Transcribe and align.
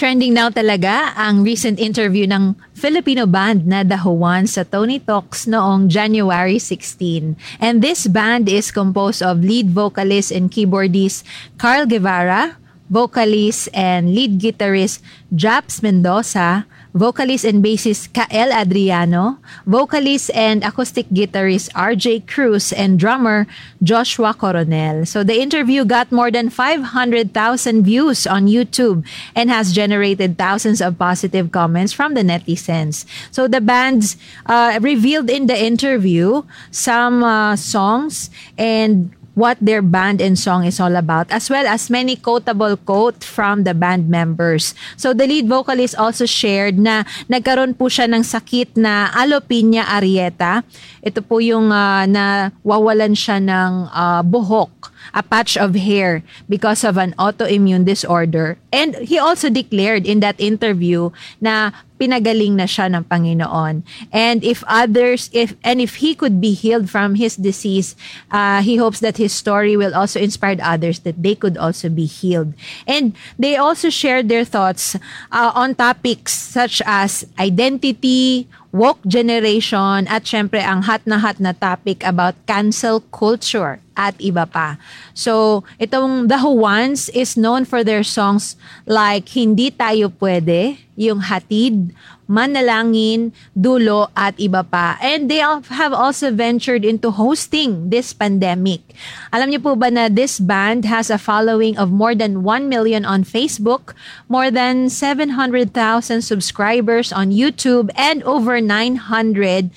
Trending 0.00 0.32
now 0.32 0.48
talaga 0.48 1.12
ang 1.12 1.44
recent 1.44 1.76
interview 1.76 2.24
ng 2.24 2.56
Filipino 2.72 3.28
band 3.28 3.68
na 3.68 3.84
The 3.84 4.00
Juan 4.00 4.48
sa 4.48 4.64
Tony 4.64 4.96
Talks 4.96 5.44
noong 5.44 5.92
January 5.92 6.56
16. 6.56 7.36
And 7.60 7.84
this 7.84 8.08
band 8.08 8.48
is 8.48 8.72
composed 8.72 9.20
of 9.20 9.44
lead 9.44 9.76
vocalist 9.76 10.32
and 10.32 10.48
keyboardist 10.48 11.20
Carl 11.60 11.84
Guevara, 11.84 12.56
vocalist 12.88 13.68
and 13.76 14.16
lead 14.16 14.40
guitarist 14.40 15.04
Japs 15.36 15.84
Mendoza, 15.84 16.64
vocalist 16.94 17.44
and 17.44 17.62
bassist 17.62 18.10
Kael 18.10 18.50
Adriano, 18.50 19.38
vocalist 19.66 20.30
and 20.34 20.64
acoustic 20.64 21.08
guitarist 21.10 21.70
RJ 21.72 22.26
Cruz, 22.26 22.72
and 22.72 22.98
drummer 22.98 23.46
Joshua 23.82 24.34
Coronel. 24.34 25.06
So 25.06 25.22
the 25.22 25.40
interview 25.40 25.84
got 25.84 26.10
more 26.10 26.30
than 26.30 26.50
500,000 26.50 27.84
views 27.84 28.26
on 28.26 28.46
YouTube 28.46 29.06
and 29.34 29.50
has 29.50 29.72
generated 29.72 30.38
thousands 30.38 30.80
of 30.80 30.98
positive 30.98 31.52
comments 31.52 31.92
from 31.92 32.14
the 32.14 32.22
netizens. 32.22 33.04
So 33.30 33.46
the 33.46 33.60
bands 33.60 34.16
uh, 34.46 34.78
revealed 34.82 35.30
in 35.30 35.46
the 35.46 35.56
interview 35.56 36.42
some 36.70 37.22
uh, 37.22 37.56
songs 37.56 38.30
and 38.58 39.14
what 39.40 39.56
their 39.56 39.80
band 39.80 40.20
and 40.20 40.36
song 40.36 40.68
is 40.68 40.76
all 40.76 40.92
about, 41.00 41.32
as 41.32 41.48
well 41.48 41.64
as 41.64 41.88
many 41.88 42.14
quotable 42.14 42.76
quote 42.76 43.24
from 43.24 43.64
the 43.64 43.72
band 43.72 44.12
members. 44.12 44.76
So 45.00 45.16
the 45.16 45.24
lead 45.24 45.48
vocalist 45.48 45.96
also 45.96 46.28
shared 46.28 46.76
na 46.76 47.08
nagkaroon 47.32 47.80
po 47.80 47.88
siya 47.88 48.04
ng 48.12 48.20
sakit 48.20 48.76
na 48.76 49.08
alopecia 49.16 49.88
areata. 49.88 50.60
Ito 51.00 51.24
po 51.24 51.40
yung 51.40 51.72
uh, 51.72 52.04
na 52.04 52.52
wawalan 52.60 53.16
siya 53.16 53.40
ng 53.40 53.88
uh, 53.88 54.20
buhok 54.20 54.92
a 55.16 55.22
patch 55.24 55.56
of 55.56 55.74
hair 55.74 56.22
because 56.46 56.84
of 56.84 57.00
an 57.00 57.16
autoimmune 57.18 57.88
disorder. 57.88 58.60
And 58.70 58.94
he 59.00 59.18
also 59.18 59.50
declared 59.50 60.06
in 60.06 60.20
that 60.20 60.38
interview 60.38 61.10
na 61.40 61.72
pinagaling 62.00 62.56
na 62.56 62.64
siya 62.64 62.88
ng 62.88 63.04
Panginoon. 63.04 63.84
And 64.08 64.40
if 64.40 64.64
others, 64.64 65.28
if 65.36 65.52
and 65.60 65.84
if 65.84 66.00
he 66.00 66.16
could 66.16 66.40
be 66.40 66.56
healed 66.56 66.88
from 66.88 67.20
his 67.20 67.36
disease, 67.36 67.92
uh, 68.32 68.64
he 68.64 68.80
hopes 68.80 69.04
that 69.04 69.20
his 69.20 69.36
story 69.36 69.76
will 69.76 69.92
also 69.92 70.16
inspire 70.16 70.56
others 70.64 71.04
that 71.04 71.20
they 71.20 71.36
could 71.36 71.60
also 71.60 71.92
be 71.92 72.08
healed. 72.08 72.56
And 72.88 73.12
they 73.36 73.60
also 73.60 73.92
shared 73.92 74.32
their 74.32 74.48
thoughts 74.48 74.96
uh, 75.28 75.52
on 75.52 75.76
topics 75.76 76.32
such 76.32 76.80
as 76.88 77.28
identity, 77.38 78.48
woke 78.72 79.04
generation, 79.04 80.08
at 80.08 80.24
syempre 80.24 80.64
ang 80.64 80.88
hot 80.88 81.04
na 81.04 81.20
hot 81.20 81.36
na 81.36 81.52
topic 81.52 82.00
about 82.06 82.34
cancel 82.48 83.04
culture 83.12 83.82
at 84.00 84.16
iba 84.16 84.48
pa. 84.48 84.80
So, 85.12 85.62
itong 85.76 86.32
The 86.32 86.40
Juans 86.40 87.12
is 87.12 87.36
known 87.36 87.68
for 87.68 87.84
their 87.84 88.00
songs 88.00 88.56
like 88.88 89.28
Hindi 89.28 89.68
Tayo 89.76 90.08
Pwede, 90.08 90.80
yung 91.00 91.24
Hatid, 91.24 91.96
Manalangin, 92.30 93.34
Dulo, 93.58 94.06
at 94.14 94.38
iba 94.38 94.62
pa. 94.62 94.94
And 95.02 95.26
they 95.26 95.42
have 95.42 95.90
also 95.90 96.30
ventured 96.30 96.86
into 96.86 97.10
hosting 97.10 97.90
this 97.90 98.14
pandemic. 98.14 98.86
Alam 99.34 99.50
niyo 99.50 99.60
po 99.66 99.74
ba 99.74 99.90
na 99.90 100.06
this 100.06 100.38
band 100.38 100.86
has 100.86 101.10
a 101.10 101.18
following 101.18 101.74
of 101.74 101.90
more 101.90 102.14
than 102.14 102.46
1 102.46 102.70
million 102.70 103.02
on 103.02 103.26
Facebook, 103.26 103.98
more 104.30 104.46
than 104.46 104.86
700,000 104.86 105.74
subscribers 106.22 107.10
on 107.10 107.34
YouTube, 107.34 107.90
and 107.98 108.22
over 108.22 108.62
900,000 108.62 109.74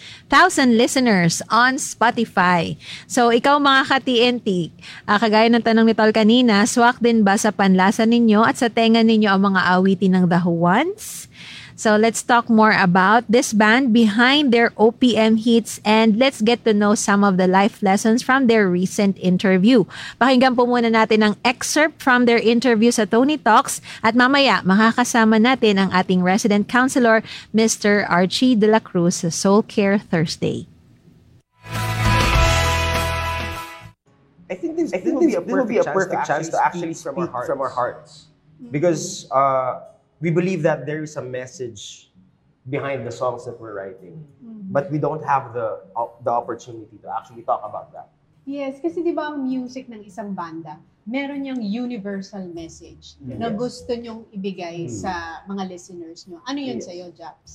listeners 0.77 1.41
on 1.49 1.81
Spotify. 1.81 2.77
So, 3.09 3.33
ikaw 3.33 3.57
mga 3.57 3.81
ka-TNT, 3.89 4.69
uh, 5.09 5.17
kagaya 5.17 5.49
ng 5.49 5.65
tanong 5.65 5.89
ni 5.89 5.97
Tol 5.97 6.13
kanina, 6.13 6.69
swak 6.69 7.01
din 7.01 7.25
ba 7.25 7.33
sa 7.33 7.49
panlasa 7.49 8.05
ninyo 8.05 8.45
at 8.45 8.61
sa 8.61 8.69
tenga 8.69 9.01
ninyo 9.01 9.25
ang 9.25 9.41
mga 9.53 9.61
awitin 9.73 10.13
ng 10.21 10.25
The 10.29 10.45
Ones? 10.45 11.32
So 11.75 11.97
let's 11.97 12.21
talk 12.21 12.49
more 12.49 12.71
about 12.71 13.25
this 13.27 13.53
band 13.53 13.93
behind 13.93 14.53
their 14.53 14.69
OPM 14.77 15.41
hits 15.41 15.81
and 15.83 16.17
let's 16.17 16.41
get 16.41 16.65
to 16.65 16.73
know 16.73 16.93
some 16.95 17.23
of 17.23 17.37
the 17.37 17.47
life 17.47 17.81
lessons 17.81 18.21
from 18.21 18.47
their 18.47 18.69
recent 18.69 19.17
interview. 19.17 19.85
Pakinggan 20.21 20.53
po 20.53 20.69
muna 20.69 20.93
natin 20.93 21.25
ang 21.25 21.35
excerpt 21.41 22.01
from 22.01 22.25
their 22.25 22.39
interview 22.39 22.93
sa 22.93 23.05
Tony 23.05 23.37
Talks 23.41 23.81
at 24.05 24.13
mamaya 24.13 24.61
makakasama 24.61 25.41
natin 25.41 25.81
ang 25.81 25.89
ating 25.89 26.21
resident 26.21 26.69
counselor, 26.69 27.25
Mr. 27.55 28.05
Archie 28.05 28.53
De 28.53 28.69
La 28.69 28.79
Cruz 28.79 29.25
sa 29.25 29.29
Soul 29.33 29.65
Care 29.65 29.97
Thursday. 29.97 30.69
I 34.53 34.55
think 34.55 34.77
this, 34.77 34.93
I 34.93 35.01
think 35.01 35.17
this, 35.17 35.33
this 35.33 35.49
will 35.49 35.65
be 35.65 35.81
a 35.81 35.83
perfect 35.83 36.27
chance 36.29 36.49
to 36.49 36.61
actually 36.61 36.93
speak 36.93 37.15
from 37.15 37.25
our 37.25 37.27
hearts. 37.27 37.49
From 37.49 37.61
our 37.61 37.73
hearts. 37.73 38.11
Because 38.69 39.25
uh, 39.31 39.92
we 40.19 40.29
believe 40.29 40.61
that 40.63 40.85
there 40.85 41.01
is 41.01 41.15
a 41.17 41.23
message 41.23 42.13
behind 42.69 43.05
the 43.05 43.11
songs 43.11 43.45
that 43.45 43.59
we're 43.59 43.75
writing. 43.75 44.23
Mm-hmm. 44.43 44.71
But 44.71 44.91
we 44.91 44.97
don't 44.97 45.23
have 45.25 45.53
the 45.53 45.83
the 46.23 46.31
opportunity 46.31 46.97
to 47.03 47.07
actually 47.11 47.43
talk 47.43 47.61
about 47.63 47.91
that. 47.93 48.09
Yes, 48.43 48.79
kasi 48.83 49.03
'di 49.03 49.15
ba 49.15 49.31
ang 49.31 49.47
music 49.47 49.87
ng 49.87 50.03
isang 50.03 50.35
banda, 50.35 50.75
meron 51.07 51.47
niyang 51.47 51.63
universal 51.63 52.43
message 52.51 53.15
yes. 53.23 53.39
na 53.39 53.47
gusto 53.51 53.91
niyong 53.95 54.27
ibigay 54.35 54.87
mm. 54.87 54.91
sa 54.91 55.43
mga 55.47 55.63
listeners 55.71 56.27
niyo. 56.27 56.43
Ano 56.43 56.59
'yun 56.59 56.79
yes. 56.79 56.87
sa 56.87 56.91
iyo, 56.91 57.07
Japs? 57.15 57.51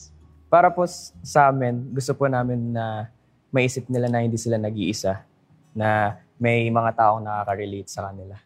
Para 0.49 0.73
po 0.73 0.89
sa 1.21 1.53
amin, 1.53 1.93
gusto 1.93 2.17
po 2.17 2.25
namin 2.25 2.73
na 2.73 3.13
maisip 3.53 3.85
nila 3.89 4.09
na 4.09 4.25
hindi 4.25 4.41
sila 4.41 4.57
nag-iisa, 4.57 5.25
na 5.77 6.17
may 6.41 6.73
mga 6.73 6.97
taong 6.97 7.21
nakaka-relate 7.21 7.89
sa 7.93 8.09
kanila. 8.09 8.37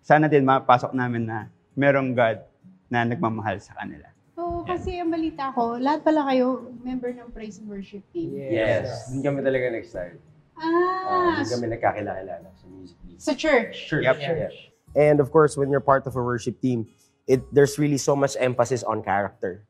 Sana 0.00 0.32
din 0.32 0.48
mapasok 0.48 0.96
namin 0.96 1.28
na 1.28 1.52
merong 1.76 2.16
God 2.16 2.47
na 2.88 3.04
nagmamahal 3.04 3.60
sa 3.60 3.76
kanila. 3.76 4.08
Oo, 4.38 4.62
oh, 4.62 4.62
kasi 4.62 4.96
ang 4.96 5.10
balita 5.10 5.50
ko, 5.50 5.76
lahat 5.76 6.06
pala 6.06 6.22
kayo 6.30 6.70
member 6.86 7.10
ng 7.10 7.28
praise 7.34 7.58
and 7.58 7.66
worship 7.66 8.06
team. 8.14 8.38
Yes. 8.38 8.54
yes. 8.54 8.88
Doon 9.10 9.22
kami 9.26 9.38
talaga 9.42 9.64
nag-start. 9.74 10.16
Ah. 10.54 10.62
Uh, 11.10 11.30
doon 11.42 11.50
kami 11.58 11.66
nagkakilala 11.74 12.32
sa 12.54 12.66
music 12.70 12.96
team. 13.02 13.18
Sa 13.18 13.32
church? 13.34 13.90
Church. 13.90 14.06
Yep. 14.06 14.16
Yeah. 14.22 14.50
And 14.94 15.18
of 15.18 15.34
course, 15.34 15.58
when 15.58 15.74
you're 15.74 15.82
part 15.82 16.06
of 16.06 16.14
a 16.14 16.22
worship 16.22 16.62
team, 16.62 16.86
it 17.26 17.42
there's 17.50 17.76
really 17.82 17.98
so 17.98 18.14
much 18.14 18.38
emphasis 18.38 18.86
on 18.86 19.02
character. 19.02 19.66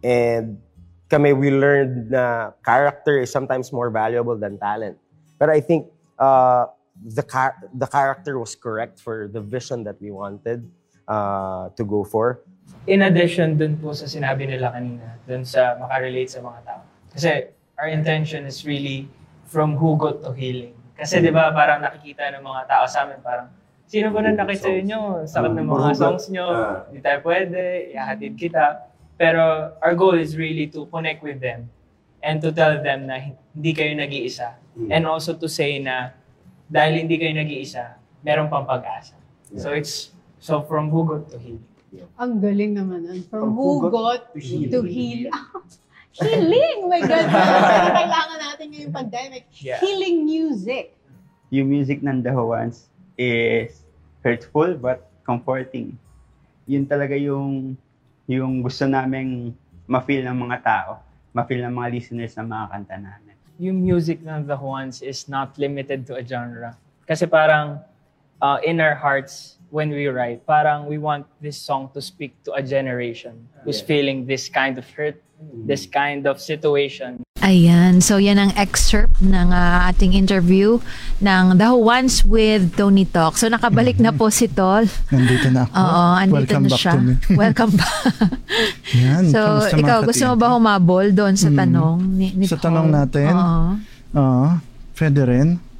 And 0.00 0.62
kami, 1.10 1.34
we 1.34 1.50
learned 1.50 2.14
na 2.14 2.54
character 2.62 3.18
is 3.18 3.34
sometimes 3.34 3.74
more 3.74 3.90
valuable 3.90 4.38
than 4.38 4.62
talent. 4.62 4.96
But 5.42 5.50
I 5.50 5.58
think 5.58 5.90
uh, 6.22 6.70
the, 7.02 7.22
car- 7.26 7.58
the 7.74 7.86
character 7.90 8.38
was 8.38 8.54
correct 8.54 9.02
for 9.02 9.26
the 9.26 9.42
vision 9.42 9.82
that 9.84 10.00
we 10.00 10.14
wanted 10.14 10.70
uh, 11.10 11.74
to 11.74 11.82
go 11.84 12.06
for 12.06 12.46
in 12.84 13.00
addition 13.04 13.56
dun 13.56 13.80
po 13.80 13.96
sa 13.96 14.04
sinabi 14.04 14.44
nila 14.44 14.72
kanina, 14.72 15.16
dun 15.24 15.44
sa 15.44 15.76
makarelate 15.80 16.28
sa 16.28 16.40
mga 16.44 16.60
tao. 16.64 16.82
Kasi 17.12 17.48
our 17.80 17.88
intention 17.88 18.44
is 18.44 18.64
really 18.68 19.08
from 19.48 19.76
hugot 19.76 20.20
to 20.20 20.32
healing. 20.36 20.76
Kasi 20.94 21.18
di 21.18 21.32
ba 21.32 21.50
parang 21.50 21.82
nakikita 21.82 22.30
ng 22.38 22.44
mga 22.44 22.62
tao 22.70 22.84
sa 22.86 23.08
amin, 23.08 23.18
parang 23.24 23.50
sino 23.88 24.12
ba 24.14 24.20
na 24.22 24.36
nakita 24.36 24.70
nyo? 24.84 25.24
Sakit 25.26 25.52
ng 25.52 25.68
mga 25.68 25.90
songs 25.96 26.24
nyo, 26.30 26.46
hindi 26.88 27.00
tayo 27.02 27.18
pwede, 27.24 27.90
ihahatid 27.92 28.34
kita. 28.38 28.90
Pero 29.14 29.74
our 29.78 29.94
goal 29.94 30.18
is 30.18 30.34
really 30.34 30.66
to 30.66 30.86
connect 30.90 31.22
with 31.22 31.38
them 31.38 31.70
and 32.24 32.42
to 32.42 32.50
tell 32.50 32.78
them 32.82 33.06
na 33.06 33.30
hindi 33.30 33.70
kayo 33.70 33.94
nag-iisa. 33.94 34.58
Mm. 34.74 34.88
And 34.90 35.02
also 35.06 35.38
to 35.38 35.46
say 35.46 35.78
na 35.78 36.14
dahil 36.66 37.06
hindi 37.06 37.20
kayo 37.20 37.30
nag-iisa, 37.36 38.00
meron 38.26 38.50
pang 38.50 38.66
pag-asa. 38.66 39.14
So 39.54 39.70
it's 39.70 40.10
so 40.42 40.66
from 40.66 40.90
hugot 40.90 41.30
to 41.30 41.38
healing. 41.38 41.73
Ang 42.18 42.32
galing 42.42 42.72
naman. 42.78 43.06
From, 43.28 43.50
From 43.50 43.52
hugot, 43.58 44.32
to 44.34 44.38
heal. 44.38 44.68
To 44.70 44.80
heal. 44.82 45.30
Healing! 46.14 46.78
my 46.92 47.00
God. 47.02 47.26
kailangan 47.26 48.38
natin 48.38 48.66
ngayong 48.70 48.94
pandemic. 48.94 49.44
Yeah. 49.58 49.82
Healing 49.82 50.22
music. 50.26 50.94
Yung 51.50 51.70
music 51.70 52.02
ng 52.02 52.22
The 52.22 52.34
Ones 52.34 52.90
is 53.18 53.82
hurtful 54.22 54.78
but 54.78 55.10
comforting. 55.26 55.98
Yun 56.70 56.86
talaga 56.86 57.14
yung 57.18 57.74
yung 58.24 58.64
gusto 58.64 58.88
naming 58.88 59.52
ma-feel 59.84 60.24
ng 60.24 60.38
mga 60.48 60.58
tao, 60.64 60.90
ma-feel 61.36 61.60
ng 61.68 61.74
mga 61.76 61.88
listeners 61.92 62.32
ng 62.40 62.48
mga 62.48 62.64
kanta 62.72 62.96
namin. 62.96 63.34
Yung 63.60 63.78
music 63.84 64.24
ng 64.24 64.48
The 64.48 64.56
Ones 64.56 65.04
is 65.04 65.28
not 65.28 65.54
limited 65.60 66.08
to 66.08 66.16
a 66.16 66.24
genre. 66.24 66.74
Kasi 67.04 67.28
parang 67.28 67.84
uh, 68.40 68.58
in 68.64 68.80
our 68.80 68.96
hearts, 68.96 69.53
when 69.74 69.90
we 69.90 70.06
write, 70.06 70.46
parang 70.46 70.86
we 70.86 71.02
want 71.02 71.26
this 71.42 71.58
song 71.58 71.90
to 71.90 71.98
speak 71.98 72.38
to 72.46 72.54
a 72.54 72.62
generation 72.62 73.34
who's 73.66 73.82
yeah. 73.82 73.90
feeling 73.90 74.22
this 74.30 74.46
kind 74.46 74.78
of 74.78 74.86
hurt, 74.94 75.18
mm-hmm. 75.42 75.66
this 75.66 75.82
kind 75.90 76.30
of 76.30 76.38
situation. 76.38 77.26
Ayan. 77.42 78.00
So, 78.00 78.16
yan 78.16 78.38
ang 78.38 78.54
excerpt 78.56 79.20
ng 79.20 79.52
uh, 79.52 79.90
ating 79.90 80.14
interview 80.14 80.80
ng 81.20 81.58
The 81.60 81.76
Ones 81.76 82.24
with 82.24 82.72
Tony 82.78 83.04
Talk. 83.04 83.36
So, 83.36 83.50
nakabalik 83.50 84.00
na 84.00 84.14
po 84.16 84.30
si 84.30 84.48
Tol. 84.48 84.88
Nandito 85.12 85.52
na 85.52 85.68
ako. 85.68 85.74
Oo, 85.76 86.02
andito 86.22 86.38
Welcome 86.40 86.64
na 86.64 86.70
back 86.70 86.80
siya. 86.80 86.92
to 86.94 86.98
me. 87.02 87.12
Welcome 87.44 87.72
back. 87.76 87.94
yan. 89.02 89.22
So, 89.28 89.40
ikaw, 89.74 90.06
gusto 90.08 90.24
mo 90.32 90.34
ba 90.40 90.48
humabol 90.56 91.12
doon 91.12 91.36
sa 91.36 91.52
mm. 91.52 91.58
tanong 91.58 91.96
ni, 92.16 92.26
ni 92.32 92.46
Sa 92.48 92.56
tanong 92.56 92.88
natin? 92.88 93.34
Oo. 93.36 93.64
Oo. 94.16 94.46
Pwede 94.96 95.20
rin. 95.26 95.73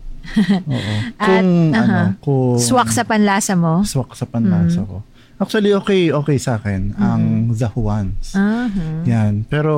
Oo. 0.71 0.95
At, 1.21 1.29
kung 1.43 1.51
uh-huh. 1.73 1.81
ano, 1.81 2.01
kung 2.21 2.59
swak 2.61 2.91
sa 2.91 3.05
panlasa 3.05 3.55
mo. 3.55 3.83
Swak 3.85 4.17
sa 4.17 4.25
panlasa 4.27 4.83
mm. 4.83 4.89
ko. 4.89 4.97
Actually, 5.35 5.75
okay, 5.75 6.15
okay 6.15 6.39
sa 6.39 6.63
akin 6.63 6.95
ang 6.95 7.51
The 7.51 7.67
Juans. 7.75 8.39
Uh-huh. 8.39 9.03
Yan. 9.05 9.43
Pero, 9.51 9.75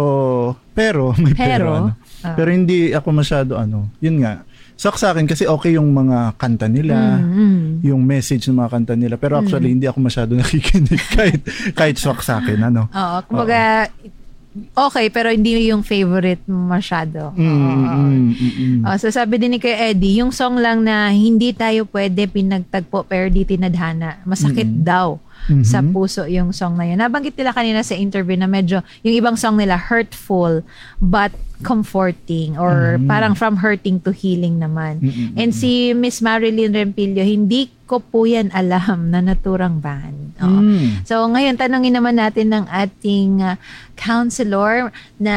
pero, 0.76 1.12
may 1.22 1.32
pero, 1.32 1.48
Pero, 1.48 1.70
ano. 1.72 1.92
ah. 2.22 2.36
Pero 2.36 2.48
hindi 2.52 2.92
ako 2.92 3.08
masyado, 3.16 3.52
ano, 3.56 3.88
yun 4.04 4.20
nga. 4.20 4.44
Sak 4.76 5.00
sa 5.00 5.16
akin 5.16 5.24
kasi 5.24 5.48
okay 5.48 5.80
yung 5.80 5.88
mga 5.96 6.36
kanta 6.36 6.68
nila, 6.68 7.16
Mm, 7.16 7.80
yung 7.80 8.04
message 8.04 8.44
ng 8.44 8.60
mga 8.60 8.70
kanta 8.76 8.92
nila. 8.92 9.16
Pero 9.16 9.40
actually, 9.40 9.72
hindi 9.72 9.88
ako 9.88 10.04
masyado 10.04 10.36
nakikinig 10.38 11.00
kahit, 11.16 11.40
kahit 11.72 11.96
swak 11.96 12.20
sa 12.20 12.44
akin, 12.44 12.60
ano. 12.60 12.92
Oo, 12.92 13.16
kumbaga, 13.24 13.88
okay, 14.72 15.12
pero 15.12 15.28
hindi 15.28 15.68
yung 15.68 15.82
favorite 15.84 16.42
mo 16.48 16.72
masyado. 16.72 17.34
Mm, 17.36 17.44
mm, 17.44 17.84
mm, 17.84 18.32
mm. 18.36 18.80
Oh, 18.86 18.96
so 18.96 19.10
sabi 19.12 19.36
din 19.36 19.56
ni 19.56 19.58
Kuya 19.60 19.92
Eddie, 19.92 20.22
yung 20.24 20.32
song 20.32 20.60
lang 20.60 20.84
na 20.84 21.12
hindi 21.12 21.52
tayo 21.52 21.84
pwede 21.90 22.28
pinagtagpo 22.30 23.04
pero 23.04 23.28
di 23.28 23.44
tinadhana. 23.44 24.22
Masakit 24.24 24.68
daw 24.82 25.20
Mhm. 25.46 25.64
sa 25.64 25.78
puso 25.80 26.26
yung 26.26 26.50
song 26.50 26.74
na 26.74 26.84
yun. 26.84 26.98
Nabanggit 26.98 27.38
nila 27.38 27.54
kanina 27.54 27.80
sa 27.80 27.94
interview 27.94 28.34
na 28.34 28.50
medyo 28.50 28.82
yung 29.02 29.14
ibang 29.14 29.36
song 29.38 29.56
nila 29.56 29.78
hurtful 29.78 30.66
but 30.98 31.30
comforting 31.64 32.60
or 32.60 33.00
parang 33.08 33.32
from 33.32 33.56
hurting 33.56 33.96
to 33.96 34.12
healing 34.12 34.60
naman. 34.60 35.00
Mm-mm. 35.00 35.40
And 35.40 35.56
si 35.56 35.96
Miss 35.96 36.20
Marilyn 36.20 36.76
Rempilio, 36.76 37.24
hindi 37.24 37.72
ko 37.88 38.02
po 38.02 38.28
yan 38.28 38.52
alam 38.52 39.08
na 39.08 39.24
naturang 39.24 39.80
band. 39.80 40.36
Oo. 40.42 40.60
Mm. 40.60 41.06
So 41.08 41.24
ngayon 41.24 41.56
tanungin 41.56 41.96
naman 41.96 42.20
natin 42.20 42.52
ng 42.52 42.66
ating 42.68 43.40
uh, 43.40 43.56
counselor 43.96 44.92
na 45.16 45.36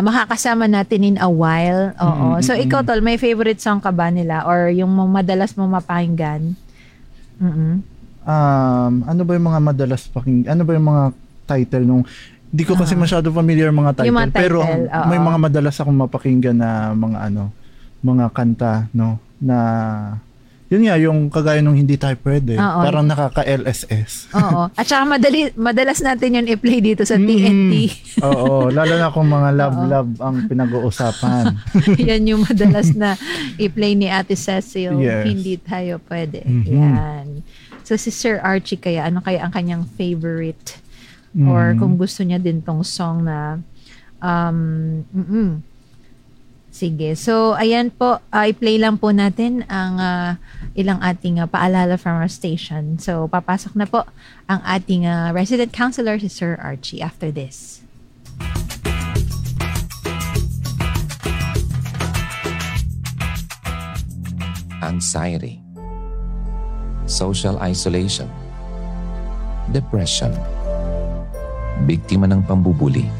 makakasama 0.00 0.64
natin 0.64 1.04
in 1.04 1.16
a 1.20 1.28
while. 1.28 1.92
Oo. 2.00 2.38
Mm, 2.38 2.42
So 2.46 2.56
ikaw 2.56 2.80
tol, 2.80 3.04
may 3.04 3.20
favorite 3.20 3.60
song 3.60 3.84
ka 3.84 3.92
ba 3.92 4.08
nila 4.08 4.48
or 4.48 4.72
yung 4.72 4.88
madalas 5.12 5.52
mo 5.58 5.68
mapakinggan? 5.68 6.56
Mm. 7.36 7.84
Um, 8.30 8.92
ano 9.04 9.20
ba 9.26 9.32
yung 9.34 9.46
mga 9.50 9.60
madalas 9.60 10.02
paking 10.06 10.46
ano 10.46 10.62
ba 10.62 10.72
yung 10.72 10.86
mga 10.86 11.04
title 11.46 11.84
nung 11.84 12.02
hindi 12.50 12.64
ko 12.66 12.74
kasi 12.74 12.98
masyado 12.98 13.30
familiar 13.30 13.70
mga 13.70 14.02
title, 14.02 14.10
Ah. 14.10 14.18
Mga 14.18 14.30
title, 14.30 14.42
pero 14.42 14.58
oo. 14.66 15.06
may 15.06 15.20
mga 15.22 15.38
madalas 15.38 15.76
akong 15.78 15.98
mapakinggan 15.98 16.58
na 16.58 16.90
mga 16.94 17.18
ano 17.30 17.54
mga 18.02 18.26
kanta 18.32 18.72
no 18.90 19.20
na 19.38 19.58
yun 20.70 20.86
nga 20.86 20.94
yung 21.02 21.26
kagaya 21.26 21.58
nung 21.58 21.74
hindi 21.74 21.98
tayo 21.98 22.14
pwede 22.22 22.54
Oo. 22.54 22.80
parang 22.82 23.02
nakaka 23.02 23.42
LSS 23.42 24.30
Oo. 24.34 24.70
At 24.78 24.86
saka 24.86 25.02
madali, 25.02 25.50
madalas 25.58 25.98
natin 25.98 26.38
yun 26.38 26.46
i-play 26.46 26.78
dito 26.78 27.02
sa 27.02 27.18
TNT. 27.18 27.74
Mm. 27.74 28.22
oo 28.30 28.70
lalo 28.70 28.94
na 28.94 29.10
kung 29.10 29.26
mga 29.26 29.50
love 29.50 29.76
love 29.90 30.10
ang 30.22 30.36
pinag-uusapan 30.46 31.44
Yan 32.08 32.22
yung 32.24 32.42
madalas 32.46 32.94
na 32.94 33.18
i-play 33.58 33.94
ni 33.94 34.06
Ate 34.06 34.34
Cecil. 34.34 34.98
Yes. 34.98 35.26
Hindi 35.26 35.54
tayo 35.58 35.98
pwede. 36.06 36.46
Mhm. 36.46 36.66
Yan. 36.66 37.26
So 37.90 37.98
si 37.98 38.14
Sir 38.14 38.38
Archie 38.38 38.78
kaya, 38.78 39.10
ano 39.10 39.18
kaya 39.18 39.42
ang 39.42 39.50
kanyang 39.50 39.82
favorite? 39.98 40.78
Or 41.34 41.74
Mm. 41.74 41.78
kung 41.82 41.94
gusto 41.98 42.22
niya 42.22 42.38
din 42.38 42.62
tong 42.62 42.86
song 42.86 43.26
na 43.26 43.58
um, 44.22 45.02
mm 45.10 45.66
Sige. 46.70 47.18
So, 47.18 47.58
ayan 47.58 47.90
po, 47.90 48.22
uh, 48.30 48.46
i-play 48.46 48.78
lang 48.78 48.94
po 48.94 49.10
natin 49.10 49.66
ang 49.66 49.98
ah, 49.98 50.38
ilang 50.78 51.02
ating 51.02 51.42
ah, 51.42 51.50
paalala 51.50 51.98
from 51.98 52.14
our 52.14 52.30
station. 52.30 52.94
So, 53.02 53.26
papasok 53.26 53.74
na 53.74 53.90
po 53.90 54.06
ang 54.46 54.62
ating 54.62 55.02
ah, 55.02 55.34
resident 55.34 55.74
counselor, 55.74 56.22
si 56.22 56.30
Sir 56.30 56.54
Archie, 56.62 57.02
after 57.02 57.34
this. 57.34 57.82
anxiety, 64.82 65.60
social 67.10 67.58
isolation, 67.58 68.30
depression, 69.74 70.30
biktima 71.82 72.30
ng 72.30 72.46
pambubuli, 72.46 73.10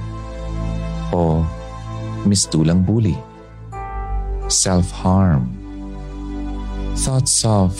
o 1.10 1.42
mistulang 2.22 2.86
bully, 2.86 3.18
self-harm, 4.46 5.50
thoughts 7.02 7.42
of 7.42 7.74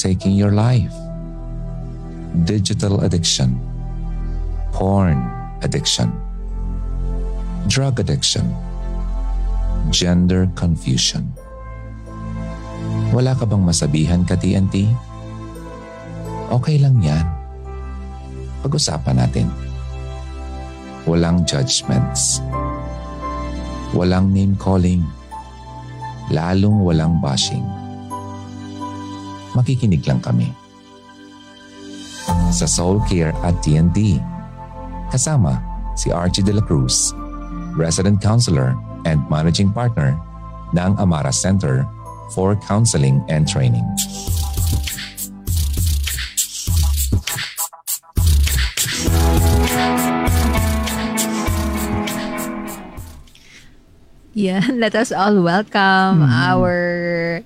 taking 0.00 0.32
your 0.32 0.56
life, 0.56 0.96
digital 2.48 3.04
addiction, 3.04 3.60
porn 4.72 5.20
addiction, 5.60 6.08
drug 7.68 8.00
addiction, 8.00 8.48
gender 9.92 10.48
confusion. 10.56 11.28
Wala 13.10 13.34
ka 13.34 13.42
bang 13.42 13.62
masabihan 13.66 14.22
ka, 14.22 14.38
TNT? 14.38 14.86
Okay 16.50 16.78
lang 16.78 17.02
yan. 17.02 17.26
Pag-usapan 18.62 19.18
natin. 19.18 19.50
Walang 21.10 21.42
judgments. 21.42 22.38
Walang 23.90 24.30
name-calling. 24.30 25.02
Lalong 26.30 26.86
walang 26.86 27.18
bashing. 27.18 27.66
Makikinig 29.58 30.06
lang 30.06 30.22
kami. 30.22 30.54
Sa 32.54 32.70
Soul 32.70 33.02
Care 33.10 33.34
at 33.42 33.58
TNT. 33.66 34.22
Kasama 35.10 35.58
si 35.98 36.14
Archie 36.14 36.46
De 36.46 36.54
La 36.54 36.62
Cruz, 36.62 37.10
Resident 37.74 38.22
Counselor 38.22 38.78
and 39.02 39.18
Managing 39.26 39.74
Partner 39.74 40.14
ng 40.70 40.94
Amara 41.02 41.34
Center 41.34 41.82
for 42.34 42.56
Counseling 42.56 43.24
and 43.28 43.46
Training. 43.46 43.84
Yeah, 54.32 54.64
let 54.72 54.94
us 54.94 55.12
all 55.12 55.42
welcome 55.42 56.24
mm-hmm. 56.24 56.32
our 56.32 57.44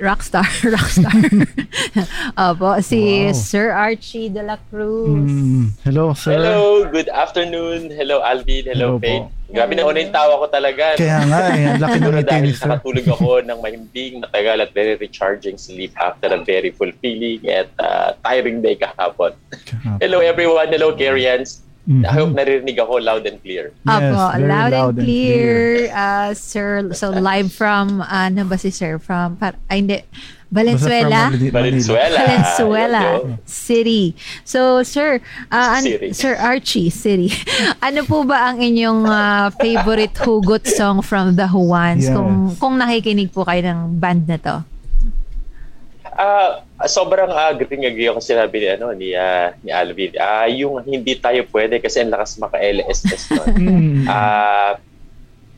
rockstar, 0.00 0.48
rockstar. 0.74 1.12
Opo, 2.50 2.80
si 2.80 3.28
Wow. 3.28 3.36
Sir 3.36 3.70
Archie 3.70 4.28
de 4.28 4.42
la 4.42 4.56
Cruz. 4.68 5.08
Mm. 5.08 5.66
hello 5.84 6.14
sir 6.14 6.32
Hello, 6.34 6.88
good 6.88 7.08
afternoon. 7.08 7.90
Hello, 7.90 8.20
Alvin. 8.24 8.64
Hello 8.64 8.96
Hello, 8.96 8.98
Faith. 8.98 9.28
po. 9.28 9.38
Grabe 9.50 9.74
na 9.74 9.82
una 9.82 9.98
yung 9.98 10.14
tawa 10.14 10.38
ko 10.38 10.46
talaga. 10.46 10.94
kaya 10.94 11.26
nga 11.26 11.40
eh 11.52 11.64
ang 11.66 11.82
laki 11.82 11.98
ng 12.00 12.12
ngiti 12.14 12.26
dahil 12.30 12.44
ni 12.46 12.54
sir 12.54 12.70
nakatulog 12.70 13.06
ako 13.10 13.28
ng 13.42 13.58
mahimbing, 13.58 14.12
matagal 14.22 14.56
at 14.62 14.70
very 14.70 14.94
recharging 14.94 15.58
sleep 15.58 15.90
after 15.98 16.30
a 16.30 16.38
very 16.40 16.70
fulfilling 16.70 17.42
at 17.50 17.66
uh, 17.82 18.14
tiring 18.22 18.62
day 18.62 18.78
kahapon. 18.78 19.34
Hello 19.98 20.22
everyone. 20.22 20.70
Hello, 20.70 20.94
Karians. 20.94 21.66
Mhm. 21.88 22.04
I 22.04 22.12
hope 22.12 22.30
naririnig 22.36 22.76
ako 22.76 23.00
loud 23.00 23.24
and 23.24 23.40
clear. 23.40 23.72
Yes, 23.88 23.96
Opo, 23.96 24.20
very 24.36 24.48
loud, 24.48 24.64
and 24.68 24.72
loud 24.72 24.94
and 24.96 25.04
clear. 25.04 25.52
Uh, 25.90 26.30
sir, 26.36 26.92
so 26.92 27.08
live 27.10 27.50
from, 27.50 28.04
ano 28.04 28.44
ba 28.44 28.60
si 28.60 28.68
Sir? 28.68 29.00
From, 29.00 29.36
par, 29.40 29.56
ay 29.72 29.80
hindi, 29.80 29.98
Valenzuela? 30.50 31.30
Valenzuela. 31.30 32.18
Valenzuela. 32.26 33.02
City. 33.46 34.14
So, 34.42 34.82
sir, 34.82 35.22
uh, 35.50 35.78
an- 35.78 35.86
City. 35.86 36.12
Sir 36.12 36.34
Archie 36.36 36.90
City. 36.90 37.30
ano 37.86 38.02
po 38.02 38.26
ba 38.26 38.50
ang 38.50 38.58
inyong 38.58 39.06
uh, 39.06 39.46
favorite 39.62 40.18
hugot 40.18 40.66
song 40.66 41.06
from 41.06 41.38
The 41.38 41.46
Juans? 41.46 42.10
Yes. 42.10 42.12
Kung 42.12 42.58
kung 42.58 42.74
nakikinig 42.82 43.30
po 43.30 43.46
kayo 43.46 43.62
ng 43.62 43.96
band 44.02 44.26
na 44.26 44.38
to. 44.42 44.56
Ah, 46.20 46.60
sobrang 46.84 47.32
uh, 47.32 47.48
agree 47.56 48.04
ako 48.04 48.20
sinabi 48.20 48.60
ni 48.60 48.68
ano 48.68 48.86
ni 48.92 49.08
ah, 49.16 49.56
ni 49.64 49.72
Alvin. 49.72 50.12
Ah, 50.20 50.44
yung 50.44 50.84
hindi 50.84 51.16
tayo 51.16 51.48
pwede 51.48 51.80
kasi 51.80 52.04
ang 52.04 52.12
lakas 52.12 52.36
maka-LSS 52.36 53.22
nun. 53.32 53.48
Mm. 53.60 54.04
Ah, 54.04 54.76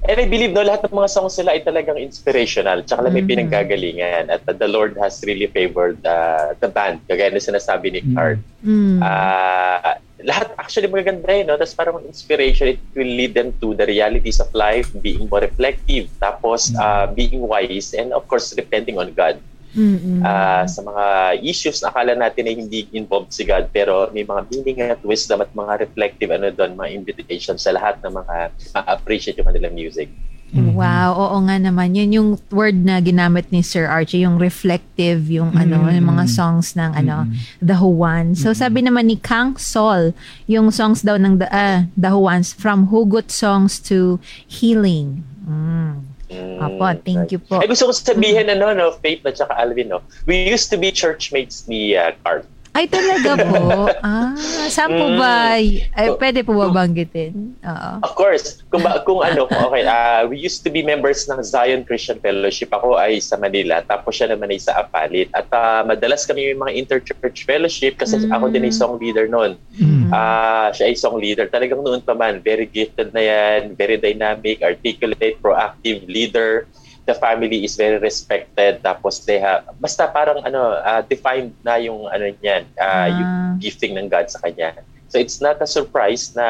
and 0.07 0.19
I 0.23 0.27
believe 0.31 0.55
no, 0.55 0.63
lahat 0.63 0.87
ng 0.87 0.95
mga 0.95 1.11
songs 1.11 1.35
nila 1.35 1.59
ay 1.59 1.67
talagang 1.67 1.99
inspirational. 1.99 2.87
Tsaka 2.87 3.03
lang 3.03 3.15
may 3.15 3.27
Mhm. 3.27 3.31
pinanggagalingan. 3.35 4.31
At 4.31 4.47
the 4.47 4.71
Lord 4.71 4.95
has 5.03 5.19
really 5.27 5.51
favored 5.51 5.99
uh, 6.07 6.55
the 6.63 6.71
band. 6.71 7.03
Kagaya 7.11 7.35
na 7.35 7.43
sinasabi 7.43 7.87
ni 7.91 8.01
Mm. 8.07 8.15
Card. 8.15 8.39
Mm. 8.63 8.99
Ah, 9.03 9.99
lahat 10.23 10.55
actually 10.63 10.87
magaganda 10.87 11.27
eh, 11.27 11.43
no? 11.43 11.59
Tapos 11.59 11.75
parang 11.75 11.99
inspiration, 12.07 12.71
it 12.71 12.79
will 12.95 13.11
lead 13.11 13.35
them 13.35 13.51
to 13.59 13.75
the 13.75 13.83
realities 13.83 14.39
of 14.39 14.47
life, 14.55 14.95
being 15.03 15.27
more 15.27 15.43
reflective, 15.43 16.07
tapos 16.23 16.71
ah, 16.79 17.11
being 17.11 17.43
wise, 17.43 17.99
and 17.99 18.15
of 18.15 18.23
course, 18.31 18.55
depending 18.55 18.95
on 18.95 19.11
God. 19.11 19.43
Mm-mm. 19.73 20.21
Ah, 20.21 20.69
sa 20.69 20.85
mga 20.85 21.05
issues 21.41 21.81
na 21.81 21.89
akala 21.89 22.13
natin 22.13 22.45
ay 22.45 22.55
hindi 22.61 22.85
involved 22.93 23.33
si 23.33 23.49
God 23.49 23.73
pero 23.73 24.13
may 24.13 24.21
mga 24.23 24.43
meaning 24.53 24.79
at 24.85 25.01
wisdom 25.01 25.41
at 25.41 25.49
mga 25.57 25.89
reflective 25.89 26.29
ano 26.29 26.53
doon, 26.53 26.77
mga 26.77 26.93
invitation 26.93 27.57
sa 27.57 27.73
lahat 27.73 27.97
ng 28.05 28.13
mga 28.13 28.37
ma-appreciate 28.77 29.41
yung 29.41 29.49
kanilang 29.49 29.73
music. 29.73 30.13
Wow, 30.53 31.17
oo 31.17 31.39
nga 31.49 31.57
naman. 31.57 31.97
Yun 31.97 32.13
yung 32.13 32.29
word 32.53 32.77
na 32.85 33.01
ginamit 33.01 33.49
ni 33.49 33.65
Sir 33.65 33.89
Archie, 33.89 34.21
yung 34.29 34.37
reflective, 34.37 35.25
yung 35.33 35.57
ano, 35.57 35.89
Mm. 35.89 35.97
yung 35.97 36.09
mga 36.13 36.29
songs 36.29 36.77
ng 36.77 36.93
ano, 36.93 37.25
The 37.65 37.81
Juan. 37.81 38.37
So 38.37 38.53
sabi 38.53 38.85
naman 38.85 39.09
ni 39.09 39.17
Kang 39.17 39.57
Sol, 39.57 40.13
yung 40.45 40.69
songs 40.69 41.01
daw 41.01 41.17
ng 41.17 41.41
The, 41.41 41.49
ah, 41.49 41.89
The 41.97 42.13
Juans, 42.13 42.53
from 42.53 42.93
hugot 42.93 43.33
songs 43.33 43.81
to 43.89 44.21
healing. 44.45 45.25
Mm. 45.49 46.12
Mm, 46.33 46.57
Apo, 46.65 46.85
thank 47.05 47.29
you 47.29 47.39
po. 47.39 47.61
Ay 47.61 47.69
gusto 47.69 47.85
ko 47.85 47.93
sabihin 47.93 48.49
ano 48.49 48.73
no, 48.73 48.89
Faith 49.05 49.21
at 49.29 49.37
saka 49.37 49.53
Alvin 49.53 49.93
no. 49.93 50.01
We 50.25 50.49
used 50.49 50.73
to 50.73 50.81
be 50.81 50.89
churchmates 50.89 51.69
ni 51.69 51.93
uh, 51.93 52.17
Cart. 52.25 52.49
Ay, 52.73 52.89
talaga 52.89 53.37
po? 53.45 53.85
ah, 54.01 54.33
saan 54.73 54.97
po 54.97 55.07
ba? 55.15 55.61
Ay, 55.61 55.85
pwede 56.17 56.41
po 56.41 56.57
ba 56.57 56.73
banggitin? 56.73 57.53
Oo. 57.61 57.91
Of 58.01 58.17
course. 58.17 58.65
Kung, 58.73 58.81
ba, 58.81 59.05
kung 59.05 59.21
ano, 59.21 59.45
okay, 59.45 59.85
uh, 59.85 60.25
we 60.25 60.41
used 60.41 60.65
to 60.65 60.73
be 60.73 60.81
members 60.81 61.29
ng 61.29 61.37
Zion 61.45 61.85
Christian 61.85 62.17
Fellowship. 62.17 62.73
Ako 62.73 62.97
ay 62.97 63.21
sa 63.21 63.37
Manila, 63.37 63.85
tapos 63.85 64.17
siya 64.17 64.33
naman 64.33 64.49
ay 64.49 64.57
sa 64.57 64.81
Apalit. 64.81 65.29
At 65.37 65.53
uh, 65.53 65.85
madalas 65.85 66.25
kami 66.25 66.49
may 66.49 66.59
mga 66.59 66.73
inter-church 66.75 67.45
fellowship 67.45 68.01
kasi 68.01 68.17
Mm. 68.23 68.31
ako 68.31 68.45
din 68.49 68.65
ay 68.65 68.73
song 68.73 68.97
leader 68.97 69.27
noon. 69.27 69.59
Mm. 69.75 70.09
Ah, 70.09 70.71
siya 70.71 70.89
ay 70.89 70.95
song 70.95 71.19
leader. 71.19 71.51
Talagang 71.51 71.83
noon 71.83 72.01
pa 72.01 72.15
man, 72.15 72.39
very 72.39 72.65
gifted 72.65 73.11
na 73.11 73.21
yan, 73.21 73.75
very 73.75 73.99
dynamic, 73.99 74.63
articulate, 74.63 75.37
proactive 75.43 76.07
leader. 76.07 76.65
The 77.03 77.15
family 77.19 77.67
is 77.67 77.75
very 77.75 77.99
respected. 77.99 78.79
Tapos 78.83 79.27
they 79.27 79.43
have, 79.43 79.67
basta 79.83 80.07
parang 80.07 80.47
ano, 80.47 80.79
ah, 80.79 81.03
defined 81.03 81.51
na 81.67 81.77
yung 81.77 82.07
ano 82.07 82.31
niyan, 82.39 82.63
ah, 82.79 83.11
yung 83.11 83.31
Ah. 83.31 83.59
gifting 83.59 83.95
ng 83.95 84.07
God 84.07 84.27
sa 84.31 84.39
kanya. 84.39 84.75
So 85.11 85.19
it's 85.19 85.43
not 85.43 85.61
a 85.61 85.69
surprise 85.69 86.33
na 86.35 86.47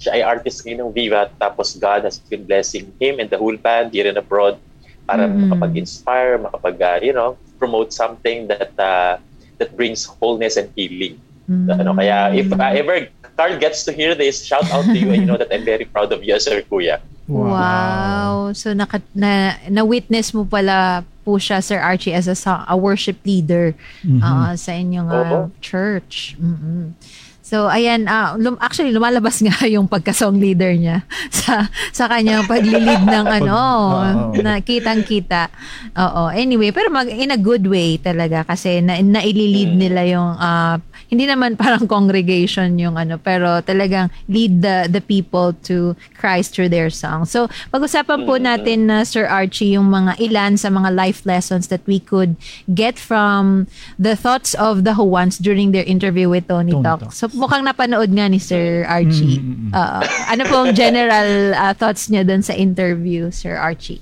siya 0.00 0.16
ay 0.16 0.22
artist 0.24 0.64
ngayon 0.64 0.88
ng 0.88 0.92
Viva 0.94 1.28
tapos 1.36 1.76
God 1.76 2.04
has 2.08 2.16
been 2.16 2.44
blessing 2.48 2.92
him 2.96 3.20
and 3.20 3.28
the 3.28 3.36
whole 3.36 3.56
band 3.56 3.92
here 3.92 4.08
and 4.08 4.16
abroad 4.16 4.56
para 5.04 5.28
Mm. 5.28 5.52
makapag-inspire, 5.52 6.40
makapag, 6.40 6.76
ah, 6.80 6.96
you 7.00 7.12
know, 7.12 7.36
promote 7.60 7.92
something 7.92 8.48
that 8.48 8.72
uh, 8.80 9.16
that 9.60 9.72
brings 9.76 10.04
wholeness 10.04 10.56
and 10.56 10.72
healing. 10.76 11.20
Ano, 11.68 11.92
kaya 11.96 12.32
if 12.32 12.48
uh, 12.52 12.72
ever 12.72 13.08
Carl 13.36 13.56
gets 13.60 13.84
to 13.84 13.92
hear 13.92 14.16
this, 14.16 14.44
shout 14.44 14.64
out 14.72 14.84
to 14.84 14.96
you 14.96 15.12
and 15.12 15.24
you 15.24 15.28
know 15.28 15.36
that 15.36 15.52
I'm 15.52 15.64
very 15.64 15.84
proud 15.84 16.12
of 16.12 16.24
you 16.24 16.34
a 16.36 16.40
kuya. 16.64 17.00
Wow. 17.26 18.52
So 18.52 18.72
naka, 18.72 19.00
na 19.12 19.54
na-witness 19.66 20.32
mo 20.32 20.44
pala 20.44 21.02
po 21.24 21.40
siya 21.40 21.64
Sir 21.64 21.80
Archie 21.80 22.12
as 22.12 22.28
a, 22.28 22.36
song- 22.36 22.64
a 22.64 22.76
worship 22.76 23.16
leader 23.24 23.72
Mhm. 24.04 24.20
ah, 24.20 24.52
sa 24.54 24.72
inyong 24.72 25.08
Oo. 25.08 25.38
church. 25.58 26.36
mm 26.36 26.92
So 27.44 27.68
ayan, 27.68 28.08
ah, 28.08 28.40
lum- 28.40 28.56
actually 28.56 28.88
lumalabas 28.88 29.36
nga 29.44 29.52
yung 29.64 29.84
pagka-song 29.84 30.40
leader 30.40 30.72
niya 30.72 31.04
sa 31.30 31.68
sa 31.92 32.08
kanyang 32.08 32.48
paglilid 32.48 33.04
ng 33.04 33.26
ano, 33.30 33.60
Oo. 34.00 34.32
na 34.40 34.64
kitang-kita. 34.64 35.52
Oo. 35.92 36.32
Anyway, 36.32 36.72
pero 36.72 36.88
mag, 36.88 37.04
in 37.06 37.28
a 37.28 37.38
good 37.38 37.64
way 37.64 38.00
talaga 38.00 38.48
kasi 38.48 38.80
na, 38.80 38.96
naililid 38.96 39.76
nila 39.76 40.08
yung 40.08 40.30
ah, 40.34 40.80
hindi 41.08 41.24
naman 41.28 41.56
parang 41.62 41.86
congregation 41.86 42.76
yung 42.78 42.96
ano, 42.96 43.18
pero 43.20 43.60
talagang 43.60 44.10
lead 44.28 44.62
the 44.64 44.88
the 44.88 45.02
people 45.02 45.52
to 45.64 45.96
Christ 46.16 46.54
through 46.54 46.70
their 46.70 46.88
song. 46.88 47.24
So, 47.28 47.48
pag-usapan 47.72 48.24
po 48.24 48.40
natin 48.40 48.88
na 48.88 49.04
Sir 49.04 49.28
Archie 49.28 49.76
yung 49.76 49.90
mga 49.90 50.16
ilan 50.20 50.56
sa 50.56 50.70
mga 50.70 50.94
life 50.94 51.26
lessons 51.26 51.68
that 51.68 51.82
we 51.84 52.00
could 52.00 52.36
get 52.72 52.96
from 52.96 53.66
the 54.00 54.16
thoughts 54.16 54.54
of 54.56 54.84
the 54.84 54.96
Juans 54.96 55.38
during 55.38 55.72
their 55.72 55.84
interview 55.84 56.28
with 56.30 56.48
Tony, 56.48 56.72
Tony 56.72 56.84
Talk. 56.84 57.00
Talk. 57.08 57.12
So, 57.12 57.28
mukhang 57.32 57.64
napanood 57.66 58.10
nga 58.12 58.26
ni 58.28 58.38
Sir 58.38 58.84
Archie. 58.88 59.40
Mm, 59.40 59.48
mm, 59.48 59.56
mm. 59.68 59.72
Oo. 59.74 60.00
ano 60.30 60.42
pong 60.48 60.70
general 60.72 61.52
ah, 61.54 61.74
thoughts 61.76 62.08
niya 62.08 62.24
dun 62.24 62.40
sa 62.40 62.54
interview, 62.56 63.28
Sir 63.28 63.56
Archie? 63.56 64.00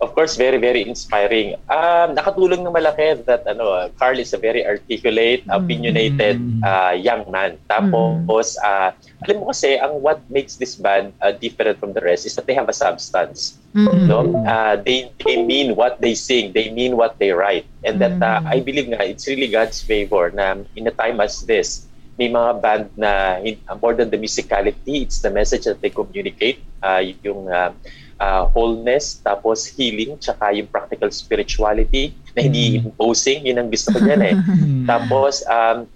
Of 0.00 0.16
course, 0.16 0.40
very, 0.40 0.56
very 0.56 0.88
inspiring. 0.88 1.60
Um, 1.68 2.16
nakatulong 2.16 2.64
ng 2.64 2.72
malaki 2.72 3.20
that 3.28 3.44
ano, 3.44 3.92
Carl 4.00 4.16
is 4.16 4.32
a 4.32 4.40
very 4.40 4.64
articulate, 4.64 5.44
opinionated 5.52 6.40
Mm. 6.40 6.64
uh, 6.64 6.96
young 6.96 7.28
man. 7.28 7.60
Tapos, 7.68 8.56
uh, 8.64 8.96
alam 8.96 9.34
mo 9.36 9.52
kasi, 9.52 9.76
ang 9.76 10.00
what 10.00 10.24
makes 10.32 10.56
this 10.56 10.72
band 10.72 11.12
uh, 11.20 11.36
different 11.36 11.76
from 11.76 11.92
the 11.92 12.00
rest 12.00 12.24
is 12.24 12.32
that 12.32 12.48
they 12.48 12.56
have 12.56 12.72
a 12.72 12.76
substance. 12.76 13.60
Mm. 13.76 14.08
No? 14.08 14.24
Uh, 14.48 14.80
they, 14.80 15.12
they 15.20 15.44
mean 15.44 15.76
what 15.76 16.00
they 16.00 16.16
sing. 16.16 16.56
They 16.56 16.72
mean 16.72 16.96
what 16.96 17.20
they 17.20 17.36
write. 17.36 17.68
And 17.84 18.00
that, 18.00 18.16
uh, 18.24 18.40
I 18.40 18.64
believe 18.64 18.88
nga, 18.88 19.04
it's 19.04 19.28
really 19.28 19.52
God's 19.52 19.84
favor 19.84 20.32
na 20.32 20.64
in 20.80 20.88
a 20.88 20.94
time 20.96 21.20
as 21.20 21.44
this, 21.44 21.84
may 22.16 22.32
mga 22.32 22.60
band 22.60 22.88
na 22.96 23.36
uh, 23.40 23.76
more 23.80 23.92
than 23.92 24.08
the 24.08 24.16
musicality, 24.16 25.04
it's 25.04 25.20
the 25.20 25.28
message 25.28 25.64
that 25.64 25.80
they 25.84 25.88
communicate, 25.92 26.60
uh, 26.80 27.04
yung 27.24 27.48
uh, 27.52 27.72
uh, 28.20 28.44
wholeness, 28.52 29.18
tapos 29.24 29.66
healing, 29.66 30.20
tsaka 30.20 30.52
yung 30.52 30.68
practical 30.68 31.08
spirituality 31.10 32.12
na 32.36 32.46
hindi 32.46 32.78
imposing, 32.78 33.48
yun 33.48 33.58
ang 33.58 33.72
gusto 33.72 33.96
ko 33.96 33.98
dyan 34.04 34.22
eh. 34.22 34.34
Tapos, 34.90 35.42
um, 35.50 35.88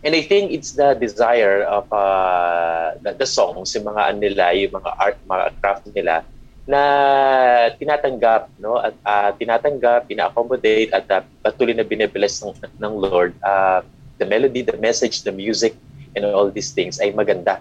and 0.00 0.12
I 0.16 0.22
think 0.24 0.54
it's 0.54 0.72
the 0.72 0.96
desire 0.96 1.66
of 1.68 1.84
uh, 1.92 2.96
the, 3.02 3.12
the 3.20 3.28
songs, 3.28 3.74
yung 3.76 3.84
mga 3.84 4.02
ano 4.14 4.18
nila, 4.22 4.44
yung 4.56 4.72
mga 4.80 4.90
art, 4.96 5.18
mga 5.28 5.44
craft 5.60 5.84
nila, 5.92 6.24
na 6.64 6.80
tinatanggap, 7.76 8.48
no? 8.56 8.80
At 8.80 8.96
uh, 9.04 9.30
tinatanggap, 9.36 10.08
ina-accommodate 10.08 10.96
at 10.96 11.04
uh, 11.12 11.20
patuloy 11.44 11.76
na 11.76 11.84
binibless 11.84 12.40
ng, 12.40 12.56
ng 12.56 12.92
Lord. 12.96 13.36
Uh, 13.44 13.84
the 14.16 14.24
melody, 14.24 14.62
the 14.62 14.78
message, 14.78 15.22
the 15.26 15.34
music, 15.34 15.74
and 16.16 16.24
all 16.24 16.48
these 16.48 16.72
things 16.72 17.02
ay 17.02 17.10
maganda. 17.12 17.60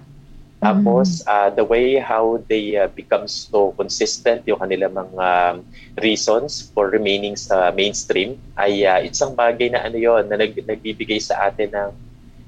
Tapos, 0.64 1.20
uh, 1.28 1.52
the 1.52 1.66
way 1.68 2.00
how 2.00 2.40
they 2.48 2.80
uh, 2.80 2.88
become 2.88 3.28
so 3.28 3.76
consistent, 3.76 4.48
yung 4.48 4.64
kanilang 4.64 4.96
mga 4.96 5.28
um, 5.28 5.56
reasons 6.00 6.72
for 6.72 6.88
remaining 6.88 7.36
sa 7.36 7.72
mainstream, 7.76 8.40
ay 8.56 8.88
uh, 8.88 9.04
isang 9.04 9.36
bagay 9.36 9.68
na 9.76 9.84
ano 9.84 10.00
yon 10.00 10.24
na 10.32 10.40
nag, 10.40 10.56
nagbibigay 10.64 11.20
sa 11.20 11.52
atin 11.52 11.70
ng 11.76 11.90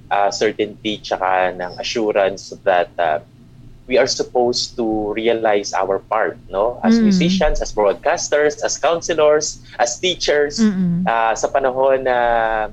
uh, 0.09 0.31
certainty 0.31 0.97
tsaka 1.03 1.51
ng 1.53 1.75
assurance 1.75 2.55
that 2.63 2.89
uh, 2.97 3.19
we 3.87 3.97
are 3.97 4.07
supposed 4.07 4.75
to 4.75 5.13
realize 5.13 5.73
our 5.73 5.99
part, 6.09 6.39
no? 6.49 6.81
As 6.81 6.97
Mm. 6.97 7.11
musicians, 7.13 7.61
as 7.61 7.69
broadcasters, 7.69 8.57
as 8.65 8.81
counselors, 8.81 9.61
as 9.77 9.99
teachers, 10.01 10.57
Mm-mm. 10.57 11.05
uh, 11.05 11.37
sa 11.37 11.47
panahon 11.53 12.01
na 12.01 12.17
uh, 12.17 12.63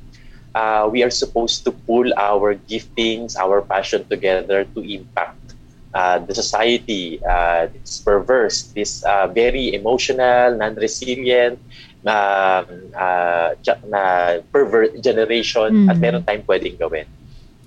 we 0.90 1.02
are 1.02 1.10
supposed 1.10 1.64
to 1.64 1.72
pull 1.72 2.12
our 2.16 2.54
giftings, 2.68 3.36
our 3.36 3.60
passion 3.62 4.04
together 4.08 4.64
to 4.74 4.80
impact 4.80 5.54
uh, 5.94 6.18
the 6.18 6.34
society. 6.34 7.20
Uh, 7.24 7.68
this 7.72 8.00
perverse, 8.00 8.72
this 8.74 9.02
uh, 9.04 9.26
very 9.28 9.74
emotional, 9.74 10.56
non-resilient, 10.56 11.58
um, 12.06 12.64
uh, 12.96 13.54
na 13.88 14.38
pervert 14.52 14.98
generation 15.00 15.88
at 15.88 15.96
Mm. 15.96 16.00
meron 16.00 16.22
tayong 16.26 16.46
pwedeng 16.48 16.76
gawin. 16.78 17.06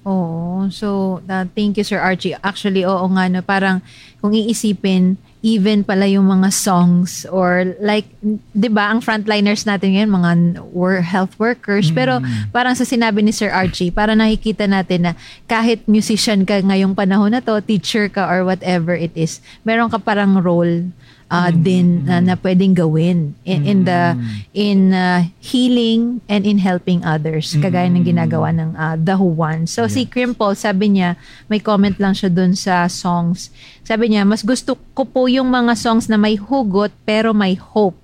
Oo. 0.06 0.70
So, 0.70 1.20
uh, 1.26 1.50
thank 1.58 1.82
you, 1.82 1.86
Sir 1.86 1.98
Archie. 1.98 2.38
Actually, 2.46 2.86
oo 2.86 3.10
nga, 3.10 3.26
no, 3.26 3.42
parang 3.42 3.82
kung 4.22 4.38
iisipin, 4.38 5.18
even 5.46 5.86
pala 5.86 6.10
yung 6.10 6.26
mga 6.26 6.50
songs 6.50 7.22
or 7.30 7.78
like, 7.78 8.10
di 8.50 8.66
ba, 8.66 8.90
ang 8.90 8.98
frontliners 8.98 9.62
natin 9.70 9.94
ngayon, 9.94 10.10
mga 10.10 10.32
wor- 10.74 11.06
health 11.06 11.38
workers. 11.38 11.94
Pero 11.94 12.18
parang 12.50 12.74
sa 12.74 12.82
sinabi 12.82 13.22
ni 13.22 13.30
Sir 13.30 13.54
Archie, 13.54 13.94
parang 13.94 14.18
nakikita 14.18 14.66
natin 14.66 15.06
na 15.06 15.12
kahit 15.46 15.86
musician 15.86 16.50
ka 16.50 16.66
ngayong 16.66 16.98
panahon 16.98 17.30
na 17.30 17.46
to, 17.46 17.62
teacher 17.62 18.10
ka 18.10 18.26
or 18.26 18.42
whatever 18.42 18.98
it 18.98 19.14
is, 19.14 19.38
meron 19.62 19.94
ka 19.94 20.02
parang 20.02 20.42
role 20.42 20.90
uh, 21.30 21.52
din 21.52 22.06
uh, 22.06 22.22
na 22.22 22.38
pwedeng 22.38 22.78
gawin 22.78 23.34
in, 23.46 23.62
in 23.66 23.80
the 23.86 24.14
in 24.54 24.94
uh, 24.94 25.26
healing 25.42 26.22
and 26.30 26.46
in 26.46 26.62
helping 26.62 27.02
others 27.02 27.58
kagaya 27.58 27.90
ng 27.90 28.06
ginagawa 28.06 28.54
ng 28.54 28.78
uh, 28.78 28.96
The 29.00 29.18
Who 29.18 29.34
One. 29.34 29.66
So 29.66 29.90
si 29.90 30.06
Crimple 30.06 30.54
sabi 30.54 31.00
niya 31.00 31.18
may 31.50 31.62
comment 31.62 31.98
lang 31.98 32.14
siya 32.14 32.30
dun 32.30 32.54
sa 32.54 32.86
songs. 32.86 33.50
Sabi 33.82 34.14
niya 34.14 34.26
mas 34.26 34.46
gusto 34.46 34.78
ko 34.94 35.06
po 35.06 35.26
yung 35.26 35.50
mga 35.50 35.74
songs 35.78 36.06
na 36.06 36.18
may 36.18 36.38
hugot 36.38 36.94
pero 37.06 37.34
may 37.34 37.58
hope 37.58 37.98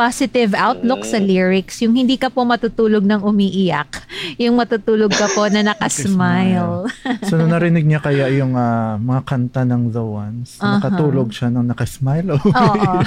positive 0.00 0.56
outlook 0.56 1.04
sa 1.04 1.20
lyrics, 1.20 1.84
yung 1.84 1.92
hindi 1.92 2.16
ka 2.16 2.32
po 2.32 2.48
matutulog 2.48 3.04
ng 3.04 3.20
umiiyak, 3.20 4.00
yung 4.40 4.56
matutulog 4.56 5.12
ka 5.12 5.28
po 5.36 5.44
na 5.52 5.60
nakasmile. 5.60 6.88
so, 7.28 7.36
nung 7.36 7.52
narinig 7.52 7.84
niya 7.84 8.00
kaya 8.00 8.32
yung 8.32 8.56
ah, 8.56 8.96
mga 8.96 9.28
kanta 9.28 9.68
ng 9.68 9.92
The 9.92 10.00
Ones, 10.00 10.56
Aha. 10.56 10.80
nakatulog 10.80 11.28
siya 11.36 11.52
nung 11.52 11.68
nakasmile. 11.68 12.32
Oo. 12.32 12.48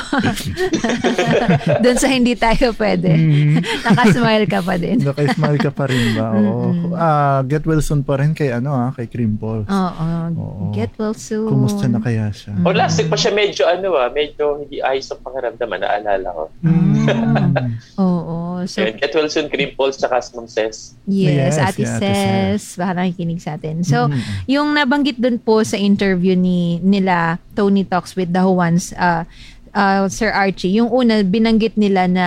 Doon 1.84 1.98
sa 1.98 2.10
hindi 2.14 2.38
tayo 2.38 2.78
pwede. 2.78 3.10
Mm. 3.10 3.58
Nakasmile 3.90 4.46
ka 4.46 4.60
pa 4.62 4.76
din. 4.78 4.98
Nakasmile 5.02 5.60
ka 5.60 5.72
pa 5.74 5.90
rin 5.90 6.04
ba? 6.14 6.28
Oo. 6.38 6.94
Ah, 6.94 7.42
get 7.48 7.66
well 7.66 7.82
soon 7.82 8.06
pa 8.06 8.22
rin 8.22 8.38
kay 8.38 8.54
ano 8.54 8.70
ah, 8.70 8.90
kay 8.94 9.10
Crimple. 9.10 9.66
Oo. 9.66 10.06
Oo. 10.38 10.64
Get 10.78 10.94
well 11.02 11.18
soon. 11.18 11.50
Kumusta 11.50 11.90
na 11.90 11.98
kaya 11.98 12.30
siya? 12.30 12.54
O 12.62 12.70
last 12.70 13.02
week 13.02 13.10
pa 13.10 13.18
siya 13.18 13.34
medyo 13.34 13.66
ano 13.66 13.98
ah, 13.98 14.14
medyo 14.14 14.62
hindi 14.62 14.78
ayos 14.84 15.10
ang 15.10 15.26
pakiramdaman, 15.26 15.82
naalala 15.82 16.30
ko. 16.30 16.44
Mm. 16.62 16.83
Oo. 18.02 18.64
So, 18.66 18.82
Yun, 18.82 18.96
get 18.96 19.12
well 19.12 19.28
soon, 19.28 19.48
Crimples, 19.48 20.00
tsaka 20.00 20.24
Ma'am 20.34 20.48
Ses. 20.48 20.96
yes, 21.06 21.56
Yes, 21.56 21.56
Ate 21.60 21.84
Ate 21.84 22.00
Ses. 22.00 22.64
Baka 22.80 22.92
nakikinig 22.96 23.42
sa 23.44 23.56
atin. 23.56 23.84
So, 23.84 24.08
Mm. 24.08 24.20
yung 24.48 24.68
nabanggit 24.72 25.20
dun 25.20 25.38
po 25.38 25.62
sa 25.64 25.76
interview 25.76 26.34
ni 26.34 26.80
nila 26.80 27.38
Tony 27.54 27.84
Talks 27.84 28.16
with 28.16 28.32
the 28.32 28.40
Juans, 28.40 28.96
uh, 28.96 29.28
uh, 29.74 30.08
Sir 30.08 30.32
Archie, 30.32 30.80
yung 30.80 30.90
una, 30.90 31.22
binanggit 31.22 31.76
nila 31.76 32.08
na 32.08 32.26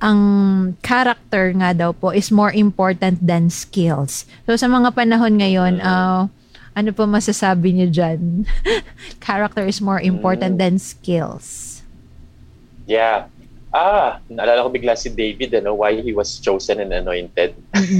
ang 0.00 0.20
character 0.82 1.52
nga 1.54 1.72
daw 1.72 1.92
po 1.92 2.10
is 2.10 2.28
more 2.28 2.50
important 2.50 3.22
than 3.22 3.48
skills. 3.48 4.26
So, 4.44 4.56
sa 4.58 4.66
mga 4.66 4.92
panahon 4.92 5.38
ngayon, 5.38 5.80
uh, 5.80 6.28
ano 6.76 6.90
po 6.92 7.08
masasabi 7.08 7.72
niyo 7.72 7.88
dyan? 7.88 8.44
character 9.24 9.64
is 9.64 9.80
more 9.80 10.00
important 10.00 10.60
than 10.60 10.76
skills. 10.76 11.80
Yeah. 12.84 13.32
Ah, 13.76 14.24
naalala 14.32 14.64
ko 14.64 14.72
bigla 14.72 14.96
si 14.96 15.12
David, 15.12 15.52
ano, 15.52 15.76
why 15.76 16.00
he 16.00 16.16
was 16.16 16.40
chosen 16.40 16.80
and 16.80 16.96
anointed. 16.96 17.52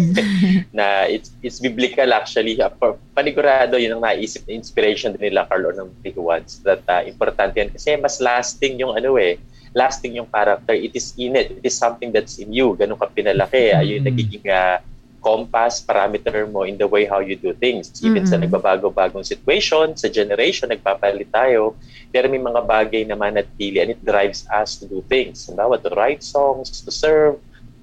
na 0.78 1.04
it's, 1.04 1.36
it's 1.44 1.60
biblical 1.60 2.16
actually. 2.16 2.56
For, 2.80 2.96
panigurado, 3.12 3.76
yun 3.76 4.00
ang 4.00 4.08
naisip 4.08 4.48
na 4.48 4.56
inspiration 4.56 5.12
din 5.12 5.28
nila 5.28 5.44
Carlo 5.44 5.76
ng 5.76 5.92
Tijuans. 6.00 6.64
That 6.64 6.80
uh, 6.88 7.04
importante 7.04 7.60
yan. 7.60 7.76
Kasi 7.76 7.92
mas 8.00 8.24
lasting 8.24 8.80
yung 8.80 8.96
ano 8.96 9.20
eh, 9.20 9.36
lasting 9.76 10.16
yung 10.16 10.32
character. 10.32 10.72
It 10.72 10.96
is 10.96 11.12
in 11.20 11.36
it. 11.36 11.60
It 11.60 11.68
is 11.68 11.76
something 11.76 12.08
that's 12.08 12.40
in 12.40 12.56
you. 12.56 12.72
Ganun 12.80 12.96
ka 12.96 13.12
pinalaki. 13.12 13.76
Ayun, 13.76 14.00
mm-hmm. 14.00 14.08
nagiging 14.08 14.44
uh, 14.48 14.80
compass, 15.26 15.82
parameter 15.82 16.46
mo 16.46 16.62
in 16.62 16.78
the 16.78 16.86
way 16.86 17.02
how 17.02 17.18
you 17.18 17.34
do 17.34 17.50
things. 17.58 17.90
Even 18.06 18.22
mm-hmm. 18.22 18.30
sa 18.30 18.38
nagbabago-bagong 18.38 19.26
situation, 19.26 19.98
sa 19.98 20.06
generation, 20.06 20.70
nagpapalit 20.70 21.34
tayo 21.34 21.74
pero 22.16 22.32
may 22.32 22.40
mga 22.40 22.62
bagay 22.64 23.02
na 23.04 23.12
manatili 23.12 23.82
and 23.82 23.92
it 23.92 24.00
drives 24.00 24.48
us 24.48 24.80
to 24.80 24.88
do 24.88 25.04
things. 25.04 25.44
Halimbawa, 25.44 25.76
to 25.76 25.92
write 25.92 26.24
songs, 26.24 26.80
to 26.80 26.88
serve, 26.88 27.36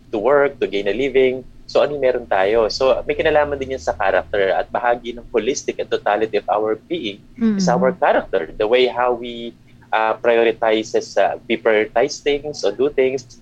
to 0.10 0.18
work, 0.18 0.58
to 0.58 0.66
gain 0.66 0.90
a 0.90 0.96
living. 0.96 1.46
So 1.70 1.86
ano 1.86 2.02
meron 2.02 2.26
tayo? 2.26 2.66
So 2.74 2.98
may 3.06 3.14
kinalaman 3.14 3.62
din 3.62 3.78
yan 3.78 3.84
sa 3.84 3.94
character 3.94 4.50
at 4.50 4.74
bahagi 4.74 5.14
ng 5.14 5.26
holistic 5.30 5.78
and 5.78 5.86
totality 5.86 6.42
of 6.42 6.50
our 6.50 6.82
being 6.90 7.22
mm-hmm. 7.38 7.62
is 7.62 7.70
our 7.70 7.94
character. 7.94 8.50
The 8.58 8.66
way 8.66 8.90
how 8.90 9.14
we 9.14 9.54
uh, 9.94 10.18
prioritizes, 10.18 11.14
uh, 11.14 11.38
we 11.46 11.62
prioritize 11.62 12.18
things 12.18 12.66
or 12.66 12.74
do 12.74 12.90
things. 12.90 13.38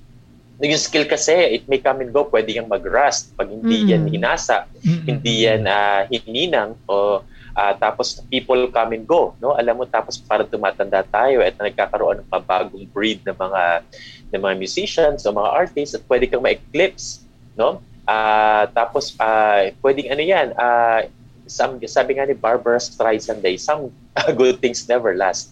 Yung 0.61 0.77
skill 0.77 1.09
kasi, 1.09 1.57
it 1.57 1.65
may 1.65 1.81
come 1.81 2.05
and 2.05 2.13
go. 2.13 2.29
Pwede 2.29 2.53
yung 2.53 2.69
mag-rust. 2.69 3.33
Pag 3.33 3.49
hindi 3.49 3.81
mm-hmm. 3.81 3.91
yan 3.91 4.03
hinasa, 4.13 4.69
mm-hmm. 4.69 5.03
hindi 5.09 5.33
yan 5.49 5.65
uh, 5.65 6.05
hininang 6.07 6.77
o 6.85 7.25
Uh, 7.51 7.75
tapos 7.75 8.23
people 8.31 8.71
come 8.71 8.95
and 8.95 9.03
go, 9.03 9.35
no? 9.43 9.59
Alam 9.59 9.83
mo 9.83 9.85
tapos 9.87 10.15
para 10.15 10.47
tumatanda 10.47 11.03
tayo 11.03 11.43
at 11.43 11.59
nagkakaroon 11.59 12.23
ng 12.23 12.29
mabagong 12.31 12.87
breed 12.95 13.19
ng 13.27 13.35
mga 13.35 13.83
ng 14.31 14.39
mga 14.39 14.55
musicians 14.55 15.27
o 15.27 15.35
mga 15.35 15.51
artists 15.51 15.91
at 15.99 16.03
pwede 16.07 16.31
kang 16.31 16.39
ma-eclipse, 16.39 17.27
no? 17.59 17.83
Uh, 18.07 18.71
tapos 18.71 19.19
uh, 19.19 19.67
pwedeng 19.83 20.15
ano 20.15 20.23
'yan, 20.23 20.47
uh, 20.55 21.03
some, 21.43 21.75
sabi 21.83 22.15
nga 22.15 22.23
ni 22.23 22.39
Barbara 22.39 22.79
Streisand, 22.79 23.43
some 23.59 23.91
good 24.39 24.63
things 24.63 24.87
never 24.87 25.11
last 25.11 25.51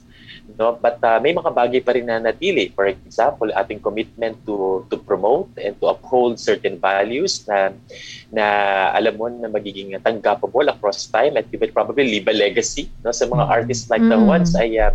no 0.57 0.77
but 0.79 0.97
uh, 1.05 1.19
may 1.21 1.35
mga 1.35 1.51
bagay 1.53 1.81
pa 1.83 1.93
rin 1.93 2.09
na 2.09 2.17
natili 2.17 2.71
for 2.73 2.89
example 2.89 3.51
ating 3.53 3.83
commitment 3.83 4.33
to 4.47 4.81
to 4.89 4.97
promote 4.97 5.51
and 5.59 5.77
to 5.77 5.85
uphold 5.91 6.39
certain 6.39 6.79
values 6.79 7.45
na 7.45 7.75
na 8.33 8.45
alam 8.95 9.13
mo 9.19 9.27
na 9.29 9.51
magiging 9.51 9.93
tanggapable 10.01 10.65
across 10.71 11.05
time 11.11 11.37
at 11.37 11.45
will 11.51 11.75
probably 11.75 12.07
leave 12.07 12.25
a 12.25 12.35
legacy 12.35 12.89
no 13.05 13.13
sa 13.13 13.27
mga 13.27 13.45
mm. 13.45 13.55
artists 13.61 13.91
like 13.91 14.01
mm. 14.01 14.09
the 14.09 14.19
ones 14.19 14.55
ay 14.57 14.79
uh, 14.79 14.93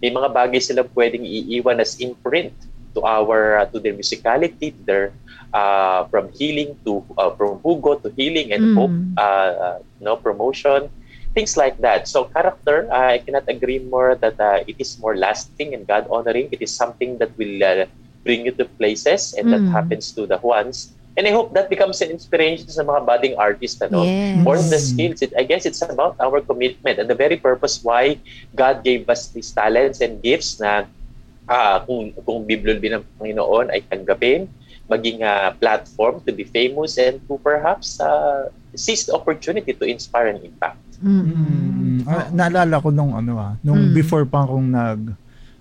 may 0.00 0.08
mga 0.08 0.30
bagay 0.32 0.60
sila 0.62 0.86
pwedeng 0.96 1.26
iiwan 1.26 1.82
as 1.82 1.98
imprint 2.00 2.54
to 2.94 3.02
our 3.02 3.60
uh, 3.60 3.66
to 3.68 3.82
their 3.82 3.92
musicality 3.92 4.70
to 4.70 4.82
their 4.86 5.06
uh, 5.52 6.06
from 6.08 6.30
healing 6.32 6.78
to 6.86 7.02
uh, 7.18 7.34
from 7.34 7.58
hugo 7.60 7.98
to 7.98 8.08
healing 8.14 8.54
and 8.54 8.62
mm. 8.62 8.74
hope 8.78 8.96
uh, 9.18 9.52
uh, 9.52 9.78
no 10.00 10.16
promotion 10.16 10.88
things 11.34 11.58
like 11.58 11.76
that. 11.82 12.06
So 12.06 12.24
character, 12.30 12.88
uh, 12.90 13.14
I 13.14 13.18
cannot 13.18 13.44
agree 13.48 13.80
more 13.80 14.14
that 14.14 14.38
uh, 14.38 14.62
it 14.66 14.76
is 14.78 14.98
more 14.98 15.16
lasting 15.16 15.74
and 15.74 15.86
God 15.86 16.06
honoring. 16.08 16.48
It 16.52 16.62
is 16.62 16.70
something 16.70 17.18
that 17.18 17.36
will 17.36 17.62
uh, 17.62 17.86
bring 18.22 18.46
you 18.46 18.52
to 18.52 18.64
places 18.64 19.34
and 19.34 19.48
mm. 19.48 19.52
that 19.52 19.62
happens 19.70 20.12
to 20.12 20.26
the 20.26 20.38
ones. 20.38 20.94
And 21.16 21.26
I 21.28 21.30
hope 21.30 21.54
that 21.54 21.70
becomes 21.70 22.02
an 22.02 22.10
inspiration 22.10 22.66
sa 22.66 22.82
mga 22.82 23.06
budding 23.06 23.34
artists. 23.38 23.78
Ano? 23.82 24.02
Yes. 24.02 24.42
More 24.42 24.58
than 24.58 24.70
the 24.70 24.82
skills, 24.82 25.22
it, 25.22 25.34
I 25.38 25.42
guess 25.46 25.66
it's 25.66 25.82
about 25.82 26.18
our 26.18 26.40
commitment 26.40 26.98
and 26.98 27.06
the 27.10 27.14
very 27.14 27.36
purpose 27.36 27.82
why 27.82 28.18
God 28.54 28.82
gave 28.82 29.06
us 29.10 29.30
these 29.30 29.50
talents 29.50 30.00
and 30.00 30.18
gifts 30.22 30.58
na 30.58 30.86
uh, 31.46 31.86
kung, 31.86 32.10
kung 32.26 32.42
Biblio 32.42 32.74
ng 32.74 33.06
Panginoon 33.18 33.70
ay 33.70 33.86
tanggapin, 33.86 34.50
maging 34.90 35.22
uh, 35.22 35.54
platform 35.62 36.18
to 36.26 36.32
be 36.34 36.42
famous 36.42 36.98
and 36.98 37.22
to 37.30 37.38
perhaps 37.38 38.00
uh, 38.02 38.50
seize 38.74 39.06
the 39.06 39.14
opportunity 39.14 39.72
to 39.72 39.86
inspire 39.86 40.34
and 40.34 40.42
impact. 40.42 40.82
Mm. 41.04 42.08
Ah, 42.08 42.32
naalala 42.32 42.80
ko 42.80 42.88
nung 42.88 43.12
ano 43.12 43.36
ah, 43.36 43.52
nung 43.60 43.92
mm. 43.92 43.94
before 43.94 44.24
pa 44.24 44.48
akong 44.48 44.72
nag 44.72 45.00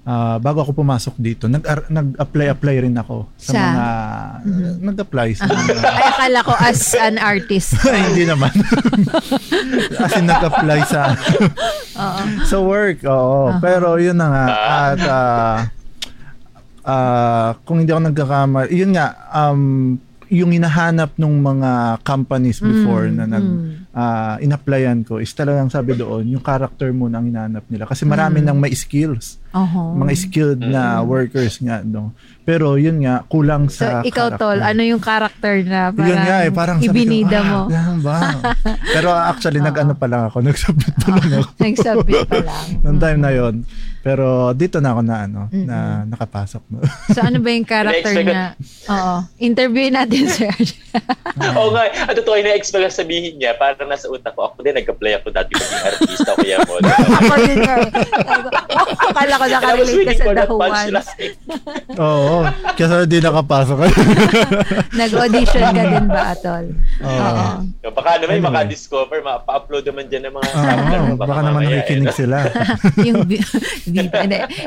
uh, 0.07 0.37
bago 0.39 0.63
ako 0.63 0.71
pumasok 0.83 1.15
dito, 1.19 1.47
nag 1.47 1.63
nag-apply 1.91 2.47
apply 2.53 2.75
rin 2.83 2.95
ako 2.95 3.27
sa, 3.35 3.51
sa? 3.51 3.59
mga 3.59 3.87
mm-hmm. 4.43 4.73
nag-apply 4.83 5.27
sa 5.35 5.43
mga 5.47 5.75
Ay 5.99 6.05
akala 6.07 6.39
ko 6.43 6.53
as 6.55 6.81
an 6.95 7.15
artist. 7.19 7.75
Hindi 8.07 8.23
naman. 8.27 8.51
as 10.03 10.13
in 10.15 10.27
nag-apply 10.27 10.79
sa 10.87 11.01
sa 12.47 12.57
work. 12.59 13.03
Oo, 13.07 13.51
uh-huh. 13.51 13.59
pero 13.59 13.99
yun 13.99 14.15
na 14.19 14.27
nga 14.31 14.45
at 14.63 15.01
uh, 15.03 15.55
uh, 16.87 17.49
kung 17.63 17.83
hindi 17.83 17.91
ako 17.91 18.01
nagkakamali, 18.11 18.69
yun 18.71 18.91
nga 18.95 19.15
um 19.31 19.95
yung 20.33 20.49
hinahanap 20.49 21.13
ng 21.13 21.35
mga 21.45 22.01
companies 22.01 22.57
before 22.57 23.05
mm, 23.05 23.15
na 23.21 23.25
nag 23.27 23.45
mm 23.45 23.82
uh, 23.93 24.35
in-applyan 24.41 25.05
ko 25.05 25.21
is 25.21 25.31
talagang 25.31 25.69
sabi 25.69 25.93
doon, 25.93 26.25
yung 26.27 26.43
character 26.43 26.89
mo 26.91 27.07
nang 27.07 27.29
hinahanap 27.29 27.63
nila. 27.69 27.85
Kasi 27.85 28.03
marami 28.03 28.41
mm. 28.41 28.45
nang 28.45 28.59
may 28.59 28.73
skills. 28.73 29.39
Uh-huh. 29.53 29.93
Mga 29.93 30.13
skilled 30.17 30.61
na 30.65 30.99
mm. 30.99 31.05
workers 31.05 31.61
nga. 31.61 31.85
No? 31.85 32.11
Pero 32.43 32.75
yun 32.75 33.05
nga, 33.05 33.23
kulang 33.29 33.69
sa 33.69 34.01
So, 34.03 34.09
ikaw, 34.09 34.35
character. 34.35 34.41
Tol, 34.41 34.59
ano 34.59 34.81
yung 34.83 34.99
character 34.99 35.55
na 35.63 35.93
parang, 35.93 36.09
yun 36.09 36.19
nga, 36.19 36.37
eh, 36.43 36.51
parang 36.51 36.77
ibinida 36.81 37.39
ko, 37.39 37.47
mo? 37.47 37.61
Ah, 37.71 37.95
ba? 38.01 38.17
Pero 38.97 39.09
actually, 39.13 39.61
uh-huh. 39.61 39.69
nag-ano 39.71 39.93
pa 39.95 40.07
lang 40.09 40.21
ako. 40.27 40.37
Nag-submit 40.43 40.93
pa 40.99 41.09
lang 41.13 41.29
ako. 41.39 41.49
nag-submit 41.61 42.21
pa 42.27 42.37
lang. 42.43 42.65
Noong 42.83 42.99
time 42.99 43.19
na 43.21 43.31
yon 43.31 43.55
Pero 44.03 44.51
dito 44.51 44.83
na 44.83 44.91
ako 44.91 45.01
na 45.07 45.15
ano, 45.23 45.41
mm-hmm. 45.47 45.63
na 45.69 45.77
nakapasok. 46.03 46.63
No? 46.67 46.83
so 47.15 47.23
ano 47.23 47.39
ba 47.39 47.49
yung 47.55 47.63
character 47.63 48.13
na, 48.27 48.51
oo, 48.91 49.15
interview 49.39 49.87
natin, 49.87 50.27
sir. 50.27 50.51
Oo 51.57 51.73
nga, 51.73 51.89
ang 51.89 52.15
totoo 52.19 52.35
yung 52.37 52.45
na-expect 52.45 52.93
sabihin 52.93 53.39
niya, 53.39 53.57
parang 53.83 53.99
nasa 53.99 54.07
utak 54.07 54.31
ko, 54.31 54.47
ako 54.47 54.63
din, 54.63 54.79
nag-apply 54.79 55.11
ako 55.19 55.27
dati 55.35 55.51
maging 55.59 55.83
artista, 55.83 56.31
kaya 56.39 56.57
mo. 56.63 56.79
ako 56.79 57.35
din 57.43 57.57
nga. 57.59 57.75
Akala 59.11 59.35
ko 59.35 59.45
nakarelate 59.51 60.03
ka 60.07 60.13
sa 60.15 60.23
The 60.23 60.45
Who 60.47 60.55
Ones. 60.55 61.07
Oo, 61.99 62.35
kasi 62.79 62.93
hindi 63.03 63.19
nakapasok. 63.19 63.77
Nag-audition 65.03 65.63
ka 65.67 65.83
din 65.83 66.07
ba, 66.07 66.21
Atol? 66.31 66.65
Oo. 67.03 67.43
Baka 67.91 68.09
naman, 68.23 68.39
anyway. 68.39 68.47
maka-discover, 68.47 69.19
mapa-upload 69.19 69.83
naman 69.83 70.07
dyan 70.07 70.31
ng 70.31 70.33
mga 70.39 70.47
uh, 70.47 70.63
baka, 70.63 71.27
baka 71.27 71.41
naman 71.43 71.61
nakikinig 71.67 72.07
eh, 72.07 72.15
sila. 72.15 72.37
yung 73.03 73.19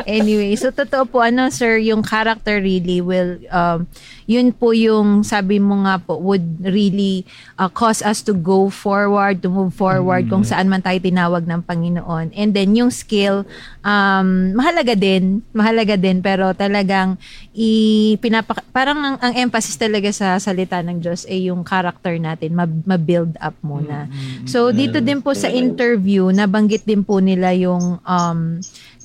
anyway, 0.04 0.52
so 0.60 0.68
totoo 0.68 1.08
po, 1.08 1.24
ano, 1.24 1.48
sir, 1.48 1.80
yung 1.80 2.04
character 2.04 2.60
really 2.60 3.00
will, 3.00 3.40
um, 3.48 3.88
yun 4.26 4.50
po 4.50 4.74
yung 4.74 5.22
sabi 5.22 5.62
mo 5.62 5.86
nga 5.86 6.02
po 6.02 6.18
would 6.18 6.58
really 6.66 7.22
uh, 7.56 7.70
cause 7.70 8.02
us 8.02 8.20
to 8.26 8.34
go 8.34 8.66
forward, 8.68 9.38
to 9.40 9.48
move 9.48 9.72
forward 9.72 10.26
mm. 10.26 10.30
kung 10.34 10.42
saan 10.42 10.66
man 10.66 10.82
tayo 10.82 10.98
tinawag 10.98 11.46
ng 11.46 11.62
Panginoon. 11.62 12.34
And 12.34 12.50
then 12.50 12.74
yung 12.74 12.90
skill, 12.90 13.46
um, 13.86 14.28
mahalaga 14.58 14.98
din, 14.98 15.46
mahalaga 15.54 15.94
din, 15.94 16.18
pero 16.18 16.50
talagang 16.50 17.14
i, 17.54 18.18
pinapa, 18.18 18.58
parang 18.74 18.98
ang, 18.98 19.16
ang 19.22 19.34
emphasis 19.38 19.78
talaga 19.78 20.10
sa 20.10 20.34
salita 20.42 20.82
ng 20.82 20.98
Diyos 20.98 21.22
ay 21.30 21.48
yung 21.48 21.62
character 21.62 22.18
natin, 22.18 22.58
ma-build 22.58 23.38
up 23.38 23.54
muna. 23.62 24.10
Mm-hmm. 24.10 24.50
So 24.50 24.74
dito 24.74 24.98
din 24.98 25.22
po 25.22 25.32
sa 25.38 25.46
interview, 25.46 26.34
nabanggit 26.34 26.82
din 26.82 27.06
po 27.06 27.22
nila 27.22 27.54
yung 27.54 28.02
um, 28.02 28.40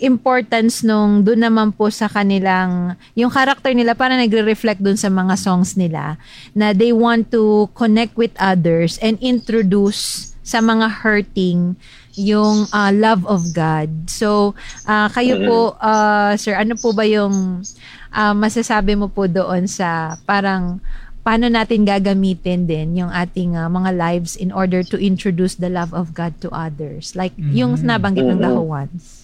importance 0.02 0.82
nung 0.82 1.22
doon 1.22 1.46
naman 1.46 1.70
po 1.70 1.94
sa 1.94 2.10
kanilang, 2.10 2.98
yung 3.14 3.30
character 3.30 3.70
nila 3.78 3.94
para 3.94 4.18
nagre-reflect 4.18 4.82
doon 4.82 4.98
sa 4.98 5.14
mga 5.14 5.38
songs 5.38 5.78
nila 5.78 6.18
na 6.58 6.74
they 6.74 6.90
want 6.90 7.30
to 7.30 7.70
connect 7.78 8.18
with 8.18 8.34
others 8.42 8.98
and 9.06 9.22
introduce 9.22 10.34
sa 10.42 10.58
mga 10.58 11.06
hurting 11.06 11.78
yung 12.16 12.68
uh, 12.72 12.92
love 12.92 13.24
of 13.28 13.56
God. 13.56 14.10
So, 14.12 14.58
uh, 14.88 15.08
kayo 15.12 15.40
po, 15.48 15.60
uh, 15.80 16.36
sir, 16.36 16.56
ano 16.56 16.76
po 16.76 16.92
ba 16.92 17.08
yung 17.08 17.64
uh, 18.12 18.34
masasabi 18.36 19.00
mo 19.00 19.08
po 19.08 19.28
doon 19.28 19.68
sa 19.68 20.20
parang 20.28 20.84
paano 21.22 21.48
natin 21.48 21.86
gagamitin 21.86 22.66
din 22.66 23.06
yung 23.06 23.12
ating 23.14 23.54
uh, 23.54 23.70
mga 23.70 23.94
lives 23.94 24.34
in 24.36 24.50
order 24.50 24.82
to 24.82 24.98
introduce 24.98 25.56
the 25.56 25.70
love 25.70 25.94
of 25.94 26.12
God 26.12 26.36
to 26.44 26.50
others? 26.52 27.16
Like 27.16 27.36
mm-hmm. 27.38 27.56
yung 27.56 27.72
nabanggit 27.80 28.26
ng 28.28 28.42
the 28.42 28.62
ones. 28.62 29.22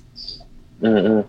Mm-hmm. 0.78 1.26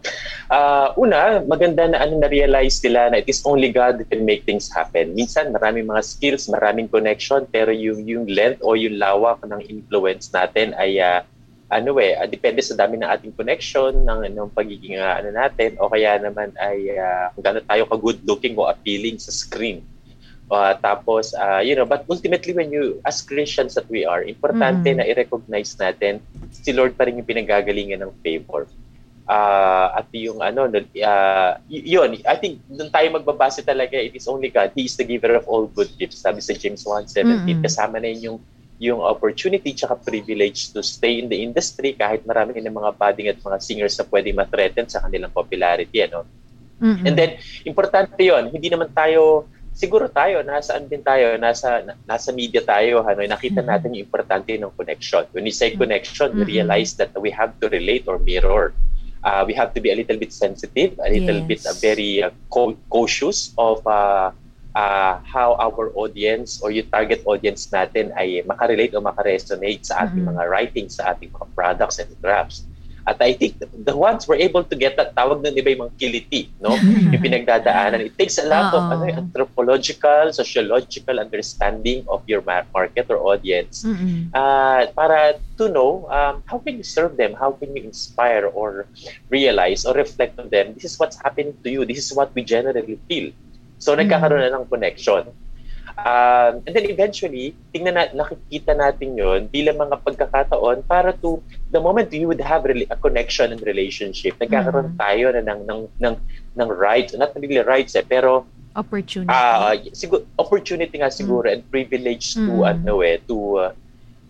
Uh, 0.53 0.93
una, 1.01 1.41
maganda 1.41 1.89
na 1.89 2.05
ano 2.05 2.21
na-realize 2.21 2.85
nila 2.85 3.09
na 3.09 3.25
it 3.25 3.29
is 3.33 3.41
only 3.49 3.73
God 3.73 3.97
who 3.97 4.05
can 4.05 4.29
make 4.29 4.45
things 4.45 4.69
happen. 4.69 5.17
Minsan, 5.17 5.57
maraming 5.57 5.89
mga 5.89 6.05
skills, 6.05 6.53
maraming 6.53 6.85
connection, 6.93 7.49
pero 7.49 7.73
yung, 7.73 8.05
yung 8.05 8.29
length 8.29 8.61
o 8.61 8.77
yung 8.77 9.01
lawak 9.01 9.41
ng 9.49 9.65
influence 9.73 10.29
natin 10.37 10.77
ay 10.77 11.01
uh, 11.01 11.25
ano 11.69 12.01
eh, 12.01 12.17
uh, 12.17 12.25
depende 12.25 12.65
sa 12.65 12.75
dami 12.77 12.97
ng 12.97 13.09
ating 13.09 13.37
connection, 13.37 13.93
ng, 14.05 14.33
ng 14.33 14.49
pagiging 14.57 14.97
uh, 14.97 15.21
ano 15.21 15.33
natin, 15.37 15.77
o 15.77 15.89
kaya 15.93 16.17
naman 16.17 16.53
ay 16.57 16.97
uh, 16.97 17.29
kung 17.37 17.45
gano'n 17.45 17.67
tayo 17.69 17.85
ka-good 17.89 18.19
looking 18.25 18.57
o 18.57 18.69
appealing 18.69 19.21
sa 19.21 19.29
screen. 19.29 19.85
Uh, 20.49 20.73
tapos, 20.81 21.37
uh, 21.37 21.61
you 21.61 21.77
know, 21.77 21.85
but 21.85 22.09
ultimately 22.09 22.57
when 22.57 22.73
you, 22.73 22.97
as 23.05 23.21
Christians 23.21 23.77
that 23.77 23.85
we 23.93 24.09
are, 24.09 24.25
importante 24.25 24.89
mm-hmm. 24.89 25.05
na 25.05 25.09
i-recognize 25.13 25.77
natin 25.77 26.25
si 26.49 26.73
Lord 26.73 26.97
pa 26.97 27.05
rin 27.05 27.21
yung 27.21 27.29
pinagagalingan 27.29 28.01
ng 28.01 28.13
favor 28.25 28.65
uh, 29.29 29.93
at 29.93 30.09
yung 30.17 30.41
ano, 30.41 30.73
uh, 30.73 31.53
yun, 31.69 32.17
I 32.25 32.37
think 32.41 32.65
doon 32.65 32.89
tayo 32.89 33.13
magbabase 33.13 33.61
talaga, 33.61 34.01
it 34.01 34.17
is 34.17 34.25
only 34.25 34.49
God. 34.49 34.73
He 34.73 34.89
is 34.89 34.97
the 34.97 35.05
giver 35.05 35.37
of 35.37 35.45
all 35.45 35.69
good 35.69 35.93
gifts. 36.01 36.25
Sabi 36.25 36.41
sa 36.41 36.57
James 36.57 36.83
1.17, 36.83 37.29
mm-hmm. 37.29 37.61
kasama 37.61 38.01
na 38.01 38.09
yun 38.09 38.21
yung, 38.25 38.39
yung 38.79 39.03
opportunity 39.03 39.75
tsaka 39.75 39.99
privilege 39.99 40.71
to 40.71 40.83
stay 40.83 41.19
in 41.19 41.27
the 41.27 41.39
industry 41.43 41.99
kahit 41.99 42.23
marami 42.23 42.63
ng 42.63 42.75
mga 42.75 42.91
budding 42.95 43.29
at 43.31 43.39
mga 43.43 43.59
singers 43.59 43.99
na 43.99 44.07
pwede 44.07 44.31
ma-threaten 44.31 44.87
sa 44.87 45.03
kanilang 45.03 45.35
popularity. 45.35 45.99
Ano? 46.07 46.23
Mm-hmm. 46.79 47.05
And 47.07 47.15
then, 47.19 47.31
importante 47.67 48.23
yon 48.23 48.55
hindi 48.55 48.71
naman 48.71 48.95
tayo 48.95 49.51
siguro 49.75 50.11
tayo, 50.11 50.43
nasaan 50.47 50.91
din 50.91 51.03
tayo, 51.03 51.39
nasa 51.39 51.87
nasa 52.07 52.31
media 52.31 52.63
tayo, 52.63 53.03
ano, 53.03 53.23
nakita 53.23 53.63
mm-hmm. 53.63 53.71
natin 53.71 53.95
yung 53.99 54.07
importante 54.07 54.55
ng 54.55 54.75
connection. 54.75 55.27
When 55.35 55.47
we 55.47 55.55
say 55.55 55.75
connection, 55.75 56.35
we 56.39 56.59
realize 56.59 56.95
that 56.99 57.15
we 57.19 57.31
have 57.35 57.55
to 57.63 57.67
relate 57.71 58.07
or 58.07 58.23
mirror 58.23 58.75
uh, 59.25 59.45
we 59.47 59.55
have 59.55 59.75
to 59.75 59.81
be 59.81 59.91
a 59.91 59.97
little 59.97 60.17
bit 60.17 60.33
sensitive, 60.33 60.99
a 60.99 61.11
little 61.11 61.41
yes. 61.43 61.49
bit 61.49 61.67
uh, 61.67 61.75
very 61.81 62.23
uh, 62.23 62.31
cautious 62.91 63.53
of 63.59 63.85
uh, 63.87 64.31
uh, 64.75 65.21
how 65.25 65.55
our 65.57 65.93
audience 65.95 66.61
or 66.61 66.71
yung 66.71 66.89
target 66.91 67.23
audience 67.25 67.69
natin 67.73 68.13
ay 68.17 68.43
makarelate 68.45 68.93
o 68.97 69.01
makaresonate 69.01 69.87
sa 69.87 70.05
ating 70.05 70.25
mm-hmm. 70.25 70.37
mga 70.37 70.45
writings, 70.49 70.97
sa 70.97 71.15
ating 71.15 71.31
mga 71.33 71.47
products 71.55 71.99
and 71.99 72.11
drafts. 72.21 72.65
At 73.09 73.25
I 73.25 73.33
think 73.33 73.57
the, 73.57 73.97
ones 73.97 74.29
were 74.29 74.37
able 74.37 74.61
to 74.69 74.77
get 74.77 75.01
that, 75.01 75.17
tawag 75.17 75.41
ng 75.41 75.57
iba 75.57 75.73
yung 75.73 75.89
mga 75.89 75.95
kiliti, 75.97 76.53
no? 76.61 76.77
yung 77.09 77.25
pinagdadaanan. 77.25 78.05
It 78.05 78.21
takes 78.21 78.37
a 78.37 78.45
lot 78.45 78.69
Uh-oh. 78.69 78.85
of 78.85 78.85
ano, 78.93 79.05
anthropological, 79.09 80.29
sociological 80.37 81.17
understanding 81.17 82.05
of 82.05 82.21
your 82.29 82.45
market 82.45 83.09
or 83.09 83.17
audience 83.33 83.89
mm-hmm. 83.89 84.29
uh, 84.37 84.93
para 84.93 85.41
to 85.57 85.73
know 85.73 86.05
um, 86.13 86.45
how 86.45 86.61
can 86.61 86.77
you 86.77 86.85
serve 86.85 87.17
them, 87.17 87.33
how 87.33 87.57
can 87.57 87.73
you 87.73 87.81
inspire 87.81 88.45
or 88.45 88.85
realize 89.33 89.89
or 89.89 89.97
reflect 89.97 90.37
on 90.37 90.53
them. 90.53 90.77
This 90.77 90.93
is 90.93 91.01
what's 91.01 91.17
happening 91.17 91.57
to 91.65 91.69
you. 91.73 91.89
This 91.89 92.05
is 92.05 92.13
what 92.13 92.29
we 92.37 92.45
generally 92.45 93.01
feel. 93.09 93.33
So, 93.79 93.95
nagkakaroon 93.95 94.43
na 94.43 94.55
ng 94.59 94.67
connection. 94.67 95.31
Um, 95.99 96.63
and 96.63 96.79
then 96.79 96.87
eventually, 96.87 97.59
tingnan 97.75 97.99
na, 97.99 98.07
nakikita 98.15 98.71
natin 98.79 99.19
yon 99.19 99.51
bilang 99.51 99.83
mga 99.83 99.99
pagkakataon 100.07 100.87
para 100.87 101.11
to, 101.19 101.43
the 101.75 101.83
moment 101.83 102.15
you 102.15 102.31
would 102.31 102.39
have 102.39 102.63
a 102.71 102.99
connection 103.03 103.51
and 103.51 103.59
relationship, 103.67 104.39
nagkakaroon 104.39 104.95
mm-hmm. 104.95 105.03
tayo 105.03 105.35
na 105.35 105.43
ng, 105.43 105.67
ng, 105.67 105.81
ng, 105.99 106.15
ng 106.55 106.69
rights, 106.71 107.19
not 107.19 107.35
really 107.35 107.59
rights 107.67 107.99
eh, 107.99 108.07
pero 108.07 108.47
opportunity. 108.79 109.27
Uh, 109.27 109.75
siguro, 109.91 110.23
opportunity 110.39 111.03
nga 111.03 111.11
siguro 111.11 111.51
mm-hmm. 111.51 111.67
and 111.67 111.71
privilege 111.75 112.39
to, 112.39 112.47
mm-hmm. 112.47 112.71
ano 112.79 112.95
eh, 113.03 113.19
to, 113.27 113.37
uh, 113.59 113.71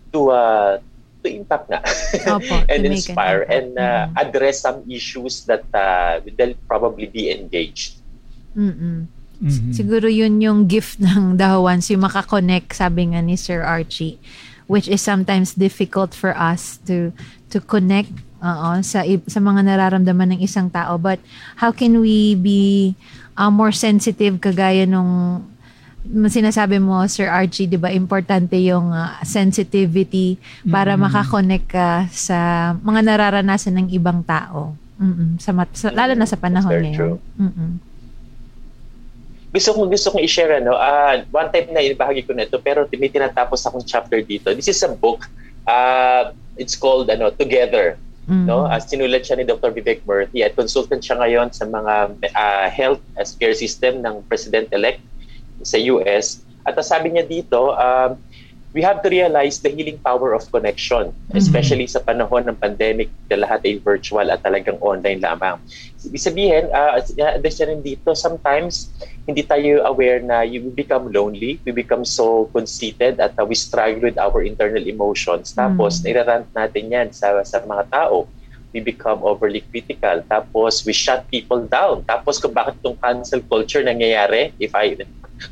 to, 0.09 0.19
uh, 0.33 0.73
to 1.21 1.27
impact 1.29 1.69
nga 1.69 1.85
Opo, 2.33 2.65
and 2.73 2.81
inspire 2.81 3.45
an 3.45 3.53
and 3.53 3.69
uh, 3.77 3.83
mm-hmm. 3.83 4.21
address 4.25 4.65
some 4.65 4.81
issues 4.89 5.45
that 5.45 5.61
uh, 5.77 6.17
they'll 6.33 6.57
probably 6.65 7.05
be 7.05 7.29
engaged. 7.29 8.01
Mm-mm. 8.57 9.05
Mm-hmm. 9.39 9.71
Siguro 9.71 10.07
yun 10.11 10.43
yung 10.43 10.67
gift 10.67 10.99
ng 11.05 11.39
Dahawans, 11.39 11.87
yung 11.89 12.03
makakonect, 12.03 12.75
sabi 12.75 13.15
nga 13.15 13.23
ni 13.23 13.39
Sir 13.39 13.63
Archie, 13.63 14.19
which 14.67 14.91
is 14.91 15.01
sometimes 15.01 15.55
difficult 15.55 16.13
for 16.13 16.35
us 16.35 16.77
to 16.85 17.09
to 17.49 17.57
connect 17.57 18.13
uh, 18.43 18.77
sa 18.85 19.01
sa 19.25 19.39
mga 19.41 19.65
nararamdaman 19.65 20.37
ng 20.37 20.41
isang 20.43 20.69
tao. 20.69 20.99
But 20.99 21.23
how 21.57 21.71
can 21.71 22.03
we 22.03 22.35
be 22.35 22.93
uh, 23.39 23.49
more 23.49 23.73
sensitive 23.73 24.37
kagaya 24.43 24.85
nung 24.85 25.43
sinasabi 26.09 26.79
mo, 26.79 27.03
Sir 27.11 27.27
Archie, 27.27 27.67
di 27.67 27.75
ba, 27.75 27.91
importante 27.91 28.55
yung 28.55 28.95
uh, 28.95 29.19
sensitivity 29.27 30.39
para 30.63 30.95
mm-hmm. 30.95 31.05
makakonect 31.05 31.65
ka 31.67 32.07
sa 32.07 32.71
mga 32.79 33.03
nararanasan 33.03 33.83
ng 33.83 33.87
ibang 33.91 34.23
tao. 34.23 34.79
Mm-mm, 34.99 35.39
sa, 35.39 35.51
mat- 35.55 35.75
sa 35.75 35.91
lalo 35.95 36.11
na 36.15 36.27
sa 36.27 36.35
panahon 36.35 36.75
ngayon. 36.75 37.19
Mm-mm 37.39 37.88
gusto 39.49 39.73
kong 39.73 39.89
gusto 39.89 40.13
kong 40.13 40.21
i-share 40.21 40.61
ano, 40.61 40.77
uh, 40.77 41.25
one 41.33 41.49
time 41.49 41.73
na 41.73 41.81
ibahagi 41.81 42.25
ko 42.25 42.37
na 42.37 42.45
ito 42.45 42.61
pero 42.61 42.85
may 42.93 43.09
tinatapos 43.09 43.65
akong 43.65 43.85
chapter 43.85 44.21
dito. 44.21 44.53
This 44.53 44.69
is 44.69 44.81
a 44.85 44.93
book. 44.93 45.25
Uh, 45.65 46.33
it's 46.57 46.77
called 46.77 47.09
ano, 47.09 47.33
Together. 47.33 47.97
Mm-hmm. 48.29 48.45
No, 48.45 48.69
as 48.69 48.85
uh, 48.85 48.93
sinulat 48.93 49.25
siya 49.25 49.41
ni 49.41 49.45
Dr. 49.49 49.73
Vivek 49.73 50.05
Murthy 50.05 50.45
at 50.45 50.53
consultant 50.53 51.01
siya 51.01 51.17
ngayon 51.17 51.49
sa 51.49 51.65
mga 51.65 52.13
uh, 52.37 52.67
health 52.69 53.01
as 53.17 53.33
care 53.33 53.57
system 53.57 54.05
ng 54.05 54.21
president-elect 54.29 55.01
sa 55.65 55.81
US. 55.89 56.45
At 56.69 56.77
sabi 56.85 57.17
niya 57.17 57.25
dito, 57.25 57.73
uh, 57.73 58.13
we 58.73 58.81
have 58.85 59.01
to 59.01 59.09
realize 59.09 59.59
the 59.59 59.69
healing 59.69 59.97
power 60.05 60.33
of 60.33 60.45
connection, 60.51 61.09
especially 61.33 61.89
mm-hmm. 61.89 61.97
sa 61.97 62.05
panahon 62.05 62.45
ng 62.45 62.57
pandemic 62.61 63.09
na 63.29 63.41
lahat 63.41 63.65
ay 63.65 63.81
virtual 63.81 64.29
at 64.29 64.45
talagang 64.45 64.77
online 64.85 65.17
lamang. 65.25 65.57
Ibig 66.05 66.21
sabihin, 66.21 66.69
uh, 66.69 67.01
there's 67.41 67.57
rin 67.57 67.81
dito, 67.81 68.13
sometimes 68.13 68.93
hindi 69.25 69.41
tayo 69.41 69.81
aware 69.89 70.21
na 70.21 70.45
you 70.45 70.61
become 70.69 71.09
lonely, 71.09 71.57
we 71.65 71.73
become 71.73 72.05
so 72.05 72.45
conceited 72.53 73.17
at 73.17 73.33
uh, 73.41 73.45
we 73.45 73.57
struggle 73.57 74.05
with 74.05 74.21
our 74.21 74.45
internal 74.45 74.85
emotions. 74.85 75.57
Tapos, 75.57 76.05
mm-hmm. 76.05 76.45
natin 76.53 76.83
yan 76.93 77.07
sa, 77.09 77.41
sa 77.41 77.65
mga 77.65 77.89
tao. 77.89 78.29
We 78.69 78.85
become 78.85 79.25
overly 79.25 79.65
critical. 79.65 80.21
Tapos, 80.29 80.85
we 80.85 80.93
shut 80.93 81.25
people 81.33 81.65
down. 81.65 82.05
Tapos, 82.05 82.37
kung 82.37 82.53
bakit 82.53 82.77
itong 82.85 83.01
cancel 83.01 83.41
culture 83.49 83.81
nangyayari, 83.81 84.53
if 84.61 84.77
I 84.77 84.93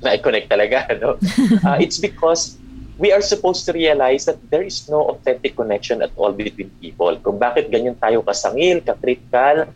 na-connect 0.06 0.54
talaga, 0.54 0.86
no? 1.02 1.18
uh, 1.66 1.78
it's 1.84 1.98
because 1.98 2.62
we 2.98 3.14
are 3.14 3.22
supposed 3.22 3.66
to 3.66 3.72
realize 3.74 4.26
that 4.26 4.38
there 4.50 4.66
is 4.66 4.90
no 4.90 5.14
authentic 5.14 5.56
connection 5.56 6.02
at 6.02 6.12
all 6.18 6.34
between 6.34 6.70
people. 6.82 7.14
Kung 7.22 7.38
bakit 7.38 7.70
ganyan 7.70 7.98
tayo 7.98 8.26
kasangil, 8.26 8.82
kakritikal, 8.82 9.70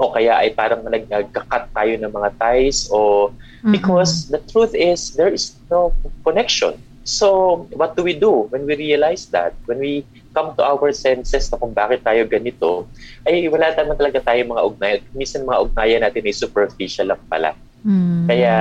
o 0.00 0.10
kaya 0.14 0.40
ay 0.40 0.56
parang 0.56 0.80
nagkakat 0.86 1.68
tayo 1.74 1.92
ng 2.00 2.12
mga 2.12 2.30
ties, 2.40 2.88
o 2.88 3.28
mm-hmm. 3.28 3.72
because 3.74 4.32
the 4.32 4.40
truth 4.48 4.72
is 4.72 5.12
there 5.14 5.30
is 5.30 5.54
no 5.68 5.92
connection. 6.24 6.80
So, 7.08 7.64
what 7.72 7.96
do 7.96 8.04
we 8.04 8.12
do 8.12 8.52
when 8.52 8.68
we 8.68 8.76
realize 8.76 9.32
that? 9.32 9.56
When 9.64 9.80
we 9.80 10.04
come 10.36 10.52
to 10.60 10.62
our 10.62 10.92
senses 10.92 11.48
na 11.48 11.56
kung 11.56 11.72
bakit 11.72 12.04
tayo 12.04 12.28
ganito, 12.28 12.84
ay 13.24 13.48
wala 13.48 13.72
naman 13.72 13.96
talaga 13.96 14.20
tayo 14.20 14.44
mga 14.44 14.62
ugnayan. 14.68 15.00
Minsan 15.16 15.48
mga 15.48 15.60
ugnayan 15.64 16.00
natin 16.04 16.28
ay 16.28 16.36
superficial 16.36 17.08
lang 17.08 17.22
pala. 17.32 17.56
Mm-hmm. 17.80 18.28
Kaya 18.28 18.54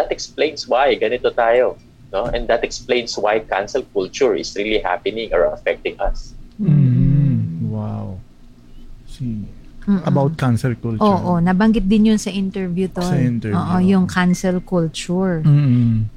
that 0.00 0.08
explains 0.08 0.64
why 0.64 0.96
ganito 0.96 1.28
tayo. 1.28 1.76
No? 2.14 2.30
And 2.30 2.46
that 2.46 2.62
explains 2.62 3.18
why 3.18 3.42
cancel 3.42 3.82
culture 3.90 4.38
is 4.38 4.54
really 4.54 4.78
happening 4.78 5.34
or 5.34 5.50
affecting 5.50 5.98
us. 5.98 6.38
Mm. 6.62 7.66
Wow. 7.74 8.22
See. 9.10 9.50
Mm-mm. 9.84 10.00
About 10.06 10.38
cancel 10.38 10.78
culture. 10.78 11.02
Oo, 11.02 11.42
nabanggit 11.42 11.84
din 11.84 12.14
yun 12.14 12.20
sa 12.22 12.32
interview 12.32 12.88
to. 12.88 13.04
Sa 13.04 13.18
interview. 13.18 13.58
Oo, 13.58 13.76
yung 13.82 14.06
cancel 14.08 14.62
culture. 14.64 15.44
Mm-mm. 15.44 16.08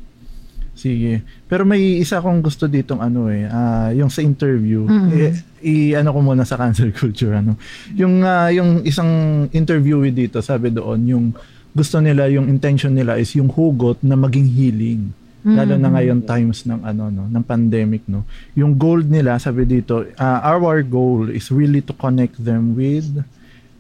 Sige. 0.78 1.26
Pero 1.50 1.66
may 1.66 2.00
isa 2.00 2.22
akong 2.22 2.40
gusto 2.40 2.70
ditong 2.70 3.02
ano 3.02 3.28
eh, 3.34 3.50
uh, 3.50 3.90
yung 3.98 4.14
sa 4.14 4.22
interview, 4.22 4.86
mm-hmm. 4.86 5.66
i, 5.66 5.98
ano 5.98 6.14
ko 6.14 6.22
muna 6.22 6.46
sa 6.46 6.56
cancel 6.56 6.94
culture 6.94 7.34
ano. 7.34 7.58
Yung 7.98 8.22
uh, 8.22 8.54
yung 8.54 8.86
isang 8.86 9.10
interviewee 9.50 10.14
dito, 10.14 10.40
sabi 10.40 10.70
doon, 10.70 11.02
yung 11.10 11.26
gusto 11.74 11.98
nila, 11.98 12.30
yung 12.30 12.46
intention 12.48 12.94
nila 12.94 13.18
is 13.18 13.34
yung 13.34 13.50
hugot 13.50 14.00
na 14.06 14.14
maging 14.14 14.48
healing. 14.48 15.12
Lalo 15.56 15.80
na 15.80 15.88
mm. 15.88 15.94
ngayon 15.96 16.20
times 16.28 16.68
ng 16.68 16.82
ano 16.84 17.08
no, 17.08 17.24
ng 17.30 17.44
pandemic 17.46 18.04
no. 18.12 18.28
Yung 18.60 18.76
goal 18.76 19.06
nila 19.06 19.40
sabi 19.40 19.64
dito, 19.64 20.04
uh, 20.04 20.40
our 20.44 20.84
goal 20.84 21.32
is 21.32 21.48
really 21.48 21.80
to 21.80 21.96
connect 21.96 22.36
them 22.36 22.76
with 22.76 23.08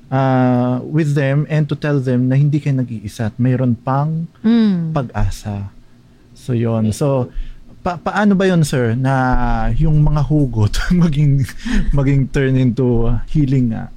uh, 0.07 0.79
with 0.87 1.11
them 1.11 1.43
and 1.51 1.67
to 1.67 1.75
tell 1.75 1.99
them 1.99 2.31
na 2.31 2.39
hindi 2.39 2.63
kayo 2.63 2.79
nag-iisa 2.79 3.33
at 3.33 3.35
mayroon 3.35 3.75
pang 3.75 4.31
mm. 4.43 4.95
pag-asa. 4.95 5.71
So 6.37 6.55
yon. 6.55 6.95
So 6.95 7.27
pa- 7.83 7.99
paano 7.99 8.35
ba 8.35 8.47
yon 8.47 8.63
sir 8.63 8.95
na 8.95 9.13
yung 9.75 9.99
mga 10.03 10.21
hugot 10.23 10.73
maging 11.03 11.43
maging 11.91 12.31
turn 12.31 12.55
into 12.55 13.11
healing 13.27 13.75
nga? 13.75 13.91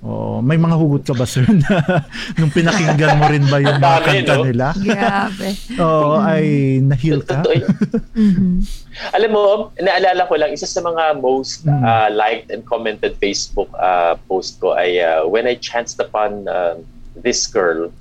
Oh, 0.00 0.40
may 0.40 0.56
mga 0.56 0.80
hugot 0.80 1.04
ka 1.04 1.12
ba 1.12 1.28
sir 1.28 1.44
na 1.68 2.00
nung 2.40 2.48
pinakinggan 2.48 3.20
mo 3.20 3.28
rin 3.28 3.44
ba 3.52 3.60
yung 3.60 3.76
mga 3.84 4.00
kanta 4.00 4.34
no? 4.40 4.44
nila? 4.48 4.66
Grabe. 4.72 5.48
Oo, 5.76 6.16
oh, 6.16 6.24
ay 6.24 6.80
nahil 6.80 7.20
ka. 7.20 7.44
mm-hmm. 8.16 8.64
Alam 9.12 9.30
mo, 9.36 9.44
naalala 9.76 10.24
ko 10.24 10.40
lang 10.40 10.56
isa 10.56 10.64
sa 10.64 10.80
mga 10.80 11.20
most 11.20 11.68
mm. 11.68 11.84
uh, 11.84 12.08
liked 12.16 12.48
and 12.48 12.64
commented 12.64 13.12
Facebook 13.20 13.68
uh, 13.76 14.16
post 14.24 14.56
ko 14.56 14.72
ay 14.72 15.04
uh, 15.04 15.28
when 15.28 15.44
I 15.44 15.60
chanced 15.60 16.00
upon 16.00 16.48
uh, 16.48 16.80
this 17.20 17.44
girl 17.44 17.92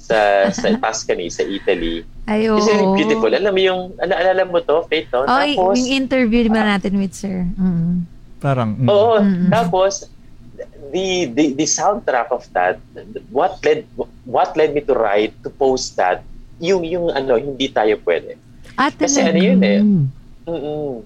sa 0.00 0.48
sa 0.56 0.72
Tuscany 0.80 1.28
sa 1.28 1.44
Italy. 1.44 2.00
Ay, 2.32 2.48
oh. 2.48 2.56
It's 2.56 2.64
really 2.64 2.96
beautiful. 2.96 3.28
Alam 3.28 3.52
mo 3.52 3.60
yung 3.60 3.80
naalala 4.00 4.48
mo 4.48 4.64
to, 4.64 4.88
Faith, 4.88 5.12
no? 5.12 5.28
Oh, 5.28 5.28
tapos 5.28 5.76
yung 5.84 6.08
interview 6.08 6.48
uh, 6.48 6.80
natin 6.80 6.96
with 6.96 7.12
sir. 7.12 7.44
Mm. 7.60 8.08
Parang 8.40 8.80
mm. 8.80 8.88
Oo, 8.88 9.20
mm-hmm. 9.20 9.52
tapos 9.52 10.08
the, 10.90 11.26
the 11.32 11.44
the 11.54 11.66
soundtrack 11.66 12.28
of 12.30 12.44
that 12.52 12.78
what 13.30 13.58
led 13.62 13.86
what 14.24 14.54
led 14.54 14.72
me 14.72 14.80
to 14.80 14.94
write 14.94 15.32
to 15.42 15.50
post 15.50 15.96
that 15.96 16.22
yung 16.58 16.82
yung 16.84 17.10
ano 17.10 17.36
hindi 17.36 17.68
tayo 17.68 17.98
pwede 18.02 18.36
ah, 18.76 18.90
kasi 18.90 19.20
ano 19.20 19.38
yun 19.38 19.60
eh 19.60 19.80
mm-mm. 20.46 21.02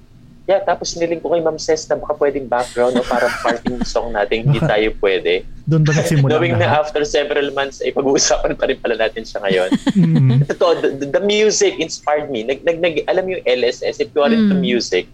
Yeah, 0.47 0.63
tapos 0.63 0.95
niling 0.95 1.19
ko 1.19 1.35
kay 1.35 1.43
Ma'am 1.43 1.59
Ses 1.59 1.91
na 1.91 1.99
baka 1.99 2.15
pwedeng 2.23 2.47
background 2.47 2.95
o 2.95 3.03
parang 3.03 3.35
parting 3.43 3.83
song 3.83 4.15
natin 4.15 4.47
hindi 4.47 4.63
tayo 4.63 4.95
pwede. 5.03 5.43
Doon 5.67 5.83
ba 5.83 5.91
nagsimula 5.91 6.39
Knowing 6.39 6.55
na 6.55 6.71
lahat? 6.71 6.87
after 6.87 7.03
several 7.03 7.51
months, 7.51 7.83
ay 7.83 7.91
pag-uusapan 7.91 8.55
pa 8.55 8.71
rin 8.71 8.79
pala 8.79 8.95
natin 8.95 9.27
siya 9.27 9.43
ngayon. 9.43 9.71
Mm. 9.99 10.31
Totoo, 10.55 10.79
the, 10.79 11.03
the 11.03 11.19
music 11.27 11.75
inspired 11.83 12.31
me. 12.31 12.47
Nag, 12.47 12.63
nag, 12.63 12.79
nag, 12.79 13.03
alam 13.11 13.27
yung 13.27 13.43
LSS, 13.43 13.99
if 13.99 14.07
you 14.15 14.23
are 14.23 14.31
into 14.31 14.55
Mm. 14.55 14.63
music, 14.63 15.11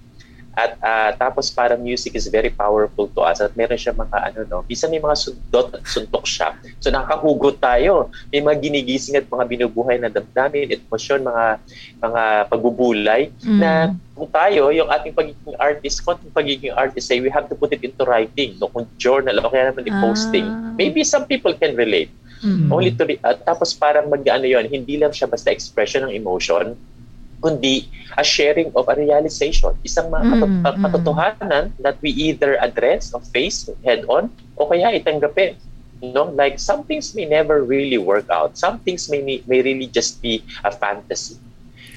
at 0.53 0.77
ah, 0.85 1.11
tapos 1.17 1.49
parang 1.49 1.81
music 1.81 2.13
is 2.13 2.29
very 2.29 2.53
powerful 2.53 3.09
to 3.09 3.21
us 3.25 3.41
at 3.41 3.53
meron 3.57 3.81
siya 3.81 3.97
mga 3.97 4.19
ano 4.33 4.41
no 4.49 4.59
minsan 4.69 4.93
may 4.93 5.01
mga 5.01 5.17
sundot 5.17 5.73
at 5.73 5.83
suntok 5.89 6.29
siya 6.29 6.53
so 6.77 6.93
nakakahugot 6.93 7.57
tayo 7.57 8.13
may 8.29 8.45
mga 8.45 8.57
ginigising 8.61 9.17
at 9.17 9.25
mga 9.29 9.45
binubuhay 9.49 9.97
na 9.97 10.13
damdamin 10.13 10.77
emosyon 10.77 11.25
mga 11.25 11.45
mga 12.01 12.23
pagbubulay 12.53 13.33
Mm. 13.43 13.59
na 13.59 13.71
kung 14.13 14.29
tayo, 14.29 14.69
yung 14.71 14.93
ating 14.93 15.17
pagiging 15.17 15.57
artist, 15.57 16.05
kung 16.05 16.15
ating 16.15 16.35
pagiging 16.37 16.75
artist 16.77 17.09
ay 17.09 17.25
we 17.25 17.33
have 17.33 17.49
to 17.49 17.57
put 17.57 17.73
it 17.73 17.81
into 17.81 18.05
writing, 18.05 18.55
no? 18.61 18.69
kung 18.69 18.85
journal 19.01 19.41
o 19.41 19.49
kaya 19.49 19.73
naman 19.73 19.89
i-posting. 19.89 20.45
Ah. 20.45 20.77
Maybe 20.77 21.01
some 21.03 21.25
people 21.25 21.57
can 21.57 21.75
relate. 21.75 22.13
Mm. 22.45 22.69
Only 22.69 22.93
to, 22.93 23.07
at 23.23 23.47
tapos 23.47 23.73
parang 23.73 24.11
mag 24.11 24.23
ano 24.27 24.45
yun, 24.45 24.67
hindi 24.67 24.99
lang 24.99 25.15
siya 25.15 25.31
basta 25.31 25.49
expression 25.49 26.07
ng 26.07 26.15
emotion, 26.15 26.75
kundi 27.43 27.85
a 28.15 28.23
sharing 28.23 28.71
of 28.73 28.87
a 28.87 28.95
realization. 28.95 29.75
Isang 29.83 30.09
mga 30.09 30.23
Mm, 30.23 30.33
katot- 30.33 30.79
mm. 30.79 30.83
katotohanan 30.87 31.65
that 31.83 31.99
we 31.99 32.15
either 32.15 32.55
address 32.57 33.11
or 33.11 33.21
face 33.35 33.67
head 33.83 34.07
on 34.07 34.31
o 34.55 34.71
kaya 34.71 34.95
itanggapin. 34.95 35.59
No? 36.01 36.31
Like 36.31 36.59
some 36.59 36.83
things 36.83 37.15
may 37.15 37.27
never 37.27 37.63
really 37.63 37.99
work 37.99 38.31
out. 38.31 38.55
Some 38.55 38.79
things 38.81 39.07
may, 39.07 39.23
may 39.23 39.61
really 39.61 39.87
just 39.87 40.19
be 40.19 40.43
a 40.63 40.71
fantasy. 40.71 41.35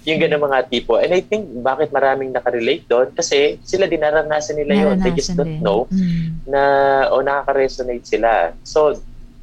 Yung 0.06 0.22
ganun 0.22 0.46
mga 0.46 0.70
tipo. 0.70 1.02
And 1.02 1.10
I 1.10 1.22
think 1.22 1.50
bakit 1.62 1.90
maraming 1.90 2.30
nakarelate 2.30 2.86
doon 2.86 3.10
kasi 3.14 3.58
sila 3.62 3.86
din 3.86 4.02
naranasan 4.02 4.58
nila 4.58 4.74
yun. 4.78 5.02
They 5.02 5.14
just 5.14 5.34
don't 5.34 5.58
din. 5.58 5.66
know 5.66 5.90
Mm. 5.90 6.46
na 6.46 6.62
o 7.10 7.22
nakaka-resonate 7.22 8.06
sila. 8.06 8.54
So 8.62 8.98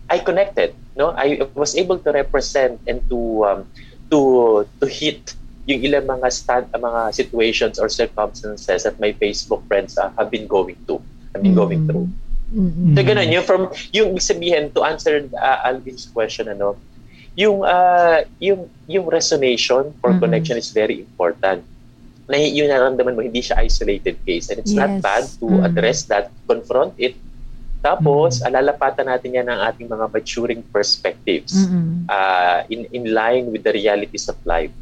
I 0.06 0.18
connected, 0.18 0.74
no? 0.94 1.10
I 1.14 1.42
was 1.54 1.74
able 1.74 1.98
to 1.98 2.10
represent 2.10 2.78
and 2.86 3.02
to 3.10 3.18
um, 3.42 3.60
to 4.08 4.20
to 4.78 4.86
hit 4.86 5.34
yung 5.62 5.80
ilang 5.80 6.06
mga 6.10 6.26
stand 6.28 6.66
mga 6.70 7.14
situations 7.14 7.78
or 7.78 7.86
circumstances 7.86 8.82
that 8.82 8.98
my 8.98 9.14
Facebook 9.14 9.62
friends 9.70 9.94
uh, 9.94 10.10
have 10.18 10.26
been 10.26 10.50
going 10.50 10.74
to, 10.86 10.98
have 11.34 11.42
been 11.42 11.54
going 11.54 11.82
Mm. 11.82 11.86
through. 11.86 12.08
Mm-mm. 12.52 12.92
So 12.92 13.00
ganun, 13.00 13.30
yung 13.32 13.46
from 13.46 13.62
yung 13.94 14.12
sabihin 14.20 14.74
to 14.74 14.84
answer 14.84 15.24
uh, 15.32 15.58
Alvin's 15.64 16.04
question 16.04 16.50
ano, 16.50 16.76
yung 17.32 17.64
uh, 17.64 18.20
yung 18.42 18.68
yung 18.84 19.06
resonation 19.08 19.94
for 20.02 20.12
Mm-mm. 20.12 20.20
connection 20.20 20.58
is 20.58 20.68
very 20.68 21.00
important. 21.00 21.64
Na 22.26 22.36
yung 22.36 22.68
nararamdaman 22.68 23.14
mo 23.14 23.22
hindi 23.22 23.40
siya 23.40 23.62
isolated 23.62 24.20
case 24.26 24.50
and 24.50 24.60
it's 24.60 24.74
not 24.74 24.90
Yes. 24.90 25.00
bad 25.00 25.24
to 25.38 25.46
Mm. 25.48 25.64
address 25.64 25.98
that, 26.10 26.28
confront 26.44 26.92
it. 26.98 27.14
Tapos 27.80 28.42
alalapatan 28.42 29.08
natin 29.08 29.32
yan 29.32 29.46
ng 29.48 29.58
ating 29.62 29.88
mga 29.88 30.06
maturing 30.10 30.62
perspectives 30.68 31.66
Mm-mm. 31.66 32.06
uh, 32.06 32.62
in 32.68 32.84
in 32.90 33.10
line 33.10 33.48
with 33.48 33.62
the 33.62 33.72
realities 33.72 34.26
of 34.26 34.36
life. 34.44 34.74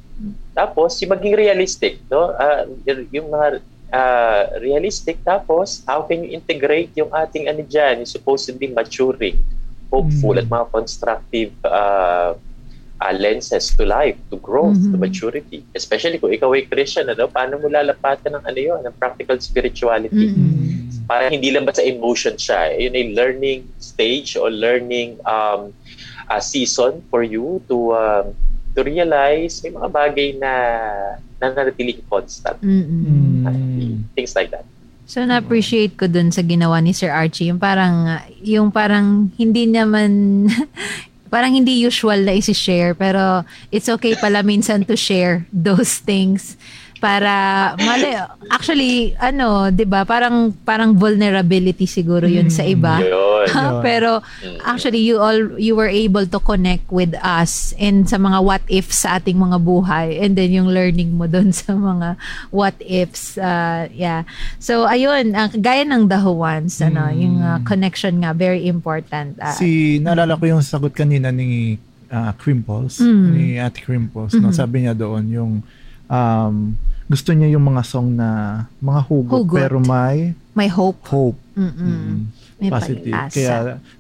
Tapos 0.61 1.01
yung 1.01 1.17
maging 1.17 1.41
realistic, 1.41 2.05
no? 2.13 2.37
Uh, 2.37 2.69
yung 3.09 3.33
mga 3.33 3.65
uh, 3.91 4.43
realistic 4.61 5.17
tapos 5.25 5.81
how 5.89 6.05
can 6.05 6.21
you 6.21 6.37
integrate 6.37 6.93
yung 6.93 7.09
ating 7.17 7.49
ano 7.49 7.65
diyan, 7.65 8.05
yung 8.05 8.11
supposedly 8.11 8.69
maturing, 8.69 9.41
hopeful 9.89 10.37
Mm. 10.37 10.45
at 10.45 10.47
mga 10.47 10.67
constructive 10.69 11.53
uh, 11.65 12.37
uh, 13.01 13.15
lenses 13.17 13.73
to 13.73 13.89
life, 13.89 14.21
to 14.29 14.37
growth, 14.37 14.77
to 14.77 14.93
Mhm. 14.93 15.01
maturity. 15.01 15.65
Especially 15.73 16.21
kung 16.21 16.29
ikaw 16.29 16.53
ay 16.53 16.69
Christian, 16.69 17.09
ano, 17.09 17.25
paano 17.25 17.57
mo 17.57 17.73
lalapatan 17.73 18.37
ng 18.37 18.45
ano 18.45 18.61
yun, 18.61 18.81
ng 18.85 18.95
practical 19.01 19.41
spirituality? 19.41 20.37
Mm-mm. 20.37 20.69
para 21.11 21.27
hindi 21.27 21.51
lang 21.51 21.67
ba 21.67 21.75
sa 21.75 21.83
emotion 21.83 22.39
siya. 22.39 22.71
Yun 22.71 22.95
ay 22.95 23.05
learning 23.19 23.61
stage 23.83 24.39
or 24.39 24.47
learning 24.47 25.19
um, 25.27 25.75
a 26.31 26.39
season 26.39 27.03
for 27.11 27.27
you 27.27 27.59
to 27.67 27.91
um, 27.91 28.31
to 28.75 28.81
realize 28.87 29.63
may 29.63 29.73
mga 29.75 29.89
bagay 29.91 30.29
na 30.39 30.53
nananatiling 31.41 32.05
constant. 32.07 32.61
Mm-mm. 32.61 33.45
Mm. 33.49 34.07
Things 34.15 34.37
like 34.37 34.53
that. 34.53 34.67
So 35.11 35.27
na-appreciate 35.27 35.99
ko 35.99 36.07
dun 36.07 36.31
sa 36.31 36.47
ginawa 36.47 36.79
ni 36.79 36.95
Sir 36.95 37.11
Archie, 37.11 37.51
yung 37.51 37.59
parang 37.59 38.23
yung 38.47 38.71
parang 38.71 39.35
hindi 39.35 39.67
naman 39.67 40.47
parang 41.35 41.51
hindi 41.51 41.83
usual 41.83 42.27
na 42.27 42.35
isi-share 42.35 42.95
pero 42.99 43.47
it's 43.71 43.87
okay 43.87 44.19
pala 44.19 44.43
minsan 44.43 44.83
to 44.83 44.99
share 44.99 45.47
those 45.55 46.03
things 46.03 46.59
para 47.01 47.73
mali 47.81 48.13
actually 48.53 49.17
ano 49.17 49.73
'di 49.73 49.87
ba 49.89 50.05
parang 50.05 50.53
parang 50.67 50.93
vulnerability 50.93 51.89
siguro 51.89 52.29
yun 52.29 52.53
sa 52.53 52.67
iba 52.67 53.01
Yun. 53.47 53.81
Pero 53.89 54.11
Mm. 54.41 54.59
actually 54.63 55.01
you 55.01 55.17
all 55.17 55.37
you 55.57 55.73
were 55.73 55.89
able 55.89 56.25
to 56.25 56.39
connect 56.41 56.89
with 56.89 57.13
us 57.17 57.73
and 57.77 58.05
sa 58.05 58.17
mga 58.17 58.39
what 58.41 58.65
ifs 58.67 59.05
sa 59.05 59.17
ating 59.17 59.37
mga 59.37 59.57
buhay 59.59 60.19
and 60.19 60.35
then 60.35 60.51
yung 60.51 60.69
learning 60.69 61.13
mo 61.13 61.25
doon 61.25 61.53
sa 61.57 61.73
mga 61.73 62.17
what 62.51 62.75
ifs 62.81 63.37
uh, 63.37 63.85
yeah 63.91 64.25
so 64.57 64.85
ayun 64.85 65.33
ang 65.33 65.53
gaya 65.57 65.85
ng 65.85 66.09
the 66.09 66.19
Who 66.19 66.37
Ones, 66.37 66.79
ano 66.79 67.09
Mm. 67.09 67.17
yung 67.17 67.37
uh, 67.39 67.59
connection 67.63 68.19
nga 68.19 68.33
very 68.33 68.65
important 68.65 69.37
uh, 69.39 69.53
Si, 69.53 69.99
naalala 69.99 70.35
ko 70.35 70.45
yung 70.49 70.61
sagot 70.61 70.93
kanina 70.93 71.29
ni 71.29 71.77
ah, 72.09 72.35
Crimples, 72.35 72.99
Mm. 72.99 73.27
ni 73.31 73.45
Ate 73.55 73.79
Crimples. 73.79 74.35
No? 74.35 74.51
Mhm. 74.51 74.57
Sabi 74.57 74.83
niya 74.83 74.93
doon 74.93 75.25
yung 75.31 75.53
um, 76.07 76.75
gusto 77.07 77.31
niya 77.31 77.51
yung 77.51 77.63
mga 77.65 77.83
song 77.83 78.15
na 78.15 78.29
mga 78.79 79.01
hugot, 79.07 79.47
Hugot. 79.47 79.59
pero 79.59 79.77
may 79.79 80.35
may 80.53 80.67
hope 80.67 80.99
hope. 81.07 81.39
Mm-mm. 81.55 81.79
Mm. 81.79 82.19
May 82.61 82.71
positive. 82.71 83.17
pag-asa 83.17 83.33
Kaya 83.33 83.55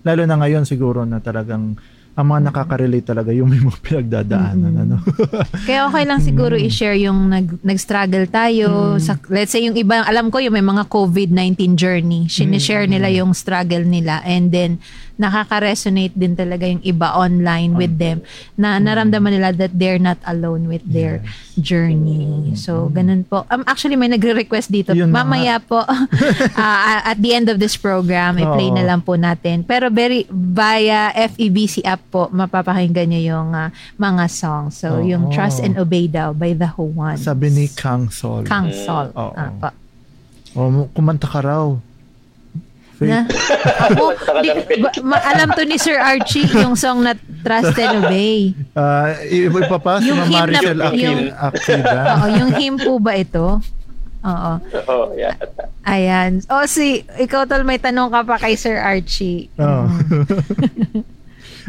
lalo 0.04 0.22
na 0.28 0.36
ngayon 0.36 0.64
siguro 0.68 1.08
na 1.08 1.18
talagang 1.24 1.80
ang 2.14 2.26
mga 2.26 2.40
nakaka-relate 2.50 3.06
talaga 3.06 3.30
yung 3.30 3.48
may 3.48 3.58
mga 3.58 3.78
pinagdadaanan. 3.86 4.72
Mm. 4.72 4.82
Ano? 4.82 4.96
Kaya 5.68 5.86
okay 5.86 6.04
lang 6.04 6.20
siguro 6.20 6.54
Mm. 6.54 6.66
i-share 6.66 6.98
yung 6.98 7.30
nag, 7.30 7.46
nag-struggle 7.62 8.26
tayo. 8.26 8.98
Sa, 8.98 9.16
let's 9.28 9.50
say 9.50 9.64
yung 9.64 9.74
iba, 9.74 10.02
alam 10.02 10.28
ko 10.28 10.38
yung 10.38 10.52
may 10.52 10.64
mga 10.64 10.86
COVID-19 10.86 11.74
journey. 11.74 12.26
Sinishare 12.26 12.84
Mm. 12.84 12.92
nila 12.92 13.08
yung 13.14 13.30
struggle 13.32 13.86
nila 13.86 14.20
and 14.22 14.50
then 14.50 14.82
nakaka-resonate 15.20 16.16
din 16.16 16.32
talaga 16.32 16.64
yung 16.64 16.80
iba 16.80 17.12
online 17.12 17.76
with 17.76 18.00
them 18.00 18.24
na 18.56 18.80
naramdaman 18.80 19.36
nila 19.36 19.52
that 19.52 19.68
they're 19.76 20.00
not 20.00 20.16
alone 20.24 20.64
with 20.64 20.80
their 20.88 21.20
journey. 21.60 22.56
So, 22.56 22.88
ganun 22.88 23.28
po. 23.28 23.44
Um, 23.52 23.60
actually, 23.68 24.00
may 24.00 24.08
nagre-request 24.08 24.72
dito. 24.72 24.96
Yun 24.96 25.12
na 25.12 25.20
Mamaya 25.20 25.60
po, 25.60 25.84
ah, 26.56 27.04
at 27.12 27.20
the 27.20 27.36
end 27.36 27.52
of 27.52 27.60
this 27.60 27.76
program, 27.76 28.40
i-play 28.40 28.72
Oo. 28.72 28.76
na 28.80 28.84
lang 28.88 29.04
po 29.04 29.12
natin. 29.14 29.60
Pero 29.60 29.92
very, 29.92 30.24
via 30.32 31.12
FEBC 31.12 31.84
app 31.84 32.00
po, 32.10 32.26
mapapakinggan 32.28 33.06
nyo 33.08 33.20
yung 33.22 33.48
ah, 33.54 33.70
mga 33.96 34.26
songs. 34.26 34.76
So, 34.76 34.98
yung 35.00 35.30
Oo. 35.30 35.32
Trust 35.32 35.62
and 35.62 35.78
Obey 35.78 36.04
daw 36.04 36.34
by 36.34 36.52
The 36.52 36.74
Who 36.74 36.90
Ones. 36.92 37.22
Sabi 37.22 37.48
ni 37.48 37.70
Kang 37.70 38.10
Sol. 38.10 38.42
Kang 38.42 38.74
Sol. 38.74 39.14
Oo. 39.14 39.32
Ah, 39.32 39.54
po. 39.54 39.70
Oh, 40.52 40.90
kumanta 40.90 41.30
ka 41.30 41.40
raw. 41.40 41.70
Na, 43.00 43.24
ako, 43.88 44.12
di, 44.44 44.52
ba, 44.76 44.92
ma- 45.00 45.24
alam 45.24 45.56
to 45.56 45.64
ni 45.64 45.80
Sir 45.80 45.96
Archie, 45.96 46.44
yung 46.52 46.76
song 46.76 47.00
na 47.00 47.16
Trust 47.40 47.72
and 47.80 48.04
Obey. 48.04 48.52
Ah, 48.76 49.16
i- 49.24 49.48
ipapasa 49.48 50.04
Yung 50.04 50.20
Ma'am 50.20 50.28
hymn 50.28 50.36
na- 50.36 50.44
Maricel 50.44 50.78
Akil, 50.84 51.00
yung- 51.00 51.32
Akida. 51.32 51.96
Oo, 52.12 52.26
yung 52.28 52.50
hymn 52.52 52.76
po 52.76 53.00
ba 53.00 53.16
ito? 53.16 53.56
Oo. 54.20 54.52
Oh, 54.84 55.16
yeah. 55.16 55.32
Ayan. 55.80 56.44
O 56.44 56.68
si, 56.68 57.00
ikaw 57.16 57.48
tol, 57.48 57.64
may 57.64 57.80
tanong 57.80 58.12
ka 58.12 58.20
pa 58.20 58.36
kay 58.36 58.52
Sir 58.52 58.76
Archie. 58.76 59.48
Oo. 59.56 59.88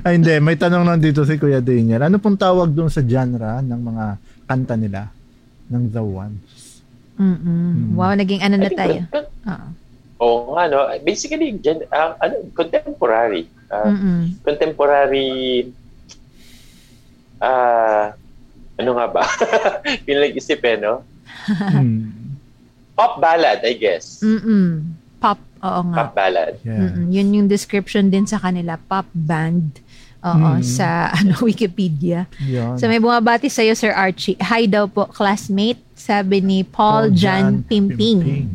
Ay, 0.01 0.17
hindi. 0.17 0.33
May 0.41 0.57
tanong 0.57 0.83
lang 0.85 0.99
dito 1.01 1.21
si 1.21 1.37
Kuya 1.37 1.61
Daniel. 1.61 2.09
Ano 2.09 2.17
pong 2.17 2.37
tawag 2.37 2.73
doon 2.73 2.89
sa 2.89 3.05
genre 3.05 3.61
ng 3.61 3.81
mga 3.81 4.05
kanta 4.49 4.75
nila? 4.75 5.09
Ng 5.69 5.83
The 5.93 6.03
Ones? 6.03 6.81
Mm-mm. 7.21 7.93
Wow, 7.93 8.17
naging 8.17 8.41
ano 8.41 8.55
na 8.57 8.69
tayo. 8.73 8.99
Oo. 9.45 9.67
Oo 10.21 10.53
nga, 10.57 10.65
no? 10.69 10.89
Basically, 11.05 11.53
gen, 11.61 11.85
ah, 11.93 12.17
ano, 12.17 12.49
contemporary. 12.57 13.45
Mm-mm. 13.71 14.35
contemporary 14.43 15.63
ah 17.39 18.11
ano 18.75 18.89
nga 18.97 19.07
ba? 19.07 19.23
Pinag-isip 20.07 20.59
eh, 20.65 20.77
no? 20.77 21.05
Hmm. 21.47 22.35
Pop 22.97 23.21
ballad, 23.21 23.61
I 23.63 23.73
guess. 23.77 24.21
Mm-mm. 24.25 24.97
Pop, 25.21 25.37
oo 25.61 25.81
nga. 25.93 25.97
Pop 26.05 26.11
ballad. 26.17 26.57
Yeah. 26.65 26.89
Mm-mm. 26.89 27.07
Yun 27.13 27.37
yung 27.37 27.47
description 27.47 28.09
din 28.09 28.25
sa 28.25 28.41
kanila, 28.41 28.77
pop 28.77 29.05
band. 29.13 29.79
Oo, 30.21 30.49
Mm. 30.51 30.61
sa 30.61 30.87
ano 31.17 31.33
Wikipedia. 31.41 32.29
Yun. 32.39 32.77
So 32.77 32.85
may 32.85 32.97
bumabati 32.97 33.49
sa 33.49 33.61
iyo 33.61 33.73
Sir 33.73 33.89
Archie. 33.91 34.37
Hi 34.37 34.65
daw 34.65 34.85
po 34.85 35.05
classmate, 35.05 35.81
sabi 35.93 36.39
ni 36.39 36.61
Paul, 36.61 37.09
Jan, 37.11 37.65
Pimping. 37.65 38.45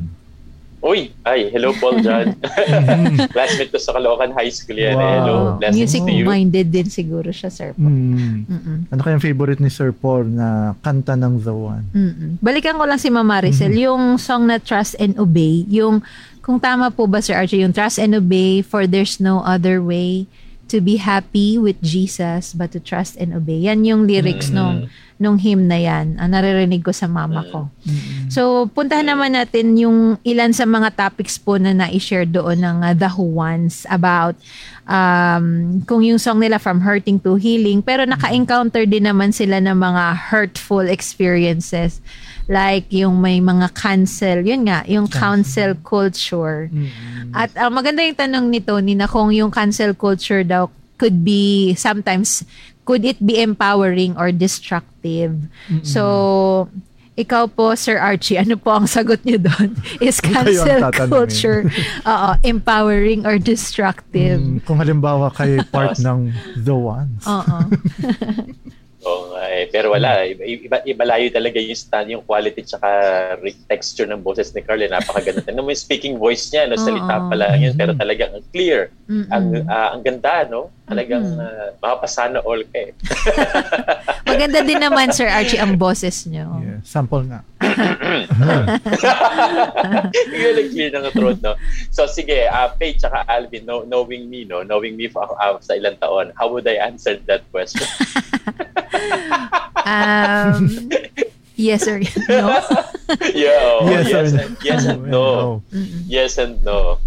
Uy, 0.79 1.11
ay, 1.27 1.51
hello 1.51 1.75
Paul 1.75 1.99
John. 1.99 2.39
Classmate 3.35 3.75
ko 3.75 3.79
sa 3.81 3.91
Caloocan 3.91 4.31
High 4.31 4.55
School 4.55 4.79
yan. 4.79 4.95
Eh. 4.95 4.95
Wow. 4.95 5.11
Hello, 5.11 5.35
blessings 5.59 5.75
to 5.91 5.99
you. 5.99 6.23
Music-minded 6.23 6.67
din 6.71 6.87
siguro 6.87 7.35
siya, 7.35 7.51
Sir 7.51 7.75
Paul. 7.75 7.91
Mm. 7.91 8.47
Mm-mm. 8.47 8.79
Ano 8.95 9.01
kayang 9.03 9.19
favorite 9.19 9.59
ni 9.59 9.67
Sir 9.67 9.91
Paul 9.91 10.31
na 10.31 10.79
kanta 10.79 11.19
ng 11.19 11.43
The 11.43 11.51
One? 11.51 11.85
Mm-mm. 11.91 12.31
Balikan 12.39 12.79
ko 12.79 12.87
lang 12.87 13.03
si 13.03 13.11
Mama 13.11 13.43
Maricel, 13.43 13.75
yung 13.75 14.15
song 14.15 14.47
na 14.47 14.63
Trust 14.63 14.95
and 14.97 15.19
Obey, 15.19 15.67
yung, 15.67 16.07
kung 16.39 16.63
tama 16.63 16.95
po 16.95 17.11
ba 17.11 17.19
Sir 17.19 17.35
Archie, 17.35 17.67
yung 17.67 17.75
Trust 17.75 17.99
and 17.99 18.15
Obey, 18.15 18.63
for 18.63 18.87
there's 18.87 19.19
no 19.19 19.43
other 19.43 19.83
way 19.83 20.31
to 20.69 20.83
be 20.83 20.99
happy 20.99 21.59
with 21.59 21.79
Jesus 21.83 22.55
but 22.55 22.75
to 22.75 22.81
trust 22.83 23.15
and 23.17 23.35
obey. 23.35 23.67
Yan 23.67 23.87
yung 23.87 24.07
lyrics 24.07 24.51
nung 24.51 24.91
nung 25.17 25.41
hymn 25.41 25.65
na 25.65 25.81
yan. 25.81 26.21
Ah, 26.21 26.29
naririnig 26.29 26.85
ko 26.85 26.93
sa 26.93 27.09
mama 27.09 27.41
ko. 27.49 27.73
So, 28.29 28.69
puntahan 28.69 29.09
naman 29.09 29.33
natin 29.33 29.73
yung 29.81 30.21
ilan 30.21 30.53
sa 30.53 30.69
mga 30.69 30.93
topics 30.93 31.41
po 31.41 31.57
na 31.57 31.73
na-share 31.73 32.29
doon 32.29 32.61
ng 32.61 32.77
uh, 32.85 32.93
The 32.93 33.09
Who 33.17 33.33
Ones 33.33 33.89
about 33.89 34.37
um, 34.85 35.81
kung 35.89 36.05
yung 36.05 36.21
song 36.21 36.45
nila 36.45 36.61
From 36.61 36.85
Hurting 36.85 37.25
to 37.25 37.41
Healing. 37.41 37.81
Pero 37.81 38.05
naka-encounter 38.05 38.85
din 38.85 39.09
naman 39.09 39.33
sila 39.33 39.57
ng 39.57 39.77
mga 39.77 40.05
hurtful 40.29 40.85
experiences. 40.85 42.05
Like 42.47 42.95
yung 42.95 43.19
may 43.19 43.43
mga 43.43 43.75
cancel. 43.75 44.47
Yun 44.47 44.71
nga, 44.71 44.87
yung 44.87 45.11
cancel 45.11 45.75
culture. 45.83 46.71
At 47.35 47.51
uh, 47.59 47.71
maganda 47.71 48.07
yung 48.07 48.15
tanong 48.15 48.47
ni 48.51 48.61
Tony 48.63 48.95
na 48.95 49.11
kung 49.11 49.35
yung 49.35 49.51
cancel 49.51 49.95
culture 49.99 50.47
daw 50.47 50.71
could 50.97 51.27
be 51.27 51.75
sometimes 51.77 52.47
could 52.87 53.05
it 53.05 53.19
be 53.19 53.43
empowering 53.43 54.15
or 54.15 54.31
destructive? 54.31 55.35
So 55.83 56.71
ikaw 57.17 57.49
po, 57.49 57.73
Sir 57.75 57.97
Archie, 57.97 58.37
ano 58.37 58.61
po 58.61 58.77
ang 58.77 58.85
sagot 58.97 59.25
niyo 59.25 59.41
doon? 59.41 59.73
Is 60.05 60.21
cancel 60.21 60.93
culture 61.09 61.65
oo, 62.05 62.31
empowering 62.45 63.25
or 63.25 63.41
destructive? 63.41 64.39
Mm, 64.39 64.61
kung 64.69 64.77
halimbawa 64.77 65.33
kayo 65.33 65.65
part 65.73 65.97
ng 66.07 66.31
The 66.61 66.77
Ones. 66.77 67.25
Oo. 67.25 67.59
Oo 69.07 69.31
nga 69.31 69.45
eh. 69.55 69.71
Pero 69.71 69.95
wala. 69.95 70.27
Iba, 70.27 70.43
iba, 70.43 70.77
iba 70.83 71.05
layo 71.07 71.31
talaga 71.31 71.63
yung 71.63 71.79
stand, 71.79 72.11
yung 72.11 72.27
quality 72.27 72.67
tsaka 72.67 72.89
re- 73.39 73.63
texture 73.71 74.11
ng 74.11 74.19
boses 74.19 74.51
ni 74.51 74.67
Carl. 74.67 74.83
Eh, 74.83 74.91
napakaganda. 74.91 75.47
Ano 75.47 75.63
mo 75.63 75.71
yung 75.71 75.79
speaking 75.79 76.19
voice 76.19 76.51
niya, 76.51 76.67
no? 76.67 76.75
salita 76.75 77.23
pa 77.31 77.35
lang 77.39 77.63
yun. 77.63 77.75
Pero 77.79 77.95
talagang 77.95 78.35
ang 78.35 78.47
clear. 78.51 78.91
Mm-mm. 79.07 79.31
Ang, 79.31 79.47
ah, 79.71 79.95
ang 79.95 80.03
ganda, 80.03 80.43
no? 80.51 80.75
Talagang 80.87 81.27
Mm-mm. 81.27 81.43
uh, 81.43 81.69
makapasana 81.83 82.39
all 82.47 82.63
ka 82.71 82.79
eh. 82.79 82.95
Maganda 84.31 84.63
din 84.63 84.79
naman, 84.79 85.11
Sir 85.11 85.27
Archie, 85.27 85.59
ang 85.59 85.75
boses 85.75 86.31
niyo. 86.31 86.47
Yeah, 86.63 86.79
sample 86.87 87.27
nga. 87.27 87.43
Bigla 90.31 90.51
nag-clear 90.55 90.95
ng 90.95 91.11
throat, 91.11 91.43
no? 91.43 91.59
So, 91.91 92.07
sige, 92.07 92.47
uh, 92.47 92.71
Faye 92.79 92.95
tsaka 92.95 93.27
Alvin, 93.27 93.67
no, 93.67 93.83
knowing 93.83 94.31
me, 94.31 94.47
no? 94.47 94.63
Knowing 94.63 94.95
me 94.95 95.11
for, 95.11 95.27
uh, 95.43 95.59
sa 95.59 95.75
ilang 95.75 95.99
taon, 95.99 96.31
how 96.39 96.47
would 96.55 96.71
I 96.71 96.79
answer 96.79 97.19
that 97.27 97.43
question? 97.51 97.83
Um, 99.87 100.91
yes 101.55 101.87
or 101.87 102.03
no? 102.27 102.59
yeah, 103.35 103.79
oh, 103.79 103.87
Yes 103.87 104.11
yes, 104.11 104.35
or 104.35 104.39
and, 104.43 104.57
yes 104.67 104.83
and 104.85 105.07
no. 105.07 105.63
Mm-mm. 105.71 106.03
Yes 106.11 106.39
and 106.43 106.59
no. 106.67 106.99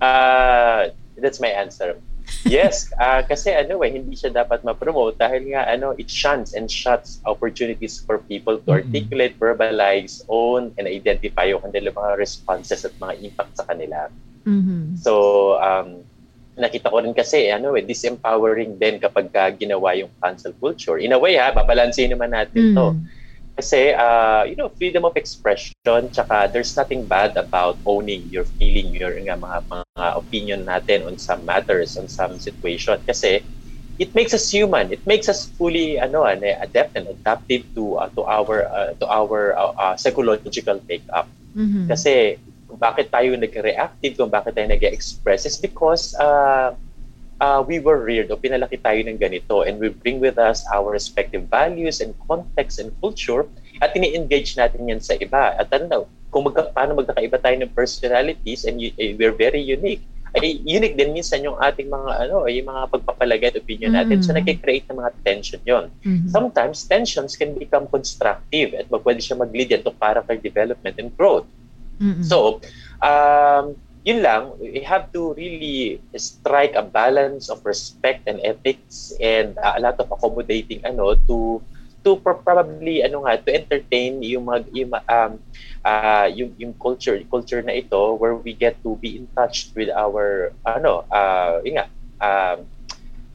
Uh, 0.00 0.92
that's 1.16 1.40
my 1.40 1.48
answer. 1.48 1.96
Yes, 2.44 2.92
uh, 3.00 3.24
kasi 3.24 3.54
ano 3.56 3.80
eh, 3.80 3.90
hindi 3.90 4.12
siya 4.18 4.34
dapat 4.34 4.60
ma-promote 4.66 5.16
dahil 5.16 5.56
nga 5.56 5.64
ano, 5.66 5.96
it 5.96 6.10
shuns 6.12 6.52
and 6.52 6.68
shuts 6.68 7.22
opportunities 7.24 8.02
for 8.04 8.20
people 8.28 8.60
to 8.60 8.76
articulate, 8.76 9.38
verbalize, 9.40 10.20
own, 10.28 10.74
and 10.76 10.84
identify 10.90 11.48
yung 11.48 11.64
kanilang 11.64 11.96
mga 11.96 12.20
responses 12.20 12.84
at 12.84 12.92
mga 13.00 13.14
impact 13.24 13.56
sa 13.56 13.64
kanila. 13.64 14.10
Mhm. 14.46 15.00
So, 15.00 15.12
um, 15.58 16.04
nakita 16.56 16.88
ko 16.88 17.04
rin 17.04 17.12
kasi, 17.12 17.52
ano 17.52 17.76
eh, 17.76 17.84
disempowering 17.84 18.80
din 18.80 18.96
kapag 18.96 19.28
ka 19.28 19.52
ginawa 19.52 19.92
yung 19.92 20.08
cancel 20.18 20.56
culture. 20.56 20.96
In 20.96 21.12
a 21.12 21.20
way 21.20 21.36
ha, 21.36 21.52
babalansin 21.52 22.16
naman 22.16 22.32
natin 22.32 22.72
to. 22.72 22.96
Mm. 22.96 23.00
Kasi, 23.56 23.96
uh, 23.96 24.44
you 24.44 24.54
know, 24.54 24.68
freedom 24.68 25.08
of 25.08 25.16
expression, 25.16 26.12
tsaka 26.12 26.52
there's 26.52 26.76
nothing 26.76 27.08
bad 27.08 27.32
about 27.40 27.80
owning 27.88 28.28
your 28.28 28.44
feeling, 28.44 28.92
your 28.92 29.16
nga, 29.16 29.32
mga, 29.32 29.64
mga 29.72 30.06
opinion 30.12 30.60
natin 30.68 31.08
on 31.08 31.16
some 31.16 31.40
matters, 31.48 31.96
on 31.96 32.04
some 32.04 32.36
situation. 32.36 33.00
Kasi, 33.08 33.40
it 33.98 34.12
makes 34.14 34.36
us 34.36 34.52
human. 34.52 34.92
It 34.92 35.00
makes 35.08 35.28
us 35.28 35.48
fully 35.56 35.96
ano 35.98 36.28
ano 36.28 36.44
adept 36.60 36.96
and 36.96 37.08
adaptive 37.08 37.64
to 37.74 37.96
uh, 37.96 38.12
to 38.12 38.28
our 38.28 38.68
uh, 38.68 38.92
to 39.00 39.06
our 39.08 39.56
uh, 39.56 39.72
uh, 39.72 39.94
psychological 39.96 40.80
makeup. 40.84 41.28
Mhm. 41.56 41.88
Kasi 41.88 42.36
kung 42.68 42.76
bakit 42.76 43.08
tayo 43.08 43.32
nag-reactive, 43.40 44.20
kung 44.20 44.28
bakit 44.28 44.52
tayo 44.52 44.68
nag-express 44.68 45.48
is 45.48 45.56
because 45.56 46.12
uh, 46.20 46.76
uh, 47.40 47.60
we 47.64 47.78
were 47.78 48.00
reared 48.00 48.30
o 48.32 48.36
pinalaki 48.36 48.80
tayo 48.80 49.00
ng 49.04 49.18
ganito 49.20 49.66
and 49.66 49.76
we 49.80 49.88
bring 49.92 50.20
with 50.20 50.38
us 50.40 50.64
our 50.72 50.92
respective 50.92 51.44
values 51.48 52.00
and 52.00 52.16
context 52.24 52.80
and 52.80 52.92
culture 53.00 53.44
at 53.80 53.92
ini-engage 53.92 54.56
natin 54.56 54.88
yan 54.88 55.00
sa 55.00 55.14
iba. 55.20 55.52
At 55.56 55.68
ano, 55.72 56.08
kung 56.32 56.48
magka, 56.48 56.72
paano 56.72 56.96
magkakaiba 56.96 57.36
tayo 57.40 57.56
ng 57.60 57.72
personalities 57.72 58.64
and 58.64 58.80
y- 58.80 58.94
eh, 58.96 59.12
we're 59.16 59.36
very 59.36 59.60
unique, 59.60 60.04
ay 60.36 60.60
unique 60.68 61.00
din 61.00 61.16
minsan 61.16 61.40
yung 61.40 61.56
ating 61.56 61.88
mga 61.88 62.28
ano, 62.28 62.44
yung 62.44 62.68
mga 62.68 62.82
pagpapalagay 62.92 63.48
at 63.52 63.56
opinion 63.56 63.96
natin. 63.96 64.20
So 64.20 64.36
Mm. 64.36 64.44
nagki-create 64.44 64.84
ng 64.92 65.00
mga 65.00 65.12
tension 65.24 65.60
yon. 65.64 65.88
Mhm. 66.04 66.28
Sometimes 66.28 66.84
tensions 66.84 67.40
can 67.40 67.56
become 67.56 67.88
constructive 67.88 68.76
at 68.76 68.84
pwede 68.92 69.20
siya 69.24 69.40
mag-lead 69.40 69.72
yan 69.72 69.80
to 69.80 69.96
character 69.96 70.36
development 70.36 70.96
and 71.00 71.08
growth. 71.16 71.48
Mm-mm. 71.96 72.20
So, 72.20 72.60
um, 73.00 73.80
yun 74.06 74.22
lang, 74.22 74.54
we 74.62 74.80
have 74.86 75.10
to 75.12 75.34
really 75.34 76.00
strike 76.16 76.74
a 76.78 76.82
balance 76.86 77.50
of 77.50 77.60
respect 77.66 78.22
and 78.30 78.38
ethics 78.46 79.12
and 79.20 79.58
uh, 79.58 79.74
a 79.76 79.80
lot 79.82 79.98
of 79.98 80.08
accommodating 80.10 80.80
ano 80.86 81.18
to 81.26 81.60
to 82.06 82.16
pro- 82.22 82.38
probably 82.38 83.02
ano 83.02 83.26
nga 83.26 83.34
to 83.42 83.50
entertain 83.50 84.22
yung 84.22 84.46
mga 84.46 84.60
yung 84.72 84.92
um 84.94 85.32
uh, 85.84 86.26
yung 86.30 86.54
yung 86.56 86.74
culture 86.78 87.18
culture 87.26 87.62
na 87.62 87.74
ito 87.74 88.14
where 88.16 88.38
we 88.38 88.54
get 88.54 88.78
to 88.82 88.94
be 89.02 89.18
in 89.18 89.26
touch 89.34 89.74
with 89.74 89.90
our 89.90 90.54
ano 90.64 91.02
uh 91.10 91.58
yun 91.66 91.82
nga 91.82 91.86
um 92.22 92.58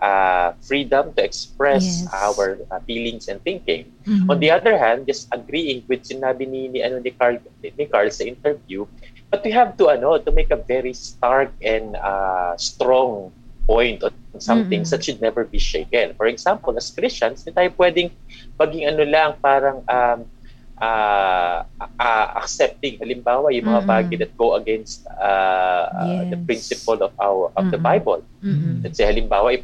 uh, 0.01 0.51
freedom 0.61 1.13
to 1.13 1.21
express 1.23 2.05
Yes. 2.05 2.09
our 2.11 2.57
uh, 2.71 2.79
feelings 2.87 3.27
and 3.27 3.41
thinking 3.43 3.91
Mhm. 4.07 4.33
On 4.33 4.39
the 4.41 4.49
other 4.49 4.77
hand, 4.77 5.05
just 5.05 5.29
agreeing 5.29 5.85
with 5.85 6.01
sinabi 6.01 6.49
ni, 6.49 6.67
ni 6.67 6.81
ano 6.81 6.97
ni 6.97 7.13
Carl 7.13 7.37
ni 7.61 7.85
Carl 7.85 8.09
sa 8.09 8.25
interview, 8.25 8.81
but 9.31 9.41
we 9.47 9.51
have 9.51 9.79
to 9.79 9.87
ano 9.89 10.19
to 10.19 10.31
make 10.35 10.51
a 10.51 10.59
very 10.59 10.93
stark 10.93 11.55
and 11.63 11.95
uh, 11.95 12.53
strong 12.59 13.31
point 13.65 14.03
on 14.03 14.11
something 14.37 14.83
Mm-mm. 14.83 14.89
that 14.91 15.03
should 15.03 15.21
never 15.23 15.45
be 15.47 15.57
shaken. 15.57 16.13
For 16.19 16.27
example, 16.27 16.75
as 16.75 16.91
Christians, 16.91 17.41
hindi 17.47 17.55
tayo 17.55 17.71
pwedeng 17.79 18.11
maging 18.59 18.83
ano 18.91 19.03
lang 19.07 19.29
parang 19.39 19.81
um, 19.87 20.19
uh, 20.81 21.63
uh, 21.79 22.27
accepting 22.35 22.99
halimbawa 22.99 23.55
yung 23.55 23.71
mga 23.71 23.83
Mm-mm. 23.87 23.91
bagay 23.95 24.15
that 24.19 24.35
go 24.35 24.59
against 24.59 25.07
uh, 25.15 25.87
uh, 25.87 26.23
the 26.27 26.35
Yes. 26.35 26.45
principle 26.45 26.99
of 26.99 27.15
our 27.17 27.49
of 27.55 27.71
the 27.71 27.79
Mm-mm. 27.79 27.87
Bible. 27.87 28.21
Mhm. 28.43 28.83
Let's 28.83 28.99
say 28.99 29.07
halimbawa, 29.07 29.55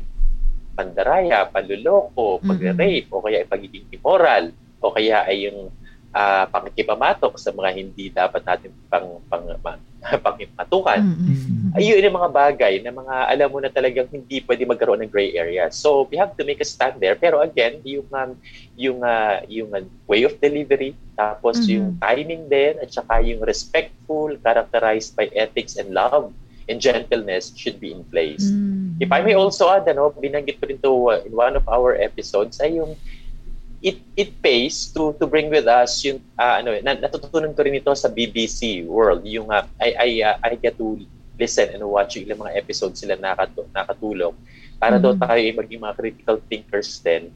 pandaraya, 0.78 1.50
panluloko, 1.50 2.40
pag-rape, 2.46 3.10
o 3.12 3.20
kaya 3.20 3.44
ay 3.44 3.48
pagiging 3.50 3.88
immoral, 3.92 4.54
o 4.80 4.94
kaya 4.94 5.26
ay 5.26 5.50
yung 5.50 5.74
uh, 6.14 6.46
pangkipamatok 6.48 7.36
sa 7.36 7.52
mga 7.52 7.70
hindi 7.74 8.10
dapat 8.10 8.44
natin 8.44 8.72
pang, 8.88 9.20
pang, 9.28 9.46
ma- 9.64 9.82
pangipatukan. 10.22 11.00
Mhm. 11.28 11.76
Ayun 11.78 12.06
yung 12.10 12.18
mga 12.18 12.32
bagay 12.32 12.74
na 12.82 12.90
mga 12.90 13.16
alam 13.28 13.50
mo 13.52 13.60
na 13.60 13.70
talagang 13.70 14.08
hindi 14.10 14.40
pwede 14.42 14.64
magkaroon 14.66 15.04
ng 15.04 15.12
gray 15.12 15.36
area. 15.36 15.68
So 15.70 16.08
we 16.08 16.16
have 16.18 16.34
to 16.40 16.44
make 16.48 16.64
a 16.64 16.66
stand 16.66 16.98
there. 16.98 17.14
Pero 17.14 17.44
again, 17.44 17.84
yung 17.84 18.08
um, 18.10 18.34
yung 18.74 19.04
uh, 19.04 19.44
yung 19.46 19.70
uh, 19.76 19.84
way 20.08 20.24
of 20.24 20.40
delivery, 20.40 20.96
tapos 21.14 21.62
Mhm. 21.62 21.70
yung 21.70 21.88
timing 22.00 22.44
din 22.48 22.74
at 22.82 22.90
saka 22.90 23.20
yung 23.22 23.44
respectful, 23.44 24.32
characterized 24.42 25.14
by 25.14 25.28
ethics 25.36 25.76
and 25.76 25.92
love 25.92 26.32
and 26.68 26.80
gentleness 26.80 27.52
should 27.56 27.78
be 27.78 27.92
in 27.92 28.02
place. 28.10 28.48
Mhm. 28.48 28.98
If 28.98 29.10
I 29.12 29.22
may 29.22 29.38
also 29.38 29.70
add, 29.70 29.86
ano, 29.86 30.10
binanggit 30.12 30.58
ko 30.58 30.66
rin 30.66 30.80
to 30.82 30.92
uh, 31.14 31.20
in 31.22 31.34
one 31.36 31.54
of 31.54 31.68
our 31.68 31.94
episodes, 31.94 32.58
ay 32.58 32.80
yung 32.80 32.96
it 33.88 33.98
it 34.20 34.30
pays 34.44 34.92
to 34.92 35.16
to 35.16 35.24
bring 35.24 35.48
with 35.48 35.64
us 35.64 36.04
yung 36.04 36.20
uh, 36.36 36.60
ano 36.60 36.76
na, 36.84 37.00
natutunan 37.00 37.56
ko 37.56 37.64
rin 37.64 37.80
ito 37.80 37.92
sa 37.96 38.12
BBC 38.12 38.84
World 38.84 39.24
yung 39.24 39.48
uh, 39.48 39.64
I 39.80 39.90
I 39.96 40.10
uh, 40.28 40.36
I 40.44 40.60
get 40.60 40.76
to 40.76 41.00
listen 41.40 41.72
and 41.72 41.80
watch 41.88 42.20
yung 42.20 42.28
ilang 42.28 42.44
mga 42.44 42.60
episodes 42.60 43.00
sila 43.00 43.16
nakatu- 43.16 43.70
nakatulong 43.72 44.36
para 44.76 45.00
daw 45.00 45.16
Mhm. 45.16 45.22
tayo 45.24 45.40
ay 45.40 45.54
maging 45.56 45.82
mga 45.82 45.96
critical 45.96 46.38
thinkers 46.44 47.00
din 47.00 47.32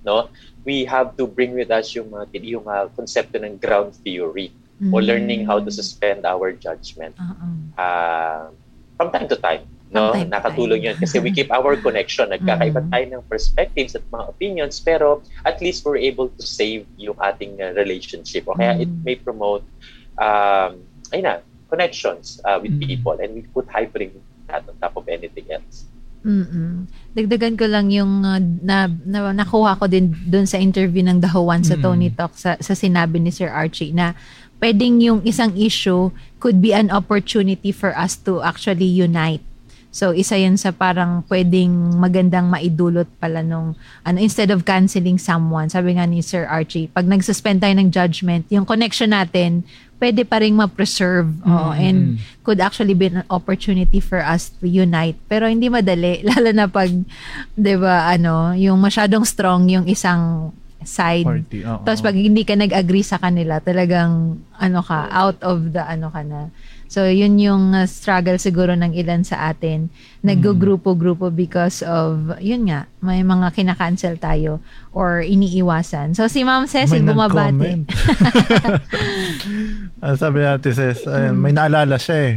no 0.00 0.30
we 0.62 0.84
have 0.84 1.12
to 1.18 1.26
bring 1.26 1.52
with 1.52 1.68
us 1.68 1.92
yung 1.92 2.08
mga 2.08 2.24
yung 2.40 2.64
uh, 2.64 2.86
konsepto 2.94 3.36
ng 3.36 3.58
ground 3.58 3.92
theory 4.00 4.54
o 4.88 4.96
Mhm. 4.96 5.04
learning 5.04 5.42
how 5.44 5.58
to 5.60 5.68
suspend 5.68 6.24
our 6.24 6.52
judgment 6.54 7.12
Oo. 7.18 7.48
uh, 7.76 8.48
from 8.96 9.08
time 9.10 9.28
to 9.28 9.36
time. 9.36 9.64
No, 9.90 10.14
time 10.14 10.30
nakatulong 10.30 10.80
time. 10.80 10.94
'yun 10.94 10.96
kasi 11.02 11.18
we 11.18 11.34
keep 11.34 11.50
our 11.50 11.74
connection. 11.74 12.30
Nagkakaiba 12.30 12.86
Mhm. 12.86 12.90
tayo 12.94 13.04
ng 13.10 13.24
perspectives 13.26 13.98
at 13.98 14.06
mga 14.08 14.24
opinions 14.30 14.78
pero 14.78 15.18
at 15.42 15.58
least 15.58 15.82
we're 15.82 15.98
able 15.98 16.30
to 16.30 16.42
save 16.46 16.86
yung 16.94 17.18
ating 17.18 17.58
uh, 17.58 17.74
relationship. 17.74 18.46
O 18.46 18.54
kaya 18.54 18.78
it 18.78 18.86
Mhm. 18.86 19.02
may 19.02 19.18
promote 19.18 19.66
um 20.16 20.78
ayun 21.10 21.26
na, 21.26 21.34
connections 21.66 22.38
uh, 22.46 22.58
with 22.58 22.74
Mm. 22.74 22.82
people 22.82 23.14
and 23.18 23.30
we 23.34 23.42
put 23.50 23.66
hypering 23.66 24.10
that 24.46 24.66
on 24.66 24.74
top 24.82 24.94
of 24.94 25.06
anything 25.06 25.46
else. 25.50 25.86
Mm-mm. 26.20 26.84
Dagdagan 27.14 27.54
ko 27.56 27.64
lang 27.64 27.88
yung 27.90 28.22
uh, 28.22 28.42
na, 28.60 28.90
na 29.06 29.30
nakuha 29.32 29.78
ko 29.78 29.86
din 29.86 30.10
doon 30.26 30.44
sa 30.44 30.58
interview 30.58 31.00
ng 31.00 31.22
Dahawan 31.22 31.62
sa 31.62 31.78
Mm. 31.78 31.82
Tony 31.82 32.08
Talk 32.10 32.34
sa, 32.36 32.58
sa 32.60 32.74
sinabi 32.74 33.22
ni 33.22 33.30
Sir 33.30 33.48
Archie 33.48 33.94
na 33.94 34.12
pwedeng 34.58 35.00
yung 35.00 35.22
isang 35.24 35.54
issue 35.56 36.10
could 36.36 36.60
be 36.60 36.74
an 36.76 36.90
opportunity 36.92 37.72
for 37.72 37.94
us 37.96 38.18
to 38.18 38.42
actually 38.42 38.84
unite. 38.86 39.40
So 39.90 40.14
isa 40.14 40.38
yun 40.38 40.54
sa 40.54 40.70
parang 40.70 41.26
pwedeng 41.26 41.98
magandang 41.98 42.46
maidulot 42.46 43.10
pala 43.18 43.42
nung 43.42 43.74
ano 44.06 44.16
instead 44.16 44.54
of 44.54 44.62
canceling 44.62 45.18
someone. 45.18 45.66
Sabi 45.66 45.98
nga 45.98 46.06
ni 46.06 46.22
Sir 46.22 46.46
Archie, 46.46 46.86
pag 46.86 47.04
nagsuspend 47.04 47.58
tayo 47.58 47.74
ng 47.74 47.90
judgment, 47.90 48.46
yung 48.48 48.62
connection 48.62 49.10
natin 49.10 49.66
pwede 50.00 50.24
pa 50.24 50.40
ring 50.40 50.56
ma-preserve. 50.56 51.28
Oo, 51.44 51.76
Mm. 51.76 51.84
and 51.84 52.00
could 52.40 52.56
actually 52.56 52.96
be 52.96 53.12
an 53.12 53.20
opportunity 53.28 54.00
for 54.00 54.24
us 54.24 54.48
to 54.56 54.64
unite. 54.64 55.20
Pero 55.28 55.44
hindi 55.44 55.68
madali, 55.68 56.24
lalo 56.32 56.48
na 56.56 56.64
pag, 56.64 56.88
di 57.52 57.74
ba, 57.76 58.08
ano, 58.08 58.56
yung 58.56 58.80
masyadong 58.80 59.28
strong 59.28 59.68
yung 59.68 59.84
isang 59.84 60.56
side. 60.80 61.28
Party. 61.28 61.60
Tapos 61.84 62.00
pag 62.00 62.16
hindi 62.16 62.48
ka 62.48 62.56
nag-agree 62.56 63.04
sa 63.04 63.20
kanila, 63.20 63.60
talagang, 63.60 64.40
ano 64.56 64.80
ka, 64.80 65.12
out 65.12 65.36
of 65.44 65.76
the, 65.76 65.84
ano 65.84 66.08
ka 66.08 66.24
na. 66.24 66.48
So, 66.90 67.06
yun 67.06 67.38
yung 67.38 67.70
uh, 67.70 67.86
struggle 67.86 68.34
siguro 68.34 68.74
ng 68.74 68.90
ilan 68.98 69.22
sa 69.22 69.54
atin. 69.54 69.94
Nag-grupo-grupo 70.26 71.30
because 71.30 71.86
of, 71.86 72.34
yun 72.42 72.66
nga, 72.66 72.90
may 72.98 73.22
mga 73.22 73.54
kinakancel 73.54 74.18
tayo 74.18 74.58
or 74.90 75.22
iniiwasan. 75.22 76.18
So, 76.18 76.26
si 76.26 76.42
Ma'am 76.42 76.66
Cecil 76.66 77.06
May 77.06 77.14
bumabati. 77.14 77.72
Ah, 80.00 80.16
sabi 80.16 80.40
natin, 80.40 80.72
sis, 80.72 81.04
ayun, 81.04 81.36
may 81.36 81.52
naalala 81.52 82.00
siya 82.00 82.16
eh. 82.32 82.34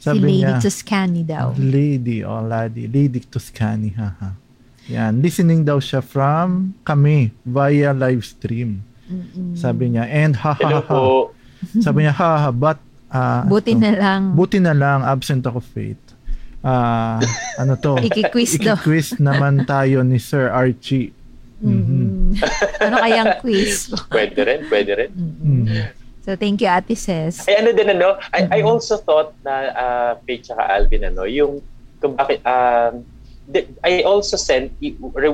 si 0.00 0.08
sabi 0.08 0.32
Lady 0.32 0.48
niya, 0.48 0.64
Tuscany 0.64 1.22
daw. 1.28 1.52
Lady, 1.60 2.24
oh, 2.24 2.40
lady. 2.40 2.88
Lady 2.88 3.20
Tuscany, 3.20 3.92
haha. 3.92 4.32
Yan, 4.88 5.20
listening 5.20 5.62
daw 5.62 5.76
siya 5.76 6.00
from 6.00 6.72
kami 6.82 7.36
via 7.44 7.92
live 7.92 8.24
stream. 8.24 8.80
Sabi 9.54 9.94
niya, 9.94 10.08
and 10.08 10.40
ha 10.40 10.56
ha 10.56 10.80
ha. 10.82 11.00
Sabi 11.84 12.08
niya, 12.08 12.16
ha 12.16 12.48
ha, 12.48 12.50
but 12.50 12.80
ah, 13.10 13.42
Buti 13.44 13.74
ito, 13.74 13.82
na 13.82 13.92
lang. 13.92 14.20
Buti 14.32 14.58
na 14.58 14.74
lang, 14.74 15.02
absent 15.02 15.44
ako 15.44 15.60
faith. 15.60 16.00
Ah, 16.60 17.20
ano 17.56 17.76
to? 17.76 17.96
Iki-quiz 17.98 18.60
daw. 18.60 18.76
Iki-quiz 18.76 19.16
naman 19.16 19.64
tayo 19.64 20.04
ni 20.04 20.20
Sir 20.20 20.48
Archie. 20.48 21.12
Mhm. 21.60 21.76
Mm. 21.76 22.32
ano 22.80 22.94
kayang 23.04 23.32
quiz? 23.44 23.92
Pwede 24.12 24.40
rin, 24.40 24.60
pwede 24.72 24.92
rin. 24.96 25.10
Mm. 25.12 25.64
So, 26.20 26.36
thank 26.36 26.60
you, 26.60 26.68
Ate 26.68 26.96
Ces. 26.96 27.48
Ay, 27.48 27.60
ano 27.64 27.72
din, 27.72 27.88
ano, 27.88 28.16
I, 28.32 28.48
I 28.48 28.60
also 28.60 29.00
thought 29.00 29.32
na 29.40 29.54
uh, 29.72 30.10
Faith 30.24 30.48
tsaka 30.48 30.62
Alvin, 30.68 31.04
ano, 31.04 31.24
yung, 31.24 31.64
kung 32.00 32.12
bakit, 32.12 32.44
um, 32.44 33.00
the- 33.00 33.04
I 33.82 34.02
also 34.06 34.38
sent, 34.38 34.70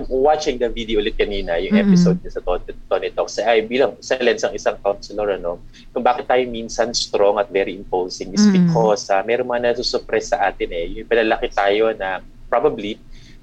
watching 0.09 0.57
the 0.57 0.73
video 0.73 1.01
ulit 1.01 1.21
kanina, 1.21 1.61
yung 1.61 1.77
Mm-mm. 1.77 1.85
episode 1.91 2.17
niya 2.25 2.33
sa 2.33 2.41
Tony, 2.41 2.65
Tony 2.89 3.09
Talks, 3.13 3.37
ay 3.37 3.61
bilang 3.67 3.99
sa 4.01 4.17
lens 4.17 4.41
ng 4.41 4.57
isang 4.57 4.81
counselor, 4.81 5.37
ano, 5.37 5.61
kung 5.93 6.01
bakit 6.01 6.25
tayo 6.25 6.41
minsan 6.49 6.97
strong 6.97 7.37
at 7.37 7.53
very 7.53 7.77
imposing 7.77 8.33
is 8.33 8.49
Mm. 8.49 8.65
because 8.65 9.13
uh, 9.13 9.21
meron 9.21 9.45
mga 9.45 9.75
nasusuppress 9.75 10.33
sa 10.33 10.49
atin 10.49 10.73
eh. 10.73 10.87
Yung 10.97 11.09
pinalaki 11.09 11.53
tayo 11.53 11.93
na 11.93 12.25
probably 12.49 12.97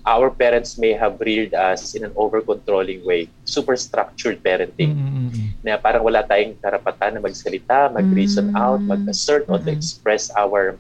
our 0.04 0.28
parents 0.34 0.76
may 0.76 0.92
have 0.92 1.16
reared 1.22 1.54
us 1.54 1.94
in 1.96 2.04
an 2.04 2.12
over-controlling 2.18 3.06
way, 3.06 3.30
super 3.46 3.78
structured 3.78 4.42
parenting 4.42 4.98
Mm-mm. 4.98 5.54
na 5.62 5.78
parang 5.78 6.04
wala 6.04 6.26
tayong 6.26 6.58
karapatan 6.60 7.16
na 7.16 7.22
magsalita, 7.22 7.94
mag-reason 7.94 8.52
Mm. 8.52 8.58
out, 8.58 8.82
mag-assert 8.82 9.46
or 9.48 9.62
to 9.62 9.70
Mm-mm. 9.70 9.78
express 9.78 10.34
our 10.34 10.76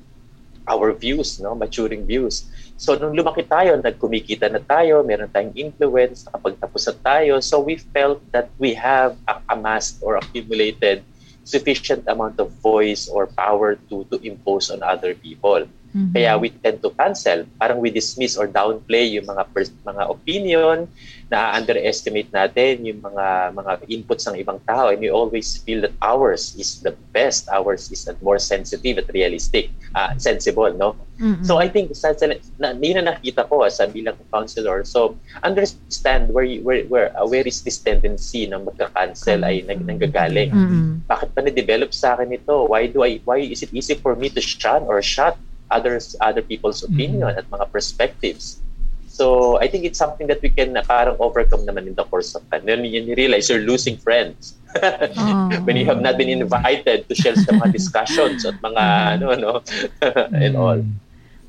our 0.63 0.95
views, 0.95 1.43
no, 1.43 1.51
maturing 1.53 2.07
views. 2.07 2.47
So 2.83 2.99
nung 2.99 3.15
lumaki 3.15 3.47
tayo, 3.47 3.79
nagkumikita 3.79 4.51
na 4.51 4.59
tayo, 4.59 5.07
meron 5.07 5.31
tayong 5.31 5.55
influence, 5.55 6.27
nakapagtapos 6.27 6.83
na 6.91 6.95
tayo. 6.99 7.33
So 7.39 7.63
we 7.63 7.79
felt 7.79 8.19
that 8.35 8.51
we 8.59 8.75
have 8.75 9.15
amassed 9.47 10.03
or 10.03 10.19
accumulated 10.19 10.99
sufficient 11.47 12.03
amount 12.11 12.43
of 12.43 12.51
voice 12.59 13.07
or 13.07 13.31
power 13.31 13.79
to 13.87 14.03
to 14.11 14.19
impose 14.19 14.67
on 14.67 14.83
other 14.83 15.15
people. 15.15 15.63
Mhm. 15.93 16.11
Kaya 16.13 16.31
we 16.41 16.49
tend 16.49 16.81
to 16.81 16.89
cancel. 16.97 17.45
Parang 17.61 17.77
we 17.77 17.93
dismiss 17.93 18.33
or 18.33 18.49
downplay 18.49 19.13
yung 19.13 19.29
mga 19.29 19.43
pers- 19.53 19.77
mga 19.85 20.03
opinion, 20.09 20.89
na 21.33 21.57
underestimate 21.57 22.29
natin 22.29 22.85
yung 22.85 23.01
mga 23.01 23.57
mga 23.57 23.71
inputs 23.89 24.29
ng 24.29 24.37
ibang 24.37 24.61
tao 24.69 24.93
and 24.93 25.01
we 25.01 25.09
always 25.09 25.57
feel 25.65 25.81
that 25.81 25.89
ours 26.05 26.53
is 26.61 26.77
the 26.85 26.93
best, 27.09 27.49
ours 27.49 27.89
is 27.89 28.05
more 28.21 28.37
sensitive 28.37 29.01
at 29.01 29.09
realistic, 29.17 29.73
uh, 29.97 30.13
sensible, 30.21 30.69
no? 30.77 30.93
Mm-mm. 31.17 31.41
So 31.41 31.57
I 31.57 31.73
think 31.73 31.89
sa, 31.97 32.13
sa 32.13 32.29
na, 32.61 32.77
yun 32.77 33.01
na 33.01 33.17
nakita 33.17 33.49
ko 33.49 33.65
sa 33.65 33.89
bilang 33.89 34.13
counselor. 34.29 34.85
So 34.85 35.17
understand 35.41 36.29
where 36.29 36.45
you, 36.45 36.61
where 36.61 36.85
where 36.85 37.09
uh, 37.17 37.25
where 37.25 37.45
is 37.49 37.65
this 37.65 37.81
tendency 37.81 38.45
na 38.45 38.61
magka-cancel 38.61 39.41
ay 39.41 39.65
nag, 39.65 39.81
nanggagaling. 39.89 40.53
Mm-mm. 40.53 41.01
Bakit 41.09 41.33
pa 41.33 41.41
na-develop 41.41 41.97
sa 41.97 42.13
akin 42.13 42.29
ito? 42.29 42.69
Why 42.69 42.85
do 42.85 43.01
I 43.01 43.17
why 43.25 43.41
is 43.41 43.65
it 43.65 43.73
easy 43.73 43.97
for 43.97 44.13
me 44.13 44.29
to 44.29 44.41
shun 44.41 44.85
or 44.85 45.01
shut 45.01 45.33
others 45.69 46.15
other 46.19 46.41
people's 46.41 46.83
opinion 46.83 47.31
at 47.31 47.45
mga 47.49 47.71
perspectives? 47.71 48.59
So 49.07 49.59
I 49.61 49.69
think 49.69 49.85
it's 49.85 50.01
something 50.01 50.25
that 50.27 50.41
we 50.41 50.49
can 50.49 50.73
uh, 50.73 50.81
parang 50.81 51.21
overcome 51.21 51.69
naman 51.69 51.85
in 51.85 51.93
the 51.93 52.03
course 52.03 52.33
of 52.33 52.41
time. 52.49 52.65
Then 52.65 52.81
you 52.81 53.13
realize 53.13 53.45
you're 53.45 53.61
losing 53.61 54.01
friends 54.01 54.57
Oh. 55.21 55.53
when 55.69 55.77
you 55.77 55.85
have 55.85 56.01
not 56.01 56.17
been 56.17 56.33
invited 56.33 57.05
to 57.05 57.13
share 57.13 57.37
sa 57.37 57.53
mga 57.53 57.69
discussions 57.77 58.41
at 58.41 58.57
mga 58.57 58.83
ano 59.21 59.25
ano 59.29 59.49
and 60.33 60.57
all. 60.57 60.81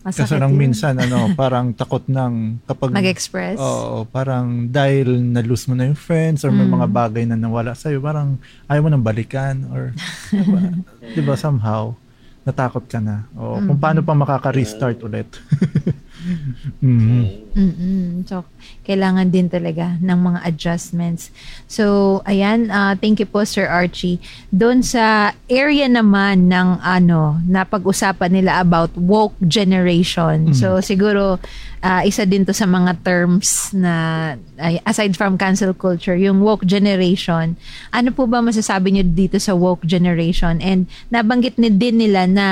Masakit 0.05 0.37
Kasi 0.37 0.37
lang 0.37 0.53
minsan, 0.53 1.01
ano, 1.01 1.33
parang 1.33 1.73
takot 1.73 2.05
ng 2.05 2.61
kapag... 2.69 2.93
Mag-express. 2.93 3.57
Oo, 3.57 4.05
parang 4.05 4.69
dahil 4.69 5.17
na-lose 5.17 5.65
mo 5.65 5.73
na 5.73 5.89
yung 5.89 5.97
friends 5.97 6.45
or 6.45 6.53
may 6.53 6.69
Mm. 6.69 6.77
mga 6.77 6.89
bagay 6.93 7.25
na 7.25 7.41
nawala 7.41 7.73
sa'yo, 7.73 8.05
parang 8.05 8.37
ayaw 8.69 8.85
mo 8.85 8.93
nang 8.93 9.01
balikan 9.01 9.65
or, 9.73 9.97
diba, 10.29 10.61
diba 11.17 11.35
somehow, 11.41 11.97
natakot 12.45 12.85
ka 12.85 13.01
na. 13.01 13.25
O, 13.35 13.57
kung 13.59 13.81
paano 13.81 14.05
pa 14.05 14.13
makaka-restart 14.13 15.01
ulit. 15.03 15.29
Mhm. 16.83 17.45
Mm-mm. 17.55 18.27
So, 18.27 18.43
kailangan 18.83 19.31
din 19.31 19.47
talaga 19.47 19.95
ng 20.03 20.19
mga 20.19 20.41
adjustments. 20.43 21.31
So, 21.71 22.19
ayan, 22.27 22.73
uh, 22.73 22.99
thank 22.99 23.23
you 23.23 23.29
po 23.31 23.47
Sir 23.47 23.71
Archie. 23.71 24.19
Doon 24.51 24.83
sa 24.83 25.37
area 25.47 25.87
naman 25.87 26.51
ng 26.51 26.83
ano, 26.83 27.39
napag-usapan 27.47 28.35
nila 28.35 28.59
about 28.59 28.91
woke 28.99 29.39
generation. 29.47 30.51
So, 30.51 30.83
siguro 30.83 31.39
uh, 31.85 32.03
isa 32.03 32.27
din 32.27 32.43
to 32.43 32.51
sa 32.51 32.67
mga 32.67 33.07
terms 33.07 33.71
na 33.71 34.35
aside 34.89 35.15
from 35.15 35.39
cancel 35.39 35.77
culture, 35.77 36.19
yung 36.19 36.43
woke 36.43 36.67
generation. 36.67 37.55
Ano 37.95 38.11
po 38.11 38.27
ba 38.27 38.43
masasabi 38.43 38.91
niyo 38.91 39.05
dito 39.07 39.39
sa 39.39 39.55
woke 39.55 39.87
generation? 39.87 40.59
And 40.59 40.91
nabanggit 41.13 41.55
ni 41.61 41.71
din 41.71 42.03
nila 42.03 42.27
na 42.27 42.47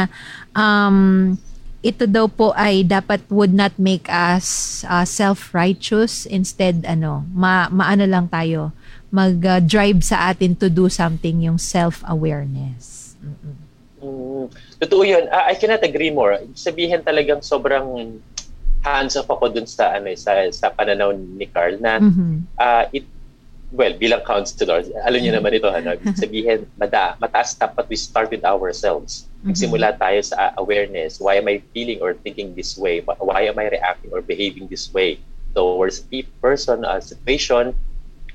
um, 0.54 1.34
ito 1.82 2.06
daw 2.06 2.30
po 2.30 2.54
ay 2.54 2.86
dapat 2.86 3.26
would 3.26 3.50
not 3.50 3.74
make 3.74 4.06
us 4.06 4.80
uh, 4.86 5.02
self-righteous 5.02 6.30
instead 6.30 6.86
ano 6.86 7.26
ma 7.34 7.66
maano 7.68 8.06
lang 8.06 8.30
tayo 8.30 8.70
mag-drive 9.12 10.00
sa 10.00 10.32
atin 10.32 10.56
to 10.56 10.72
do 10.72 10.88
something 10.88 11.44
yung 11.44 11.60
self-awareness. 11.60 13.12
Mm, 14.00 14.48
totoo 14.80 15.04
yun. 15.04 15.28
Ah, 15.28 15.52
I 15.52 15.54
cannot 15.54 15.84
agree 15.84 16.08
more. 16.08 16.40
Sabihin 16.56 17.04
talagang 17.04 17.44
sobrang 17.44 18.16
hands 18.80 19.14
off 19.20 19.28
ako 19.28 19.52
dun 19.52 19.68
sa 19.68 19.94
ano 20.00 20.10
sa 20.16 20.48
sa 20.50 20.72
pananaw 20.72 21.12
ni 21.14 21.44
Carl 21.46 21.76
na 21.78 22.00
Mhm. 22.02 22.56
ah, 22.56 22.88
it 22.90 23.04
well 23.72 23.92
bilang 23.96 24.20
counselor 24.28 24.84
alam 25.02 25.18
niyo 25.18 25.32
naman 25.32 25.56
ito 25.56 25.66
ano 25.66 25.96
sabihin 26.12 26.68
mata, 26.76 27.16
mataas 27.16 27.56
dapat 27.56 27.88
we 27.88 27.96
start 27.96 28.28
with 28.28 28.44
ourselves. 28.44 29.26
Magsimula 29.42 29.98
tayo 29.98 30.20
sa 30.22 30.54
awareness 30.60 31.18
why 31.18 31.40
am 31.40 31.48
I 31.48 31.64
feeling 31.72 31.98
or 32.04 32.14
thinking 32.20 32.54
this 32.54 32.76
way? 32.76 33.00
Why 33.02 33.48
am 33.48 33.58
I 33.58 33.72
reacting 33.72 34.12
or 34.12 34.20
behaving 34.20 34.68
this 34.68 34.92
way 34.92 35.18
towards 35.56 36.04
a 36.12 36.22
person 36.44 36.84
a 36.84 37.00
situation? 37.00 37.72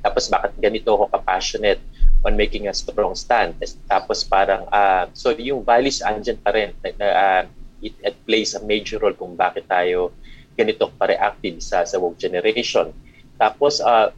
Tapos 0.01 0.27
bakit 0.27 0.57
ganito 0.57 0.89
ako 0.93 1.13
ka-passionate 1.13 1.79
on 2.25 2.35
making 2.35 2.67
a 2.67 2.73
strong 2.73 3.13
stand? 3.13 3.55
Tapos 3.88 4.25
parang 4.25 4.65
ah, 4.73 5.07
so 5.13 5.31
yung 5.38 5.61
values 5.61 6.01
andyan 6.01 6.41
pa 6.41 6.51
rin 6.51 6.73
na, 6.97 7.07
ah, 7.13 7.43
it, 7.79 7.93
it 8.01 8.17
plays 8.25 8.57
a 8.57 8.61
major 8.65 8.97
role 8.97 9.13
kung 9.13 9.38
bakit 9.38 9.69
tayo 9.69 10.09
ganito 10.57 10.89
pa-reactive 10.97 11.61
sa 11.61 11.85
sa 11.85 12.01
woke 12.01 12.17
generation. 12.17 12.89
Tapos 13.38 13.77
uh, 13.85 14.09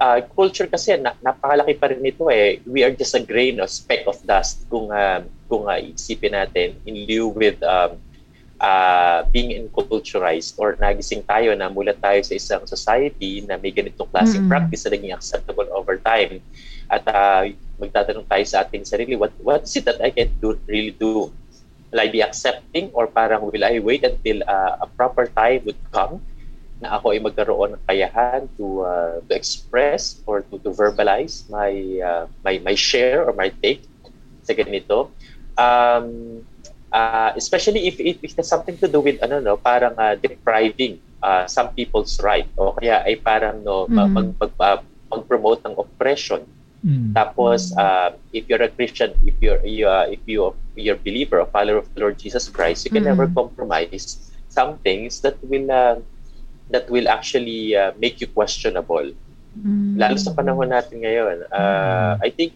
uh, 0.00 0.20
culture 0.34 0.66
kasi 0.66 0.96
na, 0.96 1.14
napakalaki 1.22 1.74
pa 1.78 1.90
rin 1.90 2.00
nito 2.02 2.26
eh. 2.30 2.62
We 2.64 2.82
are 2.86 2.94
just 2.94 3.14
a 3.14 3.22
grain 3.22 3.60
or 3.60 3.68
speck 3.68 4.06
of 4.06 4.18
dust 4.24 4.66
kung 4.70 4.90
uh, 4.90 5.26
kung 5.50 5.66
uh, 5.68 5.78
isipin 5.78 6.34
natin 6.34 6.78
in 6.86 6.94
lieu 7.06 7.28
with 7.34 7.58
um, 7.62 7.98
uh, 8.60 9.26
being 9.30 9.54
enculturized 9.54 10.54
or 10.58 10.74
nagising 10.78 11.22
tayo 11.26 11.54
na 11.54 11.70
mula 11.70 11.94
tayo 11.94 12.22
sa 12.22 12.34
isang 12.34 12.62
society 12.66 13.42
na 13.46 13.58
may 13.58 13.74
ganitong 13.74 14.10
klaseng 14.10 14.46
Mm. 14.46 14.50
practice 14.50 14.86
na 14.86 14.94
naging 14.94 15.14
acceptable 15.14 15.66
over 15.74 15.98
time. 15.98 16.40
At 16.88 17.04
uh, 17.06 17.50
magtatanong 17.78 18.26
tayo 18.26 18.44
sa 18.48 18.64
ating 18.64 18.86
sarili, 18.86 19.14
what 19.18 19.34
what 19.42 19.66
is 19.66 19.74
it 19.76 19.84
that 19.86 20.00
I 20.02 20.10
can 20.10 20.32
do 20.40 20.56
really 20.66 20.94
do 20.94 21.30
will 21.88 22.00
I 22.00 22.08
be 22.12 22.20
accepting 22.20 22.92
or 22.92 23.08
parang 23.08 23.48
will 23.48 23.64
I 23.64 23.80
wait 23.80 24.04
until 24.04 24.44
uh, 24.44 24.84
a 24.84 24.86
proper 24.92 25.26
time 25.32 25.64
would 25.64 25.80
come 25.92 26.20
na 26.78 26.98
ako 26.98 27.10
ay 27.10 27.18
magkaroon 27.18 27.74
ng 27.74 27.82
kayahan 27.86 28.46
to 28.54 28.86
uh, 28.86 29.18
to 29.26 29.32
express 29.34 30.22
or 30.26 30.46
to, 30.46 30.62
to 30.62 30.70
verbalize 30.70 31.46
my 31.50 31.74
uh, 31.98 32.24
my 32.46 32.62
my 32.62 32.74
share 32.78 33.26
or 33.26 33.34
my 33.34 33.50
take 33.62 33.82
sa 34.46 34.54
ganito 34.54 35.10
um 35.58 36.38
uh, 36.94 37.30
especially 37.34 37.90
if, 37.90 37.98
if 37.98 38.22
it 38.22 38.32
has 38.38 38.46
something 38.46 38.78
to 38.78 38.86
do 38.86 39.02
with 39.02 39.18
ano 39.20 39.42
no 39.42 39.58
parang 39.58 39.98
uh, 39.98 40.14
depriving 40.14 41.02
uh, 41.18 41.50
some 41.50 41.74
people's 41.74 42.22
right 42.22 42.46
o 42.54 42.78
kaya 42.78 43.02
ay 43.02 43.18
parang 43.18 43.66
no 43.66 43.90
mm-hmm. 43.90 44.14
mag, 44.14 44.28
mag, 44.38 44.52
uh, 44.62 44.78
mag-promote 45.10 45.66
ng 45.66 45.74
oppression 45.74 46.46
Mm. 46.86 47.10
Tapos, 47.10 47.74
uh, 47.74 48.14
if 48.30 48.46
you're 48.46 48.62
a 48.62 48.70
Christian, 48.70 49.10
if 49.26 49.34
you're 49.42 49.58
you, 49.66 49.90
uh, 49.90 50.06
if 50.06 50.22
you 50.26 50.54
you're 50.78 50.94
a 50.94 51.02
believer, 51.02 51.42
a 51.42 51.46
follower 51.50 51.82
of 51.82 51.90
the 51.94 52.00
Lord 52.00 52.18
Jesus 52.18 52.46
Christ, 52.46 52.86
you 52.86 52.94
can 52.94 53.02
mm. 53.02 53.10
never 53.10 53.26
compromise 53.26 54.30
some 54.48 54.78
things 54.86 55.20
that 55.26 55.34
will 55.42 55.66
uh, 55.70 55.98
that 56.70 56.88
will 56.90 57.08
actually 57.08 57.76
uh, 57.76 57.92
make 57.98 58.20
you 58.20 58.28
questionable. 58.28 59.10
Mm. 59.58 59.96
Lalo 59.98 60.16
sa 60.20 60.32
panahon 60.36 60.70
natin 60.70 61.02
ngayon, 61.02 61.48
uh, 61.50 62.20
I 62.20 62.30
think 62.30 62.54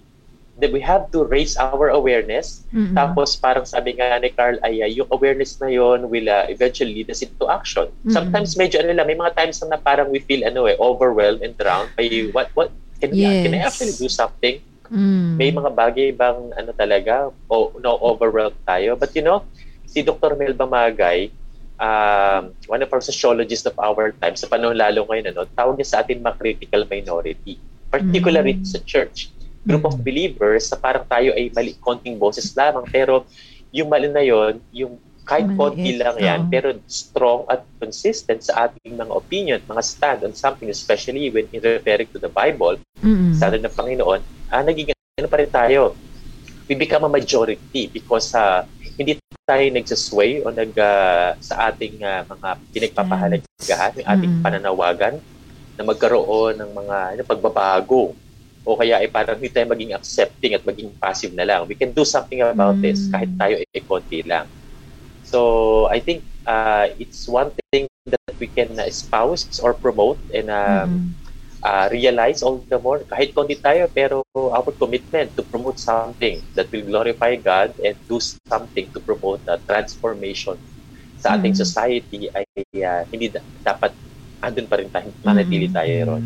that 0.60 0.70
we 0.70 0.84
have 0.84 1.08
to 1.10 1.24
raise 1.24 1.56
our 1.56 1.88
awareness. 1.88 2.62
Mm-hmm. 2.70 2.94
Tapos 2.94 3.34
parang 3.40 3.64
sabi 3.64 3.96
nga 3.96 4.20
ni 4.20 4.28
Carl 4.30 4.60
ay 4.62 4.84
uh, 4.84 4.90
yung 4.90 5.08
awareness 5.10 5.56
na 5.58 5.72
yon 5.72 6.12
will 6.12 6.28
uh, 6.28 6.44
eventually 6.46 7.02
lead 7.02 7.08
us 7.08 7.24
into 7.24 7.48
action. 7.48 7.88
Mm-hmm. 7.88 8.12
Sometimes 8.12 8.54
medyo 8.54 8.84
ano 8.84 8.92
lang, 8.92 9.08
may 9.08 9.16
mga 9.16 9.32
times 9.32 9.64
na 9.64 9.80
parang 9.80 10.12
we 10.12 10.20
feel 10.20 10.44
ano 10.44 10.68
eh 10.68 10.76
overwhelmed 10.76 11.40
and 11.40 11.56
drowned 11.56 11.90
by 11.96 12.06
what 12.36 12.52
what 12.52 12.70
Can, 13.02 13.10
yes. 13.18 13.42
can 13.42 13.58
I 13.58 13.66
actually 13.66 13.98
do 13.98 14.06
something? 14.06 14.62
Mm. 14.86 15.34
May 15.34 15.50
mga 15.50 15.74
bagay 15.74 16.14
bang 16.14 16.54
ano 16.54 16.70
talaga 16.70 17.34
o 17.50 17.74
no 17.82 17.98
overwhelmed 17.98 18.54
tayo. 18.62 18.94
But 18.94 19.10
you 19.18 19.26
know, 19.26 19.42
si 19.90 20.06
Dr. 20.06 20.38
Melba 20.38 20.70
Magay, 20.70 21.34
um, 21.82 22.54
one 22.70 22.80
of 22.80 22.90
our 22.94 23.02
sociologists 23.02 23.66
of 23.66 23.74
our 23.82 24.14
time, 24.22 24.38
sa 24.38 24.46
panahon 24.46 24.78
lalo 24.78 25.02
ngayon, 25.10 25.34
ano, 25.34 25.42
tawag 25.58 25.74
niya 25.74 25.88
sa 25.90 25.98
atin 26.06 26.22
mga 26.22 26.38
critical 26.38 26.82
minority. 26.86 27.58
Particularly 27.90 28.62
mm. 28.62 28.64
sa 28.64 28.78
church. 28.86 29.34
Group 29.66 29.82
mm. 29.82 29.90
of 29.90 29.94
believers 30.00 30.70
na 30.70 30.78
parang 30.78 31.04
tayo 31.10 31.34
ay 31.34 31.50
mali, 31.50 31.74
konting 31.82 32.16
boses 32.16 32.54
lamang. 32.54 32.86
Pero 32.86 33.26
yung 33.74 33.90
mali 33.90 34.06
na 34.06 34.22
yon 34.22 34.62
yung 34.70 34.96
kahit 35.22 35.54
konti 35.54 35.94
lang 35.94 36.18
yan, 36.18 36.40
oh. 36.46 36.50
pero 36.50 36.74
strong 36.90 37.46
at 37.46 37.62
consistent 37.78 38.42
sa 38.42 38.66
ating 38.66 38.98
mga 38.98 39.12
opinion, 39.14 39.58
mga 39.70 39.82
stand 39.86 40.18
on 40.26 40.34
something, 40.34 40.66
especially 40.66 41.30
when 41.30 41.46
in 41.54 41.62
referring 41.62 42.10
to 42.10 42.18
the 42.18 42.26
Bible, 42.26 42.74
mm-hmm. 42.98 43.30
sa 43.38 43.54
ng 43.54 43.62
Panginoon, 43.62 44.18
ah, 44.50 44.66
nagiging 44.66 44.98
ano 45.22 45.30
pa 45.30 45.38
rin 45.38 45.50
tayo. 45.50 45.94
We 46.66 46.74
become 46.74 47.06
a 47.06 47.12
majority 47.12 47.86
because 47.86 48.34
uh, 48.34 48.66
hindi 48.96 49.18
tayo 49.46 49.64
nagsasway 49.72 50.44
o 50.44 50.52
nag, 50.52 50.72
uh, 50.76 51.34
sa 51.40 51.72
ating 51.72 52.02
uh, 52.04 52.22
mga 52.28 52.48
pinagpapahalagahan, 52.72 53.92
yung 53.98 54.08
ating 54.08 54.32
mm-hmm. 54.38 54.44
pananawagan 54.44 55.14
na 55.76 55.82
magkaroon 55.82 56.60
ng 56.60 56.70
mga 56.70 56.96
ano, 57.16 57.22
pagbabago 57.24 58.12
o 58.62 58.78
kaya 58.78 59.02
ay 59.02 59.10
parang 59.10 59.34
hindi 59.40 59.50
tayo 59.50 59.66
maging 59.74 59.92
accepting 59.96 60.54
at 60.54 60.62
maging 60.62 60.94
passive 61.02 61.34
na 61.34 61.42
lang. 61.42 61.66
We 61.66 61.74
can 61.74 61.90
do 61.90 62.06
something 62.06 62.44
about 62.44 62.78
mm-hmm. 62.78 62.86
this 62.86 63.10
kahit 63.10 63.30
tayo 63.34 63.58
ay 63.58 63.82
konti 63.82 64.22
lang. 64.22 64.46
So 65.26 65.88
I 65.90 65.98
think 65.98 66.22
uh, 66.46 66.94
it's 67.00 67.26
one 67.26 67.50
thing 67.70 67.90
that 68.06 68.34
we 68.38 68.46
can 68.46 68.78
espouse 68.78 69.58
or 69.58 69.74
promote 69.74 70.20
and 70.30 70.46
um, 70.50 70.86
mm-hmm. 70.86 71.21
Uh, 71.62 71.86
realize 71.90 72.42
all 72.42 72.60
the 72.66 72.78
more, 72.78 73.00
kahit 73.06 73.32
konti 73.32 73.56
tayo, 73.56 73.86
pero 73.88 74.26
our 74.34 74.70
commitment 74.76 75.32
to 75.38 75.42
promote 75.46 75.78
something 75.78 76.42
that 76.58 76.68
will 76.74 76.84
glorify 76.84 77.38
God 77.38 77.72
and 77.80 77.94
do 78.10 78.18
something 78.20 78.90
to 78.92 78.98
promote 79.00 79.40
the 79.46 79.56
transformation 79.64 80.58
sa 81.22 81.38
ating 81.38 81.54
mm-hmm. 81.54 81.62
society 81.62 82.26
ay 82.34 82.44
uh, 82.82 83.06
hindi 83.06 83.30
da- 83.30 83.46
dapat 83.62 83.94
andun 84.42 84.66
pa 84.66 84.82
rin 84.82 84.90
tayo, 84.90 85.14
manatili 85.22 85.70
tayo 85.70 86.18
ron. 86.18 86.24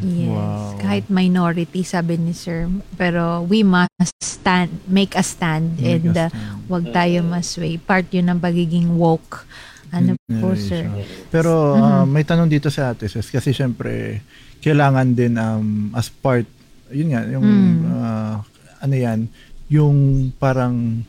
Yes. 0.00 0.32
Wow. 0.32 0.80
Kahit 0.80 1.04
minority, 1.12 1.84
sabi 1.84 2.16
ni 2.16 2.32
Sir. 2.32 2.64
Pero 2.96 3.44
we 3.44 3.60
must 3.60 4.16
stand, 4.24 4.72
make 4.88 5.12
a 5.12 5.20
stand 5.20 5.76
make 5.76 6.00
and 6.00 6.16
a 6.16 6.26
uh, 6.26 6.28
stand. 6.32 6.32
Uh, 6.32 6.72
wag 6.72 6.84
tayo 6.96 7.20
mm. 7.20 7.28
masway. 7.28 7.76
Part 7.76 8.08
yun 8.08 8.32
ng 8.32 8.40
pagiging 8.40 8.96
woke. 8.96 9.44
Ano 9.92 10.16
mm, 10.16 10.40
po, 10.40 10.56
Sir? 10.56 10.88
Pero 11.28 11.76
uh, 11.76 12.02
mm-hmm. 12.02 12.08
may 12.08 12.24
tanong 12.24 12.48
dito 12.48 12.72
sa 12.72 12.96
ate, 12.96 13.04
sis, 13.06 13.28
kasi 13.28 13.52
syempre, 13.52 14.24
kailangan 14.66 15.14
din 15.14 15.38
um, 15.38 15.94
as 15.94 16.10
part, 16.10 16.42
yun 16.90 17.14
nga, 17.14 17.22
yung, 17.30 17.46
mm. 17.46 17.78
uh, 17.86 18.34
ano 18.82 18.94
yan, 18.98 19.30
yung 19.70 19.96
parang 20.42 21.06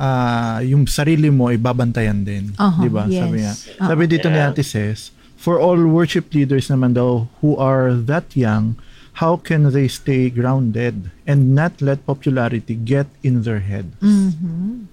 uh, 0.00 0.60
yung 0.64 0.88
sarili 0.88 1.28
mo 1.28 1.52
ibabantayan 1.52 2.24
din, 2.24 2.52
uh-huh, 2.56 2.80
'di 2.80 2.90
ba? 2.92 3.04
Yes. 3.08 3.20
Sabi 3.20 3.36
niya. 3.40 3.52
Uh-huh. 3.52 3.88
Sabi 3.88 4.02
dito 4.08 4.28
yeah. 4.28 4.36
ni 4.36 4.40
Ate 4.52 4.64
Ses, 4.64 5.16
For 5.36 5.60
all 5.60 5.78
worship 5.86 6.32
leaders 6.32 6.72
naman 6.72 6.96
daw 6.96 7.28
who 7.38 7.54
are 7.60 7.92
that 7.92 8.32
young, 8.34 8.80
how 9.20 9.36
can 9.36 9.70
they 9.70 9.86
stay 9.86 10.32
grounded 10.32 11.12
and 11.28 11.54
not 11.54 11.78
let 11.84 12.02
popularity 12.08 12.74
get 12.74 13.06
in 13.20 13.44
their 13.44 13.60
head? 13.60 13.92
Mm-hmm. 14.00 14.88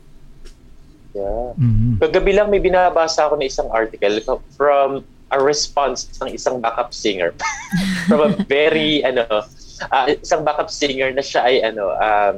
Yeah. 1.16 1.58
Mm-hmm. 1.58 2.04
Kagabi 2.04 2.32
lang 2.36 2.52
may 2.52 2.60
binabasa 2.60 3.26
ako 3.26 3.40
na 3.40 3.48
isang 3.48 3.72
article 3.72 4.20
from 4.54 5.08
a 5.34 5.40
response 5.42 6.06
ng 6.22 6.30
isang 6.38 6.62
backup 6.62 6.94
singer. 6.94 7.34
from 8.08 8.22
a 8.22 8.32
very, 8.46 9.02
ano, 9.02 9.26
uh, 9.90 10.06
isang 10.14 10.46
backup 10.46 10.70
singer 10.70 11.10
na 11.10 11.26
siya 11.26 11.42
ay, 11.50 11.56
ano, 11.66 11.90
um, 11.98 12.38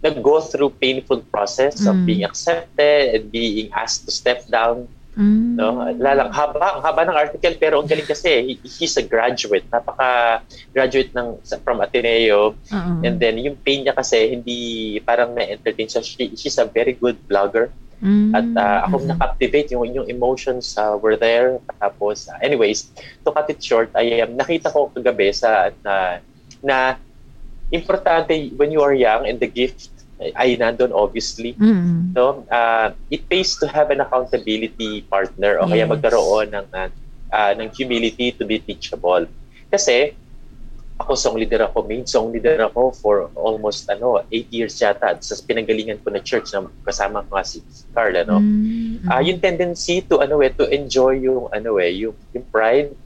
nag-go 0.00 0.40
through 0.40 0.72
painful 0.80 1.20
process 1.28 1.84
mm. 1.84 1.92
of 1.92 1.96
being 2.04 2.24
accepted 2.24 3.14
and 3.14 3.32
being 3.32 3.72
asked 3.72 4.04
to 4.04 4.12
step 4.12 4.44
down 4.48 4.88
Mm. 5.14 5.54
No, 5.54 5.78
lalang 5.94 6.34
haba, 6.34 6.78
ang 6.78 6.82
haba 6.82 7.06
ng 7.06 7.14
article 7.14 7.54
pero 7.54 7.78
ang 7.78 7.86
galing 7.86 8.06
kasi 8.06 8.58
he's 8.66 8.98
a 8.98 9.04
graduate, 9.06 9.62
napaka 9.70 10.42
graduate 10.74 11.14
ng 11.14 11.38
from 11.62 11.78
Ateneo. 11.78 12.58
Uh-huh. 12.70 12.98
And 13.06 13.22
then 13.22 13.38
yung 13.38 13.54
pain 13.62 13.86
niya 13.86 13.94
kasi 13.94 14.34
hindi 14.34 14.98
parang 15.06 15.38
na-entertain 15.38 15.86
siya. 15.86 16.02
She, 16.02 16.34
she's 16.34 16.58
a 16.58 16.66
very 16.66 16.98
good 16.98 17.14
blogger. 17.30 17.70
Mm. 18.04 18.36
At 18.36 18.48
uh, 18.52 18.78
ako 18.84 19.00
mm-hmm. 19.00 19.10
na-captivate 19.16 19.68
yung 19.72 19.88
yung 19.88 20.06
emotions 20.12 20.76
uh, 20.76 21.00
were 21.00 21.16
there. 21.16 21.56
Tapos 21.80 22.28
uh, 22.28 22.36
anyways, 22.44 22.92
to 23.24 23.32
cut 23.32 23.48
it 23.48 23.64
short, 23.64 23.88
I 23.96 24.20
um, 24.20 24.36
nakita 24.36 24.68
ko 24.68 24.92
kagabi 24.92 25.32
sa 25.32 25.72
na 25.80 26.20
na 26.60 27.00
importante 27.72 28.52
when 28.60 28.68
you 28.68 28.84
are 28.84 28.92
young 28.92 29.24
and 29.24 29.40
the 29.40 29.48
gift 29.48 29.88
ay 30.20 30.60
nandun 30.60 30.92
obviously. 30.92 31.56
Mm. 31.56 32.12
No? 32.12 32.44
Uh, 32.52 32.92
it 33.08 33.24
pays 33.32 33.56
to 33.58 33.66
have 33.66 33.88
an 33.88 34.04
accountability 34.04 35.02
partner 35.08 35.58
o 35.58 35.66
yes. 35.66 35.72
kaya 35.72 35.84
magkaroon 35.88 36.48
ng 36.52 36.66
uh, 36.76 36.88
uh, 37.32 37.52
ng 37.56 37.72
humility 37.72 38.36
to 38.36 38.44
be 38.44 38.60
teachable. 38.60 39.26
Kasi 39.72 40.12
ako 41.04 41.12
song 41.14 41.36
leader 41.36 41.60
ako, 41.68 41.84
main 41.84 42.08
song 42.08 42.32
leader 42.32 42.56
ako 42.64 42.96
for 42.96 43.28
almost 43.36 43.84
ano, 43.92 44.24
8 44.32 44.48
years 44.48 44.80
yata 44.80 45.12
sa 45.20 45.36
pinanggalingan 45.44 46.00
ko 46.00 46.08
na 46.08 46.24
church 46.24 46.56
na 46.56 46.64
kasama 46.88 47.20
ko 47.28 47.36
si 47.44 47.60
Carla, 47.92 48.24
no. 48.24 48.40
Mm-hmm. 48.40 49.04
Uh, 49.12 49.20
yung 49.20 49.38
tendency 49.44 50.00
to 50.00 50.24
ano 50.24 50.40
eh 50.40 50.48
to 50.48 50.64
enjoy 50.72 51.20
yung 51.20 51.52
ano 51.52 51.76
eh 51.76 51.92
yung, 51.92 52.16
yung 52.32 52.46
pride 52.48 52.96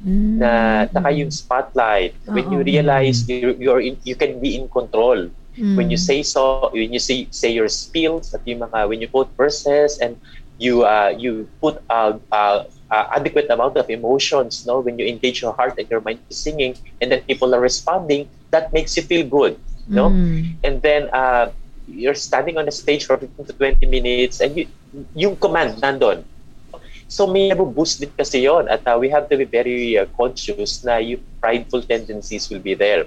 mm-hmm. 0.00 0.40
na 0.40 0.50
taka 0.88 1.12
yung 1.12 1.28
spotlight 1.28 2.16
when 2.32 2.48
you 2.48 2.64
realize 2.64 3.28
you 3.28 3.52
you're 3.60 3.84
in, 3.84 4.00
you 4.08 4.16
can 4.16 4.40
be 4.40 4.56
in 4.56 4.64
control 4.72 5.28
Mm. 5.58 5.76
When 5.76 5.90
you 5.90 6.00
say 6.00 6.22
so, 6.22 6.70
when 6.72 6.92
you 6.92 6.98
say 6.98 7.28
say 7.28 7.52
your 7.52 7.68
spills 7.68 8.32
at 8.32 8.40
yung 8.48 8.64
mga 8.64 8.88
when 8.88 9.04
you 9.04 9.08
quote 9.08 9.28
verses 9.36 10.00
and 10.00 10.16
you 10.56 10.84
uh, 10.88 11.12
you 11.12 11.44
put 11.60 11.82
a, 11.92 12.16
a, 12.32 12.64
a 12.92 13.16
adequate 13.16 13.48
amount 13.48 13.80
of 13.80 13.88
emotions, 13.88 14.66
no, 14.68 14.80
when 14.80 14.98
you 15.00 15.06
engage 15.08 15.40
your 15.40 15.56
heart 15.56 15.80
and 15.80 15.88
your 15.88 16.04
mind 16.04 16.20
to 16.28 16.34
singing, 16.36 16.76
and 17.00 17.10
then 17.10 17.24
people 17.24 17.54
are 17.56 17.60
responding, 17.60 18.28
that 18.52 18.72
makes 18.72 18.96
you 18.96 19.02
feel 19.02 19.24
good, 19.24 19.56
no, 19.88 20.12
mm. 20.12 20.52
and 20.62 20.84
then 20.84 21.08
uh, 21.16 21.48
you're 21.88 22.14
standing 22.14 22.60
on 22.60 22.68
the 22.68 22.74
stage 22.74 23.08
for 23.08 23.16
15 23.16 23.46
to 23.46 23.52
20 23.56 23.86
minutes, 23.88 24.44
and 24.44 24.52
you 24.56 24.68
yung 25.16 25.36
command 25.40 25.80
nandun. 25.80 26.20
So 27.08 27.28
may 27.28 27.52
boost 27.52 28.00
din 28.00 28.12
kasi 28.16 28.48
yon 28.48 28.68
at 28.72 28.84
uh, 28.88 28.96
we 28.96 29.12
have 29.12 29.28
to 29.28 29.36
be 29.36 29.44
very 29.44 30.00
uh, 30.00 30.08
conscious 30.16 30.80
na 30.80 30.96
yung 30.96 31.20
prideful 31.44 31.84
tendencies 31.84 32.48
will 32.48 32.64
be 32.64 32.72
there. 32.72 33.04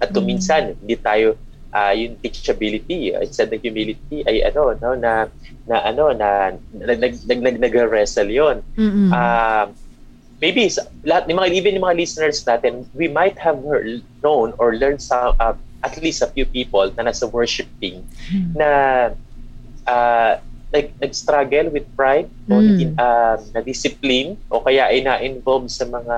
At 0.00 0.12
kung 0.12 0.28
mm. 0.28 0.32
minsan, 0.36 0.76
hindi 0.80 0.96
tayo 0.96 1.36
uh, 1.74 1.92
yung 1.94 2.18
teachability 2.20 3.14
instead 3.14 3.50
ng 3.50 3.62
humility 3.62 4.22
ay 4.26 4.42
ano 4.46 4.74
no 4.78 4.94
na 4.94 5.26
na 5.66 5.76
ano 5.86 6.10
na 6.14 6.54
nag 6.74 7.14
nag 7.26 7.56
nag, 7.58 7.74
wrestle 7.90 8.30
yon 8.30 8.62
mm-hmm. 8.76 9.10
uh, 9.14 9.70
maybe 10.42 10.66
lahat 11.06 11.28
ng 11.28 11.36
mga 11.38 11.50
even 11.54 11.76
yung 11.78 11.86
mga 11.86 11.98
listeners 12.00 12.42
natin 12.46 12.86
we 12.96 13.06
might 13.06 13.38
have 13.38 13.58
heard, 13.62 14.02
known 14.22 14.52
or 14.58 14.74
learned 14.76 15.00
some 15.00 15.36
uh, 15.38 15.54
at 15.80 15.96
least 16.02 16.20
a 16.20 16.28
few 16.28 16.44
people 16.44 16.86
na 16.96 17.08
nasa 17.08 17.24
worshiping 17.30 18.04
mm-hmm. 18.28 18.52
na 18.56 18.70
uh, 19.88 20.32
nag 20.70 20.86
nag-struggle 21.02 21.74
with 21.74 21.86
pride 21.98 22.30
mm. 22.46 22.54
o 22.54 22.62
in, 22.62 22.94
uh, 22.94 23.34
na 23.50 23.60
discipline 23.60 24.38
o 24.46 24.62
kaya 24.62 24.86
ay 24.86 25.02
na-involve 25.02 25.66
sa 25.66 25.82
mga 25.82 26.16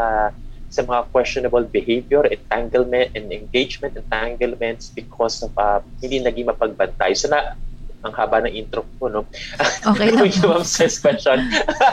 sa 0.72 0.80
mga 0.80 1.04
questionable 1.12 1.68
behavior, 1.68 2.24
entanglement, 2.24 3.12
and 3.12 3.28
engagement 3.28 3.92
entanglements 3.92 4.88
because 4.88 5.44
of 5.44 5.52
uh, 5.60 5.84
hindi 6.00 6.24
naging 6.24 6.48
mapagbantay. 6.48 7.12
So 7.12 7.28
na, 7.28 7.60
ang 8.00 8.16
haba 8.16 8.40
ng 8.42 8.56
intro 8.56 8.88
ko, 8.96 9.12
no? 9.12 9.28
Okay 9.92 10.08
lang. 10.16 10.32
Yung 10.32 10.48
ma'am's 10.48 10.96
question. 10.98 11.38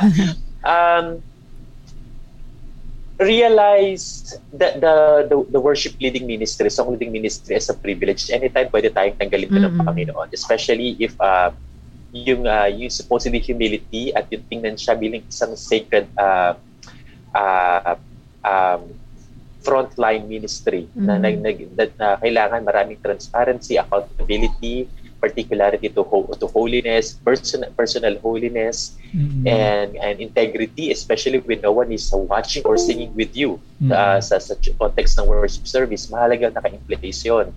um, 0.64 1.20
realize 3.20 4.40
that 4.56 4.80
the, 4.80 5.28
the 5.28 5.36
the 5.52 5.60
worship 5.60 5.92
leading 6.00 6.24
ministry, 6.24 6.72
song 6.72 6.96
leading 6.96 7.12
ministry 7.12 7.60
is 7.60 7.68
a 7.68 7.76
privilege. 7.76 8.32
Anytime 8.32 8.72
pwede 8.72 8.96
tayong 8.96 9.20
tanggalin 9.20 9.52
ito 9.52 9.60
ng. 9.60 9.76
Panginoon. 9.84 10.32
Especially 10.32 10.96
if 11.04 11.14
uh, 11.20 11.52
yung, 12.16 12.48
uh, 12.48 12.72
yung 12.72 12.90
supposedly 12.90 13.44
humility 13.44 14.16
at 14.16 14.32
yung 14.32 14.42
tingnan 14.48 14.80
siya 14.80 14.96
bilang 14.96 15.22
isang 15.28 15.54
sacred 15.60 16.08
uh, 16.16 16.56
uh, 17.36 18.00
um, 18.44 18.82
frontline 19.60 20.24
ministry 20.26 20.88
na, 20.96 21.20
Mhm. 21.20 21.22
nag, 21.22 21.36
nag, 21.44 21.58
that, 21.76 21.92
na 22.00 22.16
kailangan 22.16 22.64
maraming 22.64 23.00
transparency, 23.04 23.76
accountability, 23.76 24.88
particularity 25.20 25.92
to 25.92 26.00
ho- 26.00 26.32
to 26.32 26.48
holiness, 26.48 27.20
personal 27.20 27.68
personal 27.76 28.16
holiness, 28.24 28.96
Mm. 29.12 29.44
and 29.44 29.90
and 30.00 30.16
integrity, 30.24 30.96
especially 30.96 31.44
when 31.44 31.60
no 31.60 31.76
one 31.76 31.92
is 31.92 32.08
watching 32.16 32.64
or 32.64 32.80
singing 32.80 33.12
with 33.12 33.36
you 33.36 33.60
Mm. 33.84 33.92
uh, 33.92 34.20
sa, 34.24 34.40
sa 34.40 34.56
context 34.80 35.20
ng 35.20 35.28
worship 35.28 35.68
service. 35.68 36.08
Mahalaga 36.08 36.56
naka-in-place 36.56 37.28
yun. 37.28 37.52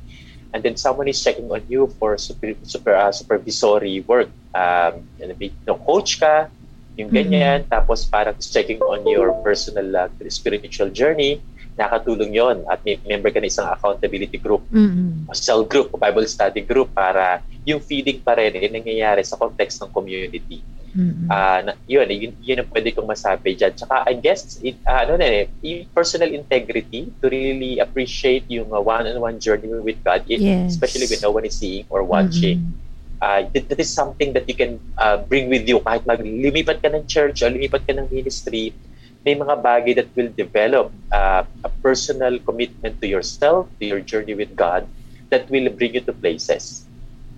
And 0.53 0.61
then 0.61 0.75
someone 0.77 1.07
is 1.07 1.23
checking 1.23 1.49
on 1.49 1.63
you 1.71 1.87
for 1.97 2.19
super, 2.19 2.53
super 2.67 2.93
uh, 2.93 3.15
supervisory 3.15 4.03
work. 4.05 4.29
Um, 4.53 5.07
and 5.23 5.33
may- 5.39 5.55
no, 5.65 5.79
coach 5.79 6.19
ka, 6.19 6.51
yung 6.97 7.09
ganyan, 7.09 7.65
tapos 7.65 8.05
parang 8.05 8.37
checking 8.37 8.81
on 8.85 9.01
your 9.09 9.33
personal 9.41 9.89
uh, 9.97 10.09
spiritual 10.29 10.93
journey, 10.93 11.41
nakatulong 11.73 12.37
yon 12.37 12.57
at 12.69 12.85
may 12.85 13.01
member 13.09 13.33
ka 13.33 13.41
na 13.41 13.49
isang 13.49 13.65
accountability 13.73 14.37
group 14.37 14.61
Mm-mm. 14.69 15.25
o 15.25 15.33
cell 15.33 15.65
group 15.65 15.89
Bible 15.97 16.29
study 16.29 16.61
group 16.61 16.93
para 16.93 17.41
yung 17.65 17.81
feeding 17.81 18.21
pa 18.21 18.37
rin 18.37 18.53
ay 18.53 18.69
nangyayari 18.69 19.25
sa 19.25 19.41
context 19.41 19.81
ng 19.81 19.89
community. 19.89 20.61
Mm-mm. 20.93 21.25
Ah, 21.33 21.65
na, 21.65 21.73
yun, 21.89 22.05
yun, 22.13 22.33
yun 22.45 22.61
ang 22.61 22.69
pwede 22.69 22.93
kong 22.93 23.09
masabi 23.09 23.57
dyan. 23.57 23.73
Tsaka 23.73 24.05
I 24.05 24.13
guess, 24.21 24.61
it, 24.61 24.77
ah, 24.85 25.09
ano 25.09 25.17
na 25.17 25.49
eh, 25.49 25.89
personal 25.89 26.29
integrity 26.29 27.09
to 27.25 27.33
really 27.33 27.81
appreciate 27.81 28.45
yung 28.53 28.69
uh, 28.69 28.83
one-on-one 28.85 29.41
journey 29.41 29.73
with 29.81 29.97
God, 30.05 30.29
it- 30.29 30.45
Yes. 30.45 30.77
especially 30.77 31.09
when 31.09 31.25
no 31.25 31.33
one 31.33 31.49
is 31.49 31.57
seeing 31.57 31.89
or 31.89 32.05
watching. 32.05 32.61
Mm-mm. 32.61 32.82
Uh, 33.23 33.47
that, 33.55 33.79
is 33.79 33.87
something 33.87 34.35
that 34.35 34.43
you 34.51 34.57
can 34.59 34.83
uh, 34.99 35.23
bring 35.31 35.47
with 35.47 35.63
you 35.63 35.79
kahit 35.87 36.03
maglimipat 36.03 36.83
ka 36.83 36.91
ng 36.91 37.07
church 37.07 37.47
o 37.47 37.47
lumipat 37.47 37.87
ka 37.87 37.95
ng 37.95 38.11
ministry 38.11 38.75
may 39.23 39.39
mga 39.39 39.55
bagay 39.63 39.95
that 39.95 40.11
will 40.19 40.31
develop 40.35 40.91
uh, 41.15 41.47
a 41.63 41.71
personal 41.83 42.39
commitment 42.43 42.99
to 43.01 43.07
yourself, 43.07 43.71
to 43.79 43.87
your 43.87 44.03
journey 44.03 44.35
with 44.35 44.55
God, 44.59 44.87
that 45.31 45.47
will 45.49 45.71
bring 45.71 45.95
you 45.95 46.03
to 46.03 46.13
places. 46.13 46.85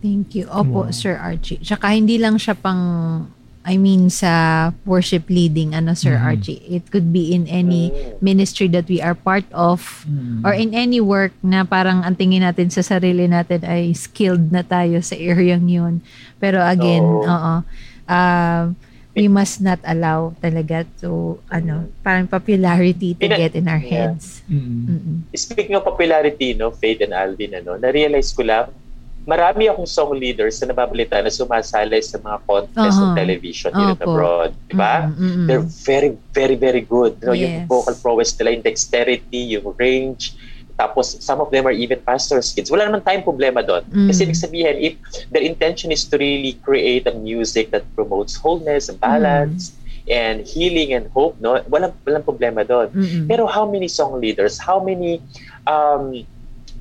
Thank 0.01 0.35
you. 0.35 0.49
Opo, 0.49 0.89
Wow. 0.89 0.93
Sir 0.93 1.17
Archie. 1.17 1.61
Tsaka 1.61 1.93
hindi 1.93 2.17
lang 2.17 2.41
siya 2.41 2.57
pang, 2.57 3.25
I 3.65 3.81
mean, 3.81 4.13
sa 4.13 4.33
worship 4.85 5.33
leading, 5.33 5.73
ano, 5.73 5.97
Sir 5.97 6.15
Mhm. 6.15 6.23
Archie. 6.23 6.61
It 6.69 6.93
could 6.93 7.09
be 7.11 7.33
in 7.33 7.49
any 7.49 7.89
Mm. 7.89 8.21
ministry 8.21 8.69
that 8.69 8.85
we 8.87 9.01
are 9.01 9.17
part 9.17 9.49
of 9.51 10.05
Mm. 10.05 10.45
or 10.45 10.53
in 10.53 10.77
any 10.77 11.01
work 11.01 11.33
na 11.41 11.65
parang 11.65 12.05
ang 12.05 12.13
tingin 12.13 12.45
natin 12.45 12.69
sa 12.69 12.85
sarili 12.85 13.25
natin 13.25 13.65
ay 13.65 13.97
skilled 13.97 14.53
na 14.53 14.61
tayo 14.61 15.01
sa 15.01 15.17
area 15.17 15.57
yun. 15.57 16.05
Pero 16.37 16.61
again, 16.61 17.01
Oo. 17.01 17.25
oo. 17.25 17.55
Uh, 18.05 18.77
we 19.15 19.33
must 19.33 19.65
not 19.65 19.81
allow 19.81 20.37
talaga 20.45 20.85
to, 21.01 21.41
ano, 21.49 21.89
parang 22.05 22.29
popularity 22.29 23.17
to 23.17 23.25
Pina- 23.25 23.41
get 23.41 23.57
in 23.57 23.65
our 23.65 23.81
Yeah. 23.81 24.13
heads. 24.13 24.45
Mm. 24.45 24.69
Mm-mm. 24.85 25.17
Speaking 25.33 25.73
of 25.73 25.89
popularity, 25.89 26.53
no, 26.53 26.69
Faith 26.69 27.01
and 27.01 27.17
Alvin, 27.17 27.57
ano, 27.57 27.81
na-realize 27.81 28.29
ko 28.29 28.45
lang, 28.45 28.69
marami 29.25 29.73
akong 29.73 29.89
song 29.89 30.13
leaders 30.15 30.61
na 30.61 30.71
nababalita 30.71 31.17
na 31.21 31.33
sumasali 31.33 31.97
sa 32.05 32.21
mga 32.21 32.39
contest 32.45 32.97
Aha. 33.01 33.05
ng 33.09 33.13
television 33.17 33.73
here 33.73 33.93
and 33.97 34.03
abroad. 34.05 34.51
Di 34.69 34.77
ba? 34.77 35.09
Mm-mm. 35.09 35.49
They're 35.49 35.65
very, 35.65 36.13
very, 36.37 36.57
very 36.57 36.85
good. 36.85 37.17
You 37.25 37.27
know, 37.33 37.37
Yung 37.37 37.65
Yes. 37.65 37.69
vocal 37.69 37.97
prowess 37.97 38.37
nila, 38.37 38.61
yung 38.61 38.65
dexterity, 38.65 39.57
yung 39.57 39.73
range. 39.81 40.37
Tapos, 40.75 41.17
some 41.23 41.41
of 41.41 41.49
them 41.55 41.65
are 41.65 41.73
even 41.73 42.03
pastor's 42.05 42.53
kids. 42.53 42.69
Wala 42.69 42.85
naman 42.91 43.01
tayong 43.01 43.25
problema 43.25 43.65
doon. 43.65 43.87
Mm. 43.95 44.09
Kasi 44.11 44.21
ibig 44.27 44.37
sabihin, 44.37 44.75
if 44.77 44.95
their 45.31 45.45
intention 45.47 45.89
is 45.89 46.05
to 46.05 46.19
really 46.19 46.59
create 46.67 47.07
a 47.07 47.15
music 47.15 47.71
that 47.71 47.87
promotes 47.95 48.35
wholeness 48.37 48.91
and 48.91 48.99
balance 48.99 49.73
and 50.11 50.45
healing 50.45 50.93
and 50.93 51.09
hope, 51.17 51.39
no, 51.41 51.63
walang, 51.73 51.95
walang 52.05 52.27
problema 52.27 52.61
doon. 52.67 52.93
Mm-mm. 52.93 53.25
Pero 53.31 53.47
how 53.49 53.65
many 53.65 53.89
song 53.89 54.19
leaders, 54.21 54.61
how 54.61 54.83
many 54.83 55.23
um, 55.65 56.27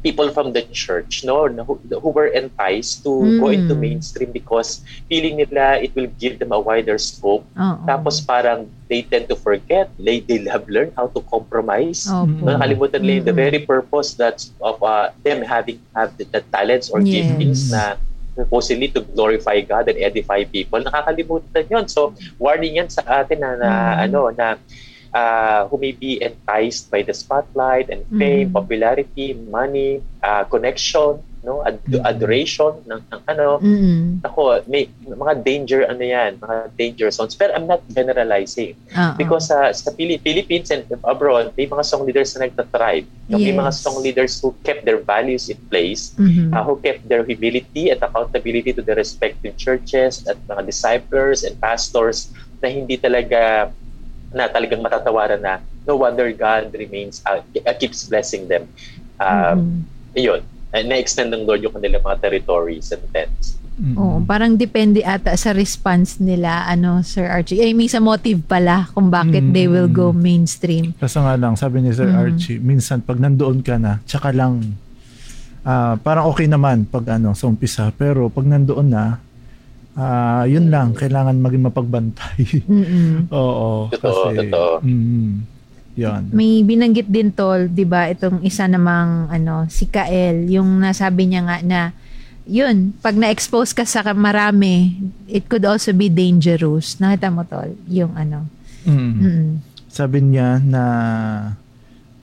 people 0.03 0.29
from 0.29 0.51
the 0.51 0.61
church 0.75 1.23
no 1.23 1.47
who, 1.63 1.79
who 2.03 2.09
were 2.11 2.27
enticed 2.27 3.01
to 3.03 3.31
go 3.39 3.47
Mm. 3.49 3.55
into 3.63 3.73
mainstream 3.73 4.29
because 4.35 4.83
feeling 5.07 5.39
nila 5.39 5.79
it 5.79 5.95
will 5.95 6.11
give 6.19 6.37
them 6.37 6.51
a 6.51 6.59
wider 6.59 6.99
scope 6.99 7.47
Oo. 7.55 7.79
tapos 7.87 8.19
parang 8.21 8.67
they 8.91 9.01
tend 9.01 9.25
to 9.31 9.35
forget 9.39 9.87
they, 9.97 10.19
they 10.27 10.43
have 10.51 10.67
learned 10.67 10.91
how 10.99 11.07
to 11.07 11.23
compromise 11.25 12.05
Opo. 12.05 12.43
nakalimutan 12.43 12.99
nila 13.01 13.23
the 13.23 13.35
very 13.35 13.63
purpose 13.63 14.13
that's 14.13 14.51
of 14.59 14.77
uh, 14.83 15.09
them 15.23 15.39
having 15.41 15.79
have 15.95 16.11
the, 16.19 16.27
the 16.29 16.43
talents 16.51 16.91
or 16.91 16.99
Yes. 17.01 17.23
giftings 17.23 17.71
na 17.71 17.95
supposedly 18.33 18.89
to 18.89 19.05
glorify 19.13 19.61
God 19.61 19.87
and 19.87 19.97
edify 20.01 20.41
people 20.43 20.81
nakakalimutan 20.81 21.63
yon 21.69 21.85
so 21.87 22.11
warning 22.41 22.81
yan 22.81 22.89
sa 22.89 23.05
atin 23.23 23.39
na, 23.39 23.55
na 23.55 23.69
Mm. 23.71 24.03
ano 24.09 24.19
na 24.33 24.47
uh, 25.13 25.69
who 25.69 25.77
may 25.77 25.93
be 25.93 26.17
enticed 26.19 26.89
by 26.89 27.01
the 27.01 27.13
spotlight 27.13 27.87
and 27.89 28.01
fame, 28.11 28.49
Mm. 28.49 28.53
popularity, 28.53 29.37
money, 29.47 30.01
uh, 30.19 30.43
connection, 30.45 31.21
no, 31.43 31.59
ad- 31.61 31.83
Mm. 31.85 32.01
adoration 32.01 32.71
ng, 32.87 33.01
ng 33.03 33.21
ano. 33.27 33.59
Mm-mm. 33.59 34.23
Ako, 34.23 34.63
may 34.65 34.87
mga 35.03 35.43
danger 35.43 35.83
ano 35.83 35.99
yan, 35.99 36.39
mga 36.39 36.57
danger 36.73 37.07
zones. 37.11 37.35
Pero 37.35 37.51
I'm 37.51 37.67
not 37.67 37.83
generalizing 37.91 38.79
Oo. 38.89 39.13
because 39.19 39.51
uh, 39.51 39.67
sa 39.69 39.91
Pili- 39.91 40.17
Philippines 40.17 40.71
and 40.71 40.87
abroad, 41.03 41.51
may 41.53 41.67
mga 41.67 41.83
song 41.83 42.07
leaders 42.07 42.31
na 42.33 42.47
nagtatribe. 42.47 43.03
No? 43.27 43.37
May 43.37 43.51
mga 43.51 43.75
Yes. 43.75 43.83
song 43.83 43.99
leaders 43.99 44.39
who 44.39 44.55
kept 44.63 44.87
their 44.87 45.03
values 45.03 45.51
in 45.51 45.59
place 45.67 46.15
Mhm. 46.15 46.55
uh, 46.55 46.63
who 46.63 46.79
kept 46.79 47.03
their 47.05 47.21
humility 47.21 47.91
at 47.91 47.99
accountability 47.99 48.71
to 48.71 48.79
the 48.79 48.95
respective 48.95 49.53
churches 49.59 50.23
at 50.23 50.39
mga 50.47 50.63
disciples 50.63 51.43
and 51.43 51.59
pastors 51.59 52.31
na 52.63 52.71
hindi 52.71 52.95
talaga 52.95 53.67
na 54.33 54.49
talagang 54.49 54.81
matatawaran 54.81 55.39
na 55.39 55.57
no 55.85 55.95
wonder 55.95 56.27
God 56.33 56.73
remains 56.73 57.21
uh, 57.23 57.39
keeps 57.77 58.09
blessing 58.09 58.49
them. 58.49 58.65
Um, 59.17 59.57
Mhm. 59.57 59.91
Ayun, 60.13 60.41
na-extend 60.73 61.33
ng 61.33 61.45
Lord 61.45 61.61
yung 61.61 61.73
kanilang 61.73 62.01
mga 62.01 62.21
territories 62.21 62.93
and 62.93 63.01
tents. 63.09 63.57
Mm. 63.73 63.97
Oo, 63.97 64.17
parang 64.21 64.53
depende 64.53 65.01
ata 65.01 65.33
sa 65.33 65.49
response 65.49 66.21
nila, 66.21 66.69
ano, 66.69 67.01
Sir 67.01 67.25
Archie. 67.25 67.57
Eh, 67.57 67.73
may 67.73 67.89
sa 67.89 67.97
motive 67.97 68.45
pala 68.45 68.85
kung 68.93 69.09
bakit 69.09 69.41
they 69.49 69.65
will 69.65 69.89
go 69.89 70.13
mainstream. 70.13 70.93
Kaso 71.01 71.25
nga 71.25 71.33
lang, 71.33 71.57
sabi 71.57 71.81
ni 71.81 71.89
Sir 71.89 72.13
Mm. 72.13 72.21
Archie, 72.21 72.61
minsan 72.61 73.01
pag 73.01 73.17
nandoon 73.17 73.65
ka 73.65 73.81
na, 73.81 73.97
tsaka 74.05 74.29
lang, 74.29 74.77
ah, 75.65 75.97
parang 75.97 76.29
okay 76.29 76.45
naman 76.45 76.85
pag 76.85 77.09
ano, 77.09 77.33
sa 77.33 77.49
umpisa. 77.49 77.89
Pero 77.97 78.29
pag 78.29 78.45
nandoon 78.45 78.87
na, 78.93 79.17
ah, 79.97 80.43
yun 80.45 80.69
lang, 80.73 80.93
kailangan 80.97 81.37
maging 81.37 81.63
mapagbantay. 81.69 82.37
Oo. 83.33 83.89
Totoo, 83.93 84.33
kasi, 84.33 84.49
totoo. 84.49 84.73
Mm, 84.81 85.31
yun. 85.93 86.21
May 86.33 86.65
binanggit 86.65 87.05
din 87.05 87.29
tol, 87.29 87.69
'di 87.69 87.85
ba, 87.85 88.09
itong 88.09 88.41
isa 88.41 88.65
namang 88.65 89.29
ano, 89.29 89.69
si 89.69 89.85
Kael, 89.85 90.49
yung 90.49 90.81
nasabi 90.81 91.29
niya 91.29 91.41
nga 91.45 91.57
na 91.61 91.81
yun, 92.43 92.91
pag 92.99 93.15
na-expose 93.15 93.71
ka 93.71 93.87
sa 93.87 94.03
marami, 94.11 94.99
it 95.31 95.47
could 95.47 95.63
also 95.63 95.95
be 95.95 96.11
dangerous. 96.11 96.99
Nakita 96.99 97.31
mo 97.31 97.47
tol, 97.47 97.71
yung 97.87 98.11
ano. 98.19 98.51
Mm. 98.83 99.13
Mm. 99.15 99.49
Sabi 99.87 100.17
niya 100.33 100.59
na 100.59 100.83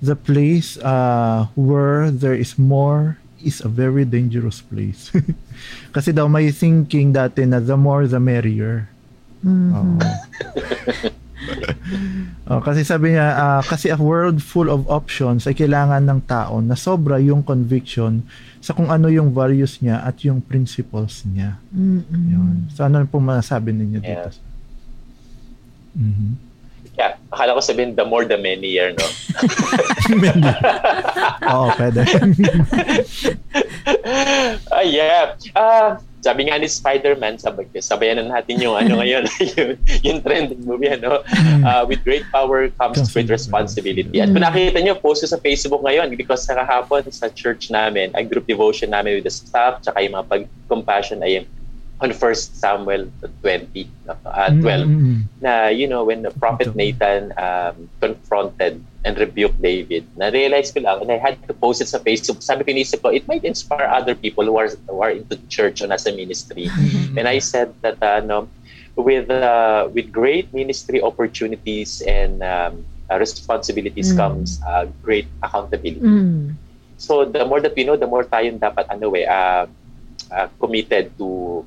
the 0.03 0.17
place 0.17 0.77
uh, 0.81 1.49
where 1.57 2.11
there 2.11 2.37
is 2.37 2.59
more 2.61 3.17
is 3.41 3.65
a 3.65 3.71
very 3.71 4.05
dangerous 4.05 4.61
place. 4.61 5.09
Kasi 5.91 6.11
daw 6.11 6.27
may 6.27 6.51
thinking 6.51 7.11
dati 7.11 7.45
na 7.45 7.59
the 7.59 7.77
more 7.77 8.07
the 8.07 8.21
merrier. 8.21 8.87
Mhm. 9.43 9.71
Oo. 9.73 9.99
Oh, 12.51 12.59
kasi 12.61 12.83
sabi 12.83 13.15
niya, 13.15 13.33
ah, 13.33 13.63
kasi 13.63 13.89
a 13.89 13.97
world 13.97 14.43
full 14.43 14.67
of 14.69 14.85
options 14.91 15.47
ay 15.47 15.55
kailangan 15.55 16.03
ng 16.03 16.21
tao 16.27 16.59
na 16.59 16.75
sobra 16.75 17.17
yung 17.23 17.41
conviction 17.47 18.27
sa 18.59 18.75
kung 18.75 18.91
ano 18.91 19.07
yung 19.09 19.33
values 19.33 19.79
niya 19.81 20.03
at 20.03 20.21
yung 20.27 20.43
principles 20.43 21.25
niya. 21.25 21.57
Mm-mm. 21.73 22.25
Yun. 22.29 22.57
So 22.75 22.85
ano 22.85 23.07
po 23.07 23.23
masasabi 23.23 23.73
ninyo 23.73 24.03
Yeah. 24.03 24.29
dito? 24.29 24.29
Mhm. 25.97 26.31
Yeah, 26.99 27.17
akala 27.33 27.57
ko 27.57 27.63
sabihin 27.65 27.97
the 27.97 28.05
more 28.05 28.27
the 28.29 28.37
merrier, 28.37 28.93
no? 28.93 29.07
Oo, 31.55 31.67
pwede. 31.81 32.03
Ah, 34.81 34.89
yeah. 34.89 35.37
Ah, 35.53 36.01
sabi 36.25 36.49
nga 36.49 36.57
ni 36.57 36.65
Spider-Man, 36.65 37.37
sabi, 37.37 37.69
sabayan 37.85 38.17
na 38.17 38.41
natin 38.41 38.57
yung 38.65 38.73
ano 38.73 38.97
ngayon, 39.05 39.29
yung, 39.53 39.71
yung 40.01 40.19
trending 40.25 40.65
movie, 40.65 40.89
ano? 40.89 41.21
Ah, 41.61 41.85
with 41.85 42.01
great 42.01 42.25
power 42.33 42.73
comes 42.81 42.97
great 43.13 43.29
responsibility. 43.29 44.25
At 44.25 44.33
kung 44.33 44.41
nakita 44.41 44.81
nyo, 44.81 44.97
post 44.97 45.21
ko 45.21 45.37
sa 45.37 45.41
Facebook 45.41 45.85
ngayon 45.85 46.17
because 46.17 46.49
sa 46.49 46.57
kahapon 46.57 47.05
sa 47.13 47.29
church 47.29 47.69
namin, 47.69 48.09
ang 48.17 48.25
group 48.33 48.49
devotion 48.49 48.89
namin 48.89 49.21
with 49.21 49.29
the 49.29 49.33
staff, 49.33 49.85
tsaka 49.85 50.01
yung 50.01 50.17
mga 50.17 50.27
pag-compassion 50.33 51.21
ay 51.21 51.45
on 52.01 52.13
First 52.13 52.57
Samuel 52.57 53.13
20, 53.43 53.89
uh, 54.09 54.51
12, 54.51 54.63
mm-hmm. 54.63 55.17
na, 55.41 55.69
you 55.69 55.87
know, 55.87 56.05
when 56.05 56.23
the 56.23 56.31
prophet 56.31 56.75
Nathan 56.75 57.33
um, 57.37 57.89
confronted 58.01 58.83
and 59.05 59.19
rebuked 59.19 59.61
David, 59.61 60.09
na-realize 60.17 60.73
ko 60.73 60.81
lang, 60.81 61.03
and 61.03 61.13
I 61.13 61.19
had 61.19 61.37
to 61.49 61.55
post 61.55 61.81
it 61.81 61.89
sa 61.89 61.99
Facebook, 61.99 62.43
sabi 62.43 62.65
ko, 62.65 62.73
inisip 62.73 63.03
ko, 63.03 63.13
it 63.13 63.29
might 63.29 63.45
inspire 63.45 63.85
other 63.85 64.15
people 64.15 64.45
who 64.45 64.57
are, 64.57 64.73
who 64.89 65.01
are 65.01 65.11
into 65.13 65.37
church 65.49 65.83
or 65.83 65.93
a 65.93 66.13
ministry. 66.13 66.67
Mm-hmm. 66.73 67.19
And 67.19 67.29
I 67.29 67.39
said 67.39 67.75
that, 67.83 68.03
uh, 68.03 68.21
no, 68.21 68.49
with, 68.97 69.31
uh, 69.31 69.89
with 69.93 70.11
great 70.11 70.53
ministry 70.55 71.03
opportunities 71.03 72.01
and 72.03 72.43
um, 72.43 72.85
uh, 73.11 73.19
responsibilities 73.19 74.13
mm. 74.13 74.17
comes 74.17 74.61
uh, 74.67 74.87
great 75.03 75.27
accountability. 75.43 76.01
Mm. 76.01 76.55
So 76.97 77.25
the 77.25 77.45
more 77.45 77.61
that 77.61 77.75
we 77.75 77.85
know, 77.85 77.97
the 77.97 78.07
more 78.07 78.25
tayo 78.25 78.55
dapat 78.61 78.87
ano 78.93 79.11
eh, 79.17 79.27
uh, 79.27 79.67
uh, 80.31 80.47
committed 80.61 81.11
to 81.19 81.65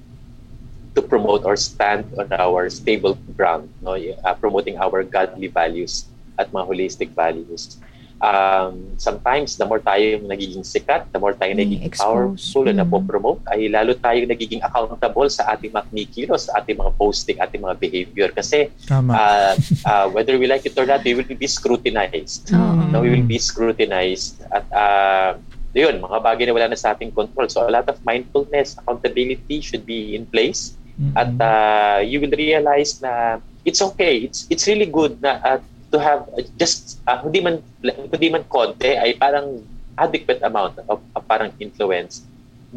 to 0.95 1.01
promote 1.01 1.45
or 1.45 1.57
stand 1.57 2.05
on 2.17 2.29
our 2.33 2.69
stable 2.69 3.17
ground, 3.35 3.69
no? 3.81 3.97
Uh, 3.97 4.33
promoting 4.37 4.77
our 4.77 5.03
godly 5.03 5.47
values 5.47 6.05
at 6.37 6.49
mga 6.53 6.65
holistic 6.69 7.09
values. 7.17 7.77
Um, 8.23 8.95
sometimes, 8.95 9.59
the 9.59 9.67
more 9.67 9.83
tayo 9.83 10.23
nagiging 10.23 10.63
sikat, 10.63 11.11
the 11.11 11.19
more 11.19 11.35
tayo 11.35 11.59
nagiging 11.59 11.83
Exposed. 11.83 12.07
powerful 12.07 12.65
mm. 12.71 12.79
na 12.79 12.87
po-promote, 12.87 13.43
ay 13.51 13.67
lalo 13.67 13.91
tayo 13.99 14.23
nagiging 14.23 14.63
accountable 14.63 15.27
sa 15.27 15.51
ating 15.51 15.75
mga 15.75 15.91
kinikilos, 15.91 16.47
sa 16.47 16.63
ating 16.63 16.79
mga 16.79 16.93
posting, 16.95 17.37
ating 17.43 17.59
mga 17.59 17.75
behavior. 17.83 18.29
Kasi 18.31 18.71
uh, 18.87 19.59
uh, 19.83 20.05
whether 20.15 20.39
we 20.39 20.47
like 20.47 20.63
it 20.63 20.77
or 20.79 20.87
not, 20.87 21.03
we 21.03 21.19
will 21.19 21.27
be 21.27 21.49
scrutinized. 21.51 22.47
Mm. 22.47 22.95
No, 22.95 23.03
we 23.03 23.11
will 23.11 23.27
be 23.27 23.41
scrutinized. 23.43 24.39
At 24.55 24.71
uh, 24.71 25.35
yun, 25.75 25.99
mga 25.99 26.23
bagay 26.23 26.47
na 26.47 26.55
wala 26.55 26.71
na 26.71 26.79
sa 26.79 26.95
ating 26.95 27.11
control. 27.11 27.51
So 27.51 27.67
a 27.67 27.71
lot 27.75 27.91
of 27.91 27.99
mindfulness, 28.07 28.79
accountability 28.79 29.59
should 29.59 29.83
be 29.83 30.15
in 30.15 30.23
place 30.31 30.79
Mm-hmm. 31.03 31.19
At 31.19 31.31
uh, 31.43 31.99
you 31.99 32.23
will 32.23 32.31
realize 32.31 33.03
na 33.03 33.43
it's 33.67 33.81
okay. 33.81 34.23
It's 34.23 34.47
it's 34.47 34.63
really 34.71 34.87
good 34.87 35.19
na 35.19 35.43
uh, 35.43 35.59
to 35.91 35.99
have 35.99 36.31
uh, 36.31 36.47
just 36.55 37.03
uh, 37.05 37.19
hindi 37.19 37.43
man 37.43 37.59
hindi 37.83 38.31
man 38.31 38.47
konti 38.47 38.95
ay 38.95 39.19
parang 39.19 39.59
adequate 39.99 40.41
amount 40.41 40.79
of, 40.87 41.03
of 41.13 41.21
parang 41.27 41.51
influence 41.59 42.23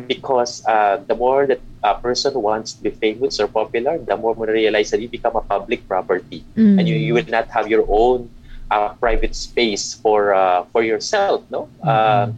because 0.05 0.61
uh, 0.67 1.01
the 1.09 1.15
more 1.15 1.47
that 1.47 1.61
a 1.83 1.95
person 1.97 2.35
wants 2.37 2.75
to 2.75 2.83
be 2.83 2.91
famous 2.91 3.41
or 3.41 3.49
popular, 3.49 3.97
the 3.97 4.17
more 4.17 4.37
you 4.37 4.45
realize 4.45 4.91
that 4.91 5.01
you 5.01 5.09
become 5.09 5.35
a 5.37 5.41
public 5.41 5.89
property 5.89 6.45
mm. 6.57 6.79
and 6.79 6.87
you, 6.87 6.97
you 6.97 7.15
will 7.15 7.25
not 7.29 7.49
have 7.49 7.69
your 7.69 7.85
own 7.89 8.29
uh, 8.71 8.91
private 9.01 9.35
space 9.35 9.95
for 9.95 10.35
uh, 10.35 10.65
for 10.73 10.83
yourself. 10.83 11.43
No, 11.51 11.69
mm-hmm. 11.83 12.37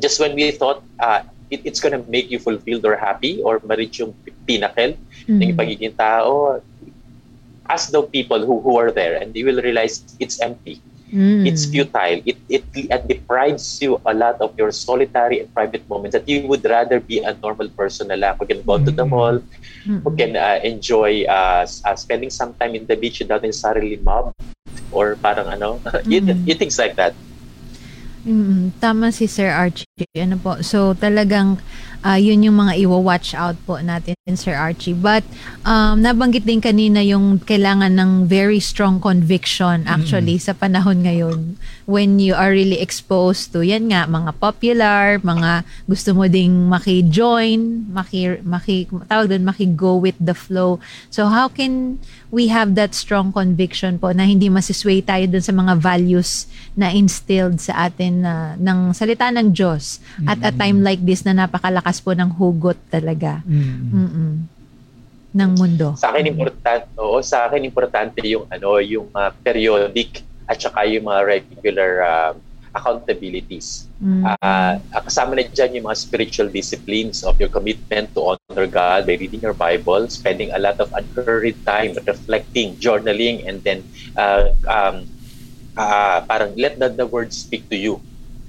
just 0.00 0.20
when 0.20 0.34
we 0.34 0.50
thought 0.50 0.82
uh, 1.00 1.22
it, 1.50 1.60
it's 1.64 1.80
gonna 1.80 2.02
make 2.08 2.30
you 2.30 2.38
fulfilled 2.38 2.84
or 2.84 2.96
happy 2.96 3.42
or 3.42 3.60
ma-reach 3.64 4.00
yung 4.00 4.14
pinnacle 4.46 4.94
mm-hmm. 5.26 5.42
ng 5.42 5.56
pagiging 5.56 5.96
tao, 5.96 6.60
ask 7.68 7.90
the 7.90 8.02
people 8.02 8.44
who, 8.44 8.60
who 8.60 8.78
are 8.78 8.90
there 8.90 9.16
and 9.20 9.34
you 9.34 9.46
will 9.46 9.62
realize 9.62 10.02
it's 10.18 10.40
empty. 10.40 10.80
Mm. 11.12 11.46
It's 11.46 11.66
futile. 11.66 12.18
It, 12.26 12.36
it, 12.48 12.64
it 12.74 13.06
deprives 13.06 13.80
you 13.80 14.00
a 14.04 14.12
lot 14.12 14.40
of 14.40 14.58
your 14.58 14.72
solitary 14.72 15.38
and 15.40 15.52
private 15.54 15.88
moments 15.88 16.14
that 16.14 16.28
you 16.28 16.46
would 16.48 16.64
rather 16.64 16.98
be 16.98 17.22
a 17.22 17.34
normal 17.34 17.68
person 17.70 18.08
na 18.08 18.18
lang 18.18 18.34
who 18.38 18.46
can 18.46 18.62
go 18.62 18.74
mm. 18.78 18.84
to 18.84 18.90
the 18.90 19.06
mm. 19.06 19.14
mall, 19.14 19.38
mm-hmm. 19.38 20.02
who 20.02 20.10
can 20.16 20.34
uh, 20.34 20.58
enjoy 20.64 21.22
uh, 21.30 21.66
uh, 21.84 21.94
spending 21.94 22.30
some 22.30 22.54
time 22.54 22.74
in 22.74 22.86
the 22.86 22.96
beach 22.96 23.20
without 23.20 23.42
necessarily 23.42 23.96
mob 24.02 24.34
or 24.90 25.14
parang 25.22 25.46
ano, 25.46 25.78
mm-hmm. 25.84 26.42
you, 26.42 26.54
things 26.54 26.78
like 26.78 26.96
that. 26.96 27.14
Mm, 28.26 28.74
tama 28.82 29.14
si 29.14 29.30
Sir 29.30 29.54
Archie. 29.54 29.85
Ano 29.96 30.36
po? 30.36 30.60
So 30.60 30.92
talagang 30.92 31.56
uh, 32.04 32.20
yun 32.20 32.44
yung 32.44 32.60
mga 32.60 32.84
iwa-watch 32.84 33.32
out 33.32 33.56
po 33.64 33.80
natin 33.80 34.12
Sir 34.36 34.52
Archie. 34.52 34.92
But 34.92 35.24
um, 35.64 36.04
nabanggit 36.04 36.44
din 36.44 36.60
kanina 36.60 37.00
yung 37.00 37.40
kailangan 37.40 37.96
ng 37.96 38.28
very 38.28 38.60
strong 38.60 39.00
conviction 39.00 39.88
actually 39.88 40.36
mm. 40.36 40.44
sa 40.44 40.52
panahon 40.52 41.00
ngayon 41.00 41.56
when 41.88 42.20
you 42.20 42.36
are 42.36 42.52
really 42.52 42.76
exposed 42.76 43.56
to 43.56 43.64
yan 43.64 43.88
nga 43.88 44.04
mga 44.04 44.36
popular, 44.36 45.16
mga 45.24 45.64
gusto 45.88 46.12
mo 46.12 46.28
ding 46.28 46.68
maki-join, 46.68 47.88
maki 47.88 48.36
maki 48.44 48.84
tawag 49.08 49.32
doon 49.32 49.48
maki-go 49.48 49.96
with 49.96 50.18
the 50.20 50.36
flow. 50.36 50.76
So 51.08 51.32
how 51.32 51.48
can 51.48 52.04
we 52.28 52.52
have 52.52 52.76
that 52.76 52.92
strong 52.92 53.32
conviction 53.32 53.96
po 53.96 54.12
na 54.12 54.28
hindi 54.28 54.52
masisway 54.52 55.00
tayo 55.00 55.24
dun 55.24 55.40
sa 55.40 55.56
mga 55.56 55.80
values 55.80 56.44
na 56.76 56.92
instilled 56.92 57.64
sa 57.64 57.88
atin 57.88 58.20
na 58.20 58.60
ng 58.60 58.92
salita 58.92 59.32
ng 59.32 59.56
Diyos 59.56 59.85
mm-hmm. 59.86 60.30
at 60.30 60.38
a 60.42 60.52
time 60.52 60.82
like 60.82 61.02
this 61.02 61.22
na 61.22 61.32
napakalakas 61.32 62.02
po 62.02 62.12
ng 62.12 62.30
hugot 62.34 62.78
talaga. 62.90 63.40
Mm-hmm. 63.46 63.94
Mm-mm 63.94 64.34
ng 65.36 65.52
mundo. 65.52 65.92
Sa 66.00 66.16
akin 66.16 66.32
importante, 66.32 66.88
oo, 66.96 67.20
sa 67.20 67.44
akin 67.44 67.60
importante 67.68 68.24
yung 68.24 68.48
ano, 68.48 68.80
yung 68.80 69.12
uh, 69.12 69.28
periodic 69.44 70.24
at 70.48 70.56
saka 70.56 70.88
yung 70.88 71.04
mga 71.04 71.20
regular 71.28 71.90
uh, 72.00 72.32
accountabilities. 72.72 73.88
Mm-hmm. 74.00 74.24
Uh, 74.40 74.80
kasama 75.04 75.36
na 75.36 75.44
dyan 75.48 75.80
yung 75.80 75.86
mga 75.88 75.98
spiritual 76.00 76.48
disciplines 76.48 77.24
of 77.24 77.36
your 77.40 77.52
commitment 77.52 78.12
to 78.16 78.36
honor 78.36 78.68
God 78.68 79.04
by 79.04 79.16
reading 79.20 79.44
your 79.44 79.56
Bible, 79.56 80.08
spending 80.08 80.52
a 80.52 80.60
lot 80.60 80.80
of 80.80 80.92
unhurried 80.92 81.56
time 81.64 81.96
reflecting, 82.04 82.76
journaling, 82.80 83.44
and 83.44 83.60
then 83.64 83.84
uh, 84.16 84.52
um, 84.68 85.08
uh, 85.76 86.24
parang 86.24 86.56
let 86.56 86.80
the, 86.80 86.88
the 86.92 87.08
word 87.08 87.32
speak 87.32 87.68
to 87.68 87.76
you. 87.76 88.00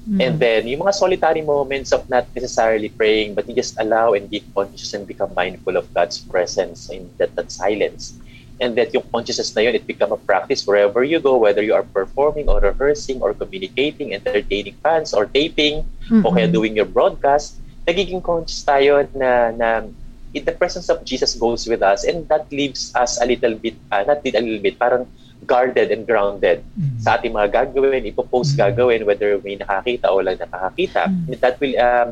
Mm-hmm. 0.07 0.21
And 0.23 0.39
then, 0.39 0.67
yung 0.71 0.87
mga 0.87 0.95
solitary 0.95 1.43
moments 1.43 1.91
of 1.91 2.07
not 2.07 2.31
necessarily 2.31 2.87
praying, 2.87 3.35
but 3.35 3.43
you 3.43 3.53
just 3.53 3.75
allow 3.75 4.15
and 4.15 4.31
be 4.31 4.39
conscious 4.55 4.95
and 4.95 5.03
become 5.03 5.35
mindful 5.35 5.75
of 5.75 5.91
God's 5.93 6.23
presence 6.23 6.87
in 6.87 7.11
that, 7.19 7.35
that 7.35 7.51
silence 7.51 8.15
and 8.59 8.77
that 8.77 8.93
yung 8.93 9.03
consciousness 9.11 9.53
na 9.53 9.67
yun, 9.67 9.75
it 9.75 9.85
become 9.85 10.11
a 10.11 10.17
practice 10.17 10.65
wherever 10.65 11.03
you 11.03 11.19
go, 11.19 11.37
whether 11.37 11.61
you 11.61 11.73
are 11.73 11.83
performing 11.83 12.49
or 12.49 12.59
rehearsing 12.59 13.21
or 13.21 13.33
communicating, 13.33 14.13
entertaining 14.13 14.73
fans 14.81 15.13
or 15.13 15.27
taping, 15.27 15.85
mm-hmm. 16.09 16.25
o 16.25 16.31
kaya 16.31 16.47
doing 16.47 16.75
your 16.75 16.87
broadcast, 16.87 17.59
nagiging 17.85 18.23
conscious 18.23 18.63
tayo 18.63 19.05
na, 19.13 19.51
na 19.51 19.85
in 20.33 20.43
the 20.43 20.51
presence 20.51 20.89
of 20.89 21.03
Jesus 21.05 21.35
goes 21.35 21.67
with 21.67 21.83
us 21.83 22.03
and 22.03 22.27
that 22.29 22.49
leaves 22.51 22.95
us 22.95 23.21
a 23.21 23.25
little 23.25 23.53
bit, 23.55 23.75
uh, 23.91 24.03
not 24.07 24.25
a 24.25 24.31
little 24.31 24.63
bit, 24.63 24.79
parang 24.79 25.05
guarded 25.45 25.91
and 25.91 26.07
grounded 26.07 26.63
mm-hmm. 26.73 26.97
sa 26.99 27.19
ating 27.19 27.33
mga 27.35 27.49
gagawin, 27.53 28.07
ipopost 28.09 28.55
mm-hmm. 28.55 28.73
gagawin, 28.73 29.01
whether 29.05 29.37
may 29.43 29.55
nakakita 29.59 30.09
o 30.09 30.23
lang 30.23 30.39
nakakakita. 30.41 31.07
Mm-hmm. 31.07 31.37
That 31.39 31.55
will 31.61 31.75
um, 31.77 32.07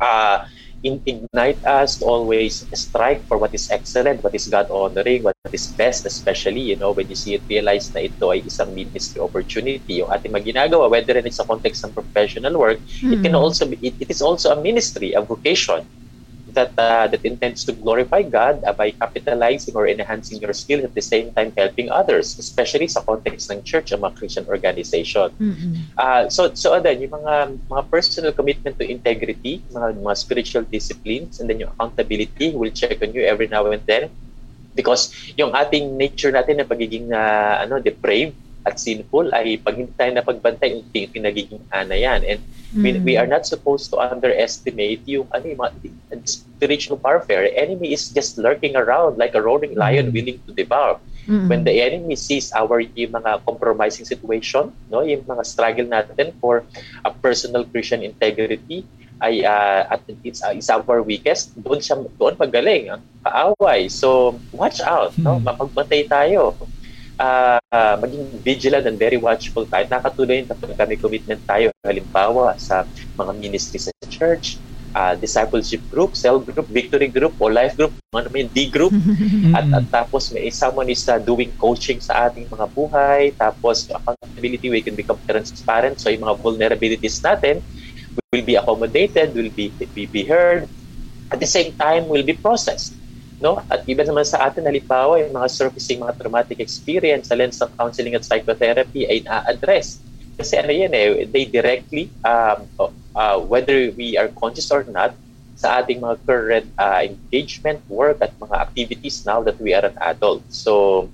uh, 0.00 0.38
ignite 0.82 1.58
us 1.66 1.98
to 1.98 2.04
always 2.06 2.62
strive 2.74 3.22
for 3.26 3.38
what 3.38 3.54
is 3.54 3.70
excellent, 3.70 4.22
what 4.22 4.34
is 4.34 4.46
God-honoring, 4.46 5.22
what 5.22 5.34
is 5.50 5.66
best, 5.66 6.06
especially, 6.06 6.60
you 6.60 6.76
know, 6.76 6.92
when 6.92 7.08
you 7.08 7.16
see 7.16 7.34
it, 7.34 7.42
realize 7.48 7.90
na 7.94 8.06
ito 8.06 8.30
ay 8.30 8.46
isang 8.46 8.70
ministry 8.74 9.18
opportunity. 9.18 10.02
Yung 10.02 10.10
ating 10.10 10.30
maginagawa, 10.30 10.90
whether 10.90 11.18
it's 11.18 11.36
sa 11.36 11.44
context 11.44 11.82
ng 11.82 11.90
professional 11.90 12.54
work, 12.58 12.78
mm-hmm. 12.78 13.12
it 13.14 13.22
can 13.22 13.34
hmm. 13.34 13.42
also 13.42 13.66
be, 13.66 13.78
it, 13.82 13.94
it 13.98 14.10
is 14.10 14.22
also 14.22 14.54
a 14.54 14.58
ministry, 14.62 15.14
a 15.14 15.22
vocation 15.22 15.82
that 16.58 16.74
uh, 16.74 17.06
that 17.06 17.22
intends 17.22 17.62
to 17.62 17.72
glorify 17.72 18.26
God 18.26 18.58
uh, 18.66 18.74
by 18.74 18.90
capitalizing 18.90 19.78
or 19.78 19.86
enhancing 19.86 20.42
your 20.42 20.52
skills 20.52 20.82
at 20.82 20.94
the 20.98 21.04
same 21.04 21.30
time 21.32 21.54
helping 21.54 21.86
others, 21.94 22.34
especially 22.34 22.90
sa 22.90 23.06
context 23.06 23.46
ng 23.54 23.62
church 23.62 23.94
o 23.94 23.96
mga 24.02 24.18
Christian 24.18 24.44
organization. 24.50 25.30
Mm-hmm. 25.38 25.72
Uh, 25.94 26.26
so 26.26 26.50
so 26.58 26.74
then 26.82 26.98
yung 26.98 27.14
mga 27.14 27.34
mga 27.70 27.82
personal 27.86 28.32
commitment 28.34 28.74
to 28.82 28.84
integrity, 28.84 29.62
mga 29.70 30.02
mga 30.02 30.16
spiritual 30.18 30.64
disciplines, 30.66 31.38
and 31.38 31.46
then 31.46 31.62
yung 31.62 31.70
accountability 31.78 32.50
will 32.50 32.74
check 32.74 32.98
on 32.98 33.14
you 33.14 33.22
every 33.22 33.46
now 33.46 33.62
and 33.70 33.84
then 33.86 34.10
because 34.78 35.10
yung 35.34 35.50
ating 35.58 35.98
nature 35.98 36.30
natin 36.30 36.62
na 36.62 36.66
pagiging 36.66 37.10
uh, 37.10 37.66
ano 37.66 37.82
depraved 37.82 38.38
at 38.66 38.80
sinful 38.80 39.30
ay 39.34 39.60
pag 39.62 39.78
hindi 39.78 39.92
tayo 39.94 40.10
napagbantay, 40.18 40.82
unti 40.82 41.06
nagiging 41.14 41.62
ana 41.70 41.94
yan. 41.94 42.24
And 42.26 42.40
mm. 42.74 42.82
we, 42.82 42.90
we 43.00 43.14
are 43.16 43.26
not 43.26 43.46
supposed 43.46 43.90
to 43.94 44.00
underestimate 44.02 45.06
yung, 45.06 45.28
ano, 45.30 45.44
yung 45.46 45.60
mga 45.62 45.74
spiritual 46.26 46.98
warfare. 46.98 47.46
The 47.46 47.54
enemy 47.54 47.92
is 47.92 48.10
just 48.10 48.38
lurking 48.38 48.74
around 48.74 49.18
like 49.18 49.34
a 49.34 49.42
roaring 49.42 49.74
lion 49.74 50.10
mm. 50.10 50.14
willing 50.14 50.38
to 50.46 50.52
devour. 50.52 50.98
Mm-hmm. 51.28 51.48
When 51.48 51.62
the 51.68 51.76
enemy 51.84 52.16
sees 52.16 52.48
our 52.56 52.80
yung 52.80 53.12
mga 53.12 53.44
compromising 53.44 54.08
situation, 54.08 54.72
no, 54.88 55.04
yung 55.04 55.28
mga 55.28 55.44
struggle 55.44 55.84
natin 55.84 56.32
for 56.40 56.64
a 57.04 57.12
personal 57.12 57.68
Christian 57.68 58.00
integrity, 58.00 58.88
ay 59.20 59.42
uh, 59.44 59.92
at 59.92 60.00
it's, 60.22 60.40
uh, 60.40 60.54
it's 60.54 60.70
our 60.70 61.02
weakest, 61.02 61.52
doon 61.60 61.82
siya 61.82 62.00
doon 62.16 62.38
magaling 62.38 62.88
ang 62.88 63.02
kaaway. 63.26 63.90
So 63.90 64.38
watch 64.54 64.80
out, 64.80 65.12
no? 65.18 65.36
Hmm. 65.36 65.44
Mapagbantay 65.44 66.08
tayo 66.08 66.54
uh, 67.18 67.58
uh, 67.70 67.94
maging 68.00 68.24
vigilant 68.40 68.86
and 68.86 68.96
very 68.96 69.18
watchful 69.18 69.66
tayo. 69.66 69.84
Nakatuloy 69.90 70.46
kapag 70.46 70.78
kami 70.78 70.94
commitment 70.96 71.42
tayo. 71.44 71.74
Halimbawa, 71.82 72.54
sa 72.56 72.86
mga 73.18 73.32
ministry 73.36 73.82
sa 73.82 73.92
church, 74.08 74.56
uh, 74.94 75.14
discipleship 75.18 75.82
group, 75.90 76.14
cell 76.16 76.38
group, 76.38 76.66
victory 76.70 77.10
group, 77.10 77.34
o 77.38 77.50
life 77.50 77.74
group, 77.76 77.92
ano 78.14 78.30
may 78.30 78.46
D 78.46 78.70
group. 78.70 78.94
at, 79.56 79.66
at 79.74 79.84
tapos 79.90 80.30
may 80.32 80.48
someone 80.48 80.88
is 80.88 81.02
uh, 81.10 81.18
doing 81.18 81.50
coaching 81.58 82.00
sa 82.00 82.30
ating 82.30 82.48
mga 82.48 82.66
buhay. 82.72 83.34
Tapos 83.36 83.90
accountability, 83.90 84.70
we 84.70 84.80
can 84.80 84.94
become 84.94 85.18
transparent. 85.26 85.98
So 86.00 86.08
yung 86.08 86.24
mga 86.24 86.38
vulnerabilities 86.40 87.20
natin 87.20 87.60
will 88.32 88.46
be 88.46 88.56
accommodated, 88.56 89.34
will 89.34 89.52
be, 89.52 89.70
be, 89.94 90.06
be 90.06 90.24
heard, 90.24 90.68
at 91.30 91.40
the 91.40 91.48
same 91.48 91.72
time 91.76 92.08
will 92.08 92.24
be 92.24 92.32
processed. 92.34 92.96
No? 93.38 93.62
At 93.70 93.86
iba 93.86 94.02
naman 94.02 94.26
sa 94.26 94.50
atin, 94.50 94.66
halimbawa, 94.66 95.22
yung 95.22 95.34
mga 95.34 95.48
surfacing 95.50 96.02
mga 96.02 96.18
traumatic 96.18 96.58
experience 96.58 97.30
sa 97.30 97.38
lens 97.38 97.62
of 97.62 97.70
counseling 97.78 98.18
at 98.18 98.26
psychotherapy 98.26 99.06
ay 99.06 99.22
na-address. 99.22 100.02
Kasi 100.38 100.58
ano 100.58 100.70
yan 100.70 100.94
eh, 100.94 101.26
they 101.26 101.46
directly, 101.46 102.10
um, 102.26 102.66
uh, 103.14 103.38
whether 103.42 103.90
we 103.94 104.18
are 104.18 104.30
conscious 104.34 104.70
or 104.70 104.82
not, 104.90 105.14
sa 105.58 105.82
ating 105.82 105.98
mga 105.98 106.22
current 106.22 106.68
uh, 106.78 107.02
engagement, 107.02 107.82
work, 107.90 108.22
at 108.22 108.30
mga 108.38 108.54
activities 108.54 109.26
now 109.26 109.42
that 109.42 109.58
we 109.58 109.74
are 109.74 109.82
an 109.82 109.98
adult. 110.06 110.46
So, 110.54 111.06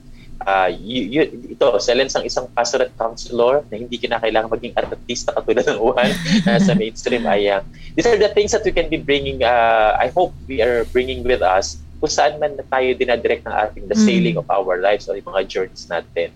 uh, 0.44 0.68
you, 0.68 1.00
you, 1.08 1.20
ito, 1.56 1.80
sa 1.80 1.96
lens 1.96 2.12
ng 2.12 2.28
isang 2.28 2.48
pastorate 2.52 2.92
counselor 3.00 3.64
na 3.72 3.80
hindi 3.80 3.96
kinakailangan 3.96 4.52
maging 4.52 4.76
artista 4.76 5.32
katulad 5.32 5.64
ng 5.64 5.80
Juan 5.80 6.12
uh, 6.48 6.60
sa 6.60 6.72
mainstream 6.76 7.24
ay 7.24 7.48
uh, 7.48 7.64
these 7.96 8.04
are 8.04 8.20
the 8.20 8.28
things 8.36 8.52
that 8.52 8.64
we 8.64 8.72
can 8.72 8.92
be 8.92 9.00
bringing, 9.00 9.40
uh, 9.40 9.96
I 9.96 10.12
hope 10.12 10.36
we 10.44 10.60
are 10.60 10.84
bringing 10.92 11.24
with 11.24 11.40
us 11.40 11.80
kung 12.04 12.12
saan 12.12 12.36
man 12.36 12.52
tayo 12.68 12.92
dinadirect 12.92 13.48
ng 13.48 13.56
ating 13.64 13.84
the 13.88 13.96
sailing 13.96 14.36
mm. 14.36 14.44
of 14.44 14.46
our 14.52 14.76
lives 14.76 15.08
o 15.08 15.16
yung 15.16 15.24
mga 15.24 15.48
journeys 15.48 15.88
natin. 15.88 16.28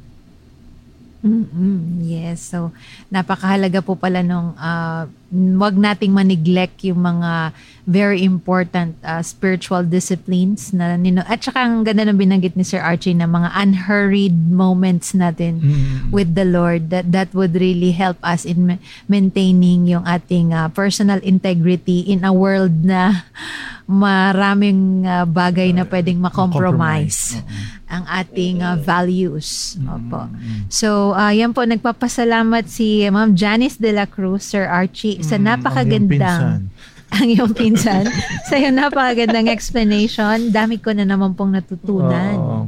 Mm-hmm. 1.18 2.06
Yes. 2.06 2.46
So, 2.54 2.70
napakahalaga 3.10 3.82
po 3.82 3.98
pala 3.98 4.22
nung 4.22 4.54
uh, 4.54 5.10
wag 5.58 5.76
nating 5.76 6.14
maneglect 6.14 6.80
yung 6.88 7.04
mga 7.04 7.52
very 7.84 8.24
important 8.24 8.96
uh, 9.04 9.20
spiritual 9.20 9.84
disciplines 9.84 10.72
na 10.72 10.96
nino 10.96 11.20
at 11.28 11.44
saka 11.44 11.68
ang 11.68 11.84
ganda 11.84 12.08
ng 12.08 12.16
binanggit 12.16 12.56
ni 12.56 12.64
Sir 12.64 12.80
Archie 12.80 13.12
na 13.12 13.28
mga 13.28 13.52
unhurried 13.52 14.36
moments 14.48 15.12
natin 15.12 15.60
mm-hmm. 15.60 16.08
with 16.14 16.32
the 16.32 16.48
Lord 16.48 16.88
that 16.88 17.12
that 17.12 17.34
would 17.36 17.58
really 17.58 17.92
help 17.92 18.16
us 18.24 18.48
in 18.48 18.80
maintaining 19.04 19.84
yung 19.84 20.06
ating 20.08 20.56
uh, 20.56 20.72
personal 20.72 21.20
integrity 21.20 22.08
in 22.08 22.24
a 22.24 22.32
world 22.32 22.86
na 22.86 23.26
maraming 23.88 25.04
uh, 25.04 25.24
bagay 25.28 25.72
na 25.72 25.84
pwedeng 25.88 26.20
makompromise 26.20 27.40
uh-huh. 27.40 27.77
Ang 27.88 28.04
ating 28.04 28.60
uh, 28.60 28.76
values. 28.76 29.80
Opo. 29.80 30.28
So, 30.68 31.16
uh, 31.16 31.32
yan 31.32 31.56
po, 31.56 31.64
nagpapasalamat 31.64 32.68
si 32.68 33.08
Ma'am 33.08 33.32
Janice 33.32 33.80
de 33.80 33.96
la 33.96 34.04
Cruz, 34.04 34.44
Sir 34.44 34.68
Archie, 34.68 35.24
sa 35.24 35.40
napakagandang 35.40 36.68
ang 37.16 37.24
iyong 37.24 37.56
pinsan 37.56 38.04
sa 38.44 38.60
iyong 38.60 38.76
napakagandang 38.76 39.48
explanation. 39.48 40.52
Dami 40.52 40.76
ko 40.76 40.92
na 40.92 41.08
naman 41.08 41.32
pong 41.32 41.56
natutunan. 41.56 42.36
Uh, 42.36 42.64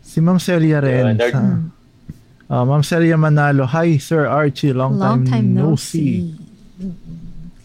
si 0.00 0.24
Ma'am 0.24 0.40
Celia 0.40 0.80
rin. 0.80 1.20
Yeah, 1.20 1.68
uh, 2.48 2.64
Ma'am 2.64 2.80
Celia 2.80 3.20
Manalo, 3.20 3.68
Hi, 3.68 4.00
Sir 4.00 4.24
Archie. 4.24 4.72
Long, 4.72 4.96
long 4.96 5.28
time, 5.28 5.28
time 5.28 5.48
no, 5.52 5.72
no 5.72 5.76
see. 5.76 6.32
see. 6.32 6.51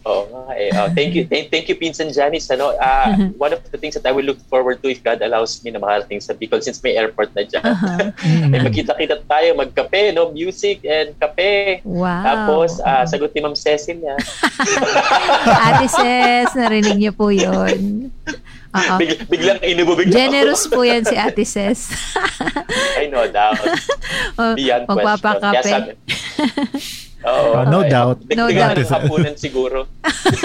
Oo 0.07 0.23
nga 0.31 0.55
eh. 0.55 0.71
Uh, 0.71 0.87
thank 0.95 1.11
you, 1.11 1.27
thank, 1.27 1.51
thank 1.51 1.67
you 1.67 1.75
Pinsan 1.75 2.15
Janice. 2.15 2.47
Ano, 2.55 2.71
uh, 2.79 3.11
one 3.43 3.51
of 3.51 3.59
the 3.67 3.75
things 3.75 3.99
that 3.99 4.07
I 4.07 4.15
will 4.15 4.23
look 4.23 4.39
forward 4.47 4.79
to 4.79 4.87
if 4.87 5.03
God 5.03 5.19
allows 5.19 5.59
me 5.61 5.75
na 5.75 5.83
makarating 5.83 6.23
sa 6.23 6.31
Bicol 6.31 6.63
since 6.63 6.79
may 6.79 6.95
airport 6.95 7.35
na 7.35 7.43
dyan. 7.43 7.67
Uh-huh. 7.67 8.15
eh, 8.55 8.61
magkita-kita 8.63 9.27
tayo, 9.27 9.59
magkape, 9.59 10.15
no? 10.15 10.31
Music 10.31 10.79
and 10.87 11.11
kape. 11.19 11.83
Wow. 11.83 12.23
Tapos, 12.23 12.79
uh, 12.79 13.03
sagot 13.03 13.35
ni 13.35 13.43
Ma'am 13.43 13.57
Cecil 13.57 13.99
niya. 13.99 14.15
Ate 15.67 15.87
Ces, 15.91 16.55
narinig 16.55 16.95
niyo 16.95 17.11
po 17.11 17.27
yun. 17.27 18.07
Uh-oh. 18.71 18.97
Big, 18.99 19.27
biglang 19.27 19.59
inububig 19.63 20.07
Generous 20.11 20.71
po 20.71 20.87
yan 20.87 21.03
si 21.03 21.19
Ate 21.19 21.43
Ces. 21.43 21.91
I 22.95 23.11
know 23.11 23.27
doubt. 23.27 23.59
Beyond 24.55 24.87
Magpapakape. 24.87 25.51
question. 25.51 25.83
Kaya 25.91 26.63
sabi, 26.63 27.06
Oh, 27.26 27.65
no 27.65 27.82
ay, 27.82 27.89
doubt. 27.89 28.22
No 28.38 28.45
doubt. 28.51 28.78
hapunan 28.78 29.34
siguro. 29.34 29.89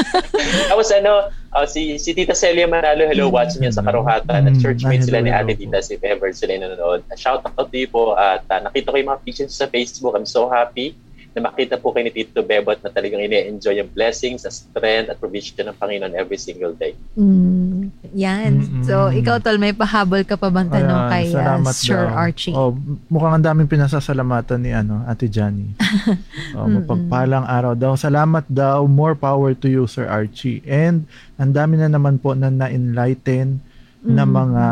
Tapos 0.72 0.88
ano, 0.88 1.28
uh, 1.52 1.66
si, 1.68 2.00
si 2.00 2.16
Tita 2.16 2.32
Celia 2.32 2.64
Manalo, 2.64 3.04
hello, 3.04 3.28
mm. 3.28 3.32
watching 3.32 3.62
yan 3.62 3.76
sa 3.76 3.84
Karuhatan. 3.84 4.48
At 4.48 4.56
churchmate 4.56 5.04
sila 5.04 5.20
ni 5.20 5.28
Ate 5.28 5.52
Tita, 5.52 5.84
si 5.84 6.00
ever 6.00 6.32
sila 6.32 6.56
nanonood. 6.56 7.04
Shout 7.14 7.44
out 7.44 7.68
to 7.68 7.76
you 7.76 7.88
po. 7.92 8.16
At 8.16 8.48
uh, 8.48 8.64
nakita 8.64 8.88
ko 8.88 8.96
yung 8.96 9.10
mga 9.12 9.20
pictures 9.22 9.52
sa 9.52 9.68
Facebook. 9.68 10.16
I'm 10.16 10.24
so 10.28 10.48
happy 10.48 10.96
na 11.32 11.48
makita 11.48 11.80
po 11.80 11.96
kay 11.96 12.04
ni 12.04 12.12
Tito 12.12 12.44
Bebot 12.44 12.76
na 12.84 12.92
talagang 12.92 13.24
ini-enjoy 13.24 13.80
yung 13.80 13.88
blessings, 13.88 14.44
the 14.44 14.52
strength, 14.52 15.08
at 15.08 15.16
provision 15.16 15.64
ng 15.64 15.76
Panginoon 15.80 16.12
every 16.12 16.36
single 16.36 16.76
day. 16.76 16.92
Mm, 17.16 17.88
yan. 18.12 18.60
Mm-hmm. 18.60 18.84
So, 18.84 19.08
ikaw, 19.08 19.40
Tol, 19.40 19.56
may 19.56 19.72
pahabol 19.72 20.28
ka 20.28 20.36
pa 20.36 20.52
bang 20.52 20.68
tanong 20.68 21.02
Ayan, 21.08 21.12
kay 21.12 21.26
uh, 21.32 21.72
Sir 21.72 22.04
daw. 22.04 22.20
Archie? 22.20 22.52
Oh, 22.52 22.76
mukhang 23.08 23.40
ang 23.40 23.44
daming 23.44 23.68
pinasasalamatan 23.68 24.60
ni 24.60 24.76
ano, 24.76 25.00
Ate 25.08 25.32
Johnny. 25.32 25.72
oh, 26.56 26.68
mapagpalang 26.68 27.48
araw 27.48 27.72
daw. 27.72 27.96
Salamat 27.96 28.44
daw. 28.52 28.84
More 28.84 29.16
power 29.16 29.56
to 29.56 29.72
you, 29.72 29.88
Sir 29.88 30.04
Archie. 30.04 30.60
And 30.68 31.08
ang 31.40 31.56
dami 31.56 31.80
na 31.80 31.88
naman 31.88 32.20
po 32.20 32.36
na 32.36 32.52
na-enlighten 32.52 33.56
mm-hmm. 33.56 34.12
na 34.12 34.24
mga 34.28 34.66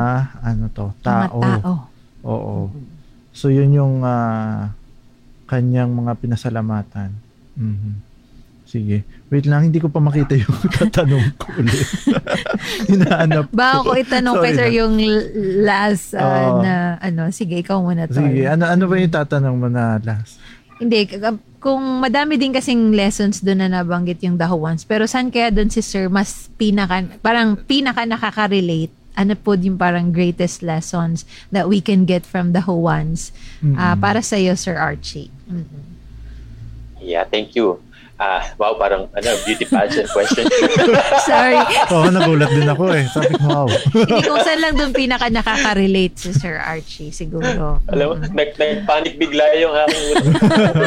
ano 0.45 0.65
to, 0.77 0.87
tao. 1.01 1.41
Mga 1.41 1.65
tao. 1.65 1.75
Oo. 2.29 2.57
So, 3.33 3.49
yun 3.49 3.73
yung 3.73 4.05
uh, 4.05 4.69
kanyang 5.51 5.91
mga 5.91 6.15
pinasalamatan. 6.23 7.11
Mm-hmm. 7.59 7.95
Sige. 8.71 9.03
Wait 9.35 9.51
lang, 9.51 9.67
hindi 9.67 9.83
ko 9.83 9.91
pa 9.91 9.99
makita 9.99 10.39
yung 10.39 10.59
tatanong 10.79 11.35
ko 11.35 11.51
ulit. 11.59 11.87
Hinahanap 12.91 13.51
ko. 13.51 13.55
Baka 13.59 13.77
ko 13.83 13.91
itanong 13.99 14.37
kay 14.39 14.53
sir 14.55 14.71
yung 14.71 14.95
last 15.67 16.15
uh, 16.15 16.23
uh, 16.23 16.51
na 16.63 16.75
ano. 17.03 17.35
Sige, 17.35 17.59
ikaw 17.59 17.83
muna. 17.83 18.07
to. 18.07 18.15
Sige, 18.15 18.47
ano, 18.47 18.71
ano 18.71 18.87
ba 18.87 18.95
yung 18.95 19.11
tatanong 19.11 19.57
mo 19.59 19.67
na 19.67 19.99
last? 19.99 20.39
Hindi, 20.79 21.11
kung 21.59 21.83
madami 21.99 22.39
din 22.39 22.55
kasing 22.55 22.95
lessons 22.95 23.43
doon 23.43 23.67
na 23.67 23.83
nabanggit 23.83 24.23
yung 24.23 24.39
dahuans, 24.39 24.87
pero 24.87 25.05
saan 25.05 25.35
kaya 25.35 25.51
doon 25.51 25.69
si 25.69 25.83
sir 25.83 26.07
mas 26.07 26.49
pinaka, 26.55 27.05
parang 27.21 27.59
pinaka 27.59 28.07
nakaka-relate 28.07 28.95
ano 29.19 29.35
po 29.35 29.59
yung 29.59 29.77
parang 29.77 30.15
greatest 30.15 30.63
lessons 30.63 31.27
that 31.51 31.67
we 31.67 31.83
can 31.83 32.07
get 32.07 32.25
from 32.25 32.57
the 32.57 32.63
Hawans 32.65 33.35
mm-hmm. 33.61 33.77
uh, 33.77 33.99
para 33.99 34.23
sa 34.23 34.39
iyo, 34.39 34.55
Sir 34.55 34.79
Archie? 34.79 35.29
Mm-hmm. 35.51 35.83
Yeah, 37.01 37.25
thank 37.25 37.57
you. 37.57 37.83
Ah, 38.21 38.53
wow, 38.61 38.77
parang 38.77 39.09
ano, 39.17 39.29
beauty 39.49 39.65
pageant 39.65 40.05
question. 40.17 40.45
Sorry. 41.25 41.57
Oo, 41.97 42.05
oh, 42.05 42.13
nagulat 42.13 42.53
din 42.53 42.69
ako 42.69 42.93
eh. 42.93 43.09
Sabi 43.09 43.33
ko, 43.33 43.49
wow. 43.49 43.67
Hindi 43.97 44.29
kung 44.29 44.45
saan 44.45 44.61
lang 44.61 44.77
doon 44.77 44.93
pinaka 44.93 45.33
nakaka-relate 45.33 46.21
si 46.21 46.37
Sir 46.37 46.61
Archie, 46.61 47.17
siguro. 47.17 47.81
Alam 47.89 48.05
mo, 48.05 48.15
mm-hmm. 48.21 48.37
nag, 48.37 48.51
nag-panic 48.61 49.17
bigla 49.17 49.57
yung 49.57 49.73
aking 49.73 50.05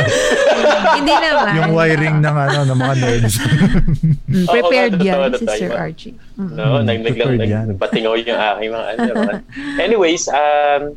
Hindi 1.01 1.14
naman. 1.18 1.51
Yung 1.57 1.72
wiring 1.74 2.18
ng 2.22 2.36
ano, 2.38 2.59
ng 2.70 2.78
mga 2.78 2.95
nerds. 3.01 3.34
mm, 3.41 4.45
prepared 4.53 4.93
Oo, 5.01 5.01
yan 5.01 5.34
si 5.34 5.45
Sir 5.57 5.74
Archie. 5.74 6.14
Mm-hmm. 6.38 6.53
No, 6.53 6.86
nag, 6.86 6.99
nag, 7.01 7.18
nag, 7.18 7.51
nagpatingaw 7.74 8.14
yung 8.14 8.30
aking 8.38 8.70
mga 8.78 8.86
ano. 8.93 9.41
Anyways, 9.82 10.30
um, 10.30 10.93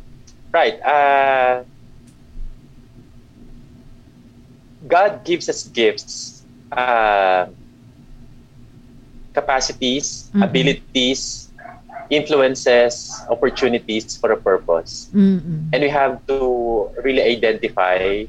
right, 0.53 0.77
uh, 0.85 1.65
God 4.87 5.23
gives 5.23 5.49
us 5.49 5.67
gifts, 5.67 6.43
uh, 6.71 7.47
capacities, 9.33 10.31
mm-hmm. 10.31 10.43
abilities, 10.43 11.51
influences, 12.09 13.11
opportunities 13.29 14.17
for 14.17 14.31
a 14.31 14.39
purpose. 14.39 15.09
Mm-hmm. 15.13 15.69
And 15.73 15.79
we 15.83 15.89
have 15.89 16.25
to 16.27 16.89
really 17.03 17.21
identify 17.21 18.25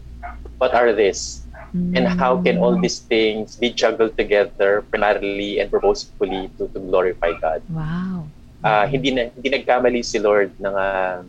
what 0.58 0.74
are 0.74 0.92
these 0.92 1.46
mm-hmm. 1.74 1.96
and 1.96 2.06
how 2.06 2.42
can 2.42 2.58
all 2.58 2.74
these 2.74 2.98
things 2.98 3.56
be 3.56 3.70
juggled 3.70 4.16
together 4.18 4.82
primarily 4.90 5.60
and 5.60 5.70
purposefully 5.70 6.50
to, 6.58 6.68
to 6.68 6.78
glorify 6.80 7.32
God. 7.38 7.62
Wow. 7.70 8.26
Uh, 8.58 8.86
hindi 8.90 9.14
na 9.14 9.30
hindi 9.30 9.54
nagkamali 9.54 10.02
si 10.02 10.18
Lord 10.18 10.50
ng 10.58 10.74
uh, 10.74 11.22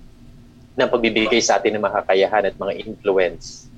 ng 0.79 0.89
pagbibigay 0.89 1.37
sa 1.45 1.61
atin 1.61 1.77
ng 1.77 1.83
mga 1.85 2.01
kakayahan 2.01 2.43
at 2.49 2.57
mga 2.57 2.73
influence 2.89 3.69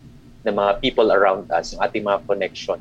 ng 0.42 0.56
mga 0.56 0.72
people 0.82 1.10
around 1.14 1.46
us, 1.54 1.74
yung 1.74 1.82
ating 1.82 2.04
mga 2.06 2.20
connection, 2.26 2.80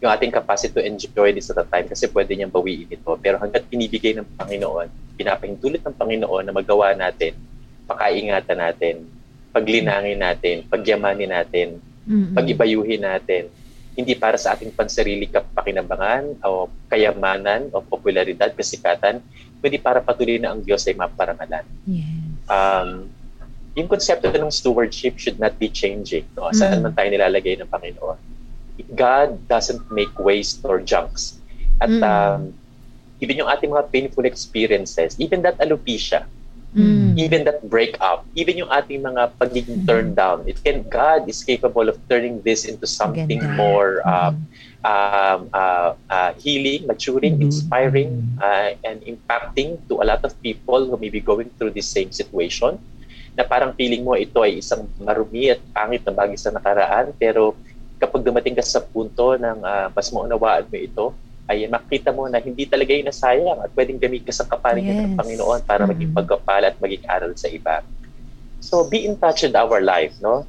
yung 0.00 0.10
ating 0.10 0.32
capacity 0.32 0.72
to 0.72 0.82
enjoy 0.82 1.30
this 1.30 1.52
at 1.52 1.60
a 1.60 1.66
time 1.68 1.86
kasi 1.86 2.08
pwede 2.10 2.32
niyang 2.34 2.50
bawiin 2.50 2.88
ito. 2.88 3.10
Pero 3.20 3.36
hanggat 3.36 3.68
pinibigay 3.68 4.16
ng 4.16 4.26
Panginoon, 4.34 4.88
pinapahintulot 5.20 5.84
ng 5.84 5.96
Panginoon 5.96 6.44
na 6.48 6.54
magawa 6.56 6.96
natin, 6.96 7.36
pakaingatan 7.84 8.58
natin, 8.58 8.94
paglinangin 9.52 10.18
natin, 10.18 10.56
pagyamanin 10.66 11.30
natin, 11.30 11.68
mm-hmm. 12.08 12.34
pagibayuhin 12.34 13.02
natin, 13.04 13.52
hindi 13.98 14.16
para 14.16 14.40
sa 14.40 14.56
ating 14.56 14.72
pansarili 14.72 15.28
kapakinabangan 15.28 16.40
o 16.46 16.72
kayamanan 16.88 17.68
o 17.74 17.84
popularidad, 17.84 18.54
kasikatan, 18.56 19.20
kundi 19.60 19.76
para 19.76 20.00
patuloy 20.00 20.40
na 20.40 20.56
ang 20.56 20.64
Diyos 20.64 20.86
ay 20.88 20.96
maparangalan. 20.96 21.66
Yes. 21.84 22.08
Um, 22.48 23.12
yung 23.78 23.86
konsepto 23.86 24.26
ng 24.30 24.50
stewardship 24.50 25.18
should 25.18 25.38
not 25.38 25.54
be 25.58 25.70
changing. 25.70 26.26
No? 26.34 26.50
Saan 26.50 26.82
mm. 26.82 26.90
man 26.90 26.92
tayo 26.94 27.08
nilalagay 27.10 27.54
ng 27.62 27.70
Panginoon. 27.70 28.18
God 28.96 29.46
doesn't 29.46 29.84
make 29.92 30.10
waste 30.18 30.64
or 30.66 30.80
junks. 30.82 31.38
At 31.78 31.92
mm. 31.92 32.02
um, 32.02 32.54
even 33.20 33.36
yung 33.38 33.48
ating 33.48 33.70
mga 33.70 33.92
painful 33.92 34.24
experiences, 34.26 35.14
even 35.20 35.42
that 35.46 35.60
alopecia, 35.62 36.26
mm. 36.74 37.14
even 37.14 37.44
that 37.44 37.62
breakup, 37.70 38.26
even 38.34 38.58
yung 38.58 38.72
ating 38.72 39.04
mga 39.04 39.36
pagiging 39.38 39.84
mm. 39.84 39.86
turned 39.86 40.16
down, 40.16 40.42
it 40.48 40.58
can 40.64 40.82
God 40.88 41.28
is 41.28 41.44
capable 41.44 41.86
of 41.86 42.00
turning 42.08 42.42
this 42.42 42.64
into 42.64 42.88
something 42.88 43.38
Ganda. 43.38 43.54
more 43.54 44.02
uh, 44.02 44.32
mm. 44.34 44.40
um, 44.82 45.40
uh, 45.54 45.94
uh, 46.10 46.32
healing, 46.42 46.88
maturing, 46.90 47.38
Mhm. 47.38 47.46
inspiring, 47.46 48.10
uh, 48.42 48.74
and 48.82 49.04
impacting 49.06 49.78
to 49.86 50.02
a 50.02 50.06
lot 50.08 50.24
of 50.26 50.34
people 50.42 50.88
who 50.88 50.96
may 50.98 51.12
be 51.12 51.20
going 51.20 51.52
through 51.60 51.70
the 51.70 51.84
same 51.84 52.10
situation 52.10 52.80
na 53.40 53.48
parang 53.48 53.72
feeling 53.72 54.04
mo 54.04 54.12
ito 54.12 54.44
ay 54.44 54.60
isang 54.60 54.84
marumi 55.00 55.48
at 55.48 55.60
pangit 55.72 56.04
na 56.04 56.12
bagay 56.12 56.36
sa 56.36 56.52
nakaraan 56.52 57.16
pero 57.16 57.56
kapag 57.96 58.20
dumating 58.20 58.52
ka 58.52 58.60
sa 58.60 58.84
punto 58.84 59.32
ng 59.40 59.64
uh, 59.64 59.88
mas 59.96 60.12
maunawaan 60.12 60.68
mo 60.68 60.76
ito 60.76 61.04
ay 61.48 61.66
makita 61.66 62.12
mo 62.12 62.28
na 62.28 62.38
hindi 62.38 62.68
talaga 62.68 62.92
yung 62.94 63.08
nasayang 63.08 63.58
at 63.64 63.72
pwedeng 63.74 63.98
gamitin 63.98 64.28
ka 64.28 64.34
sa 64.36 64.46
kapalingan 64.46 64.94
ng 64.94 65.10
Yes. 65.10 65.18
Panginoon 65.18 65.60
para 65.66 65.82
maging 65.82 66.14
pagkapala 66.14 66.70
at 66.70 66.78
maging 66.78 67.02
aral 67.10 67.34
sa 67.34 67.50
iba. 67.50 67.82
So 68.62 68.86
be 68.86 69.02
in 69.08 69.18
touch 69.18 69.42
with 69.42 69.58
our 69.58 69.82
life, 69.82 70.14
no? 70.22 70.46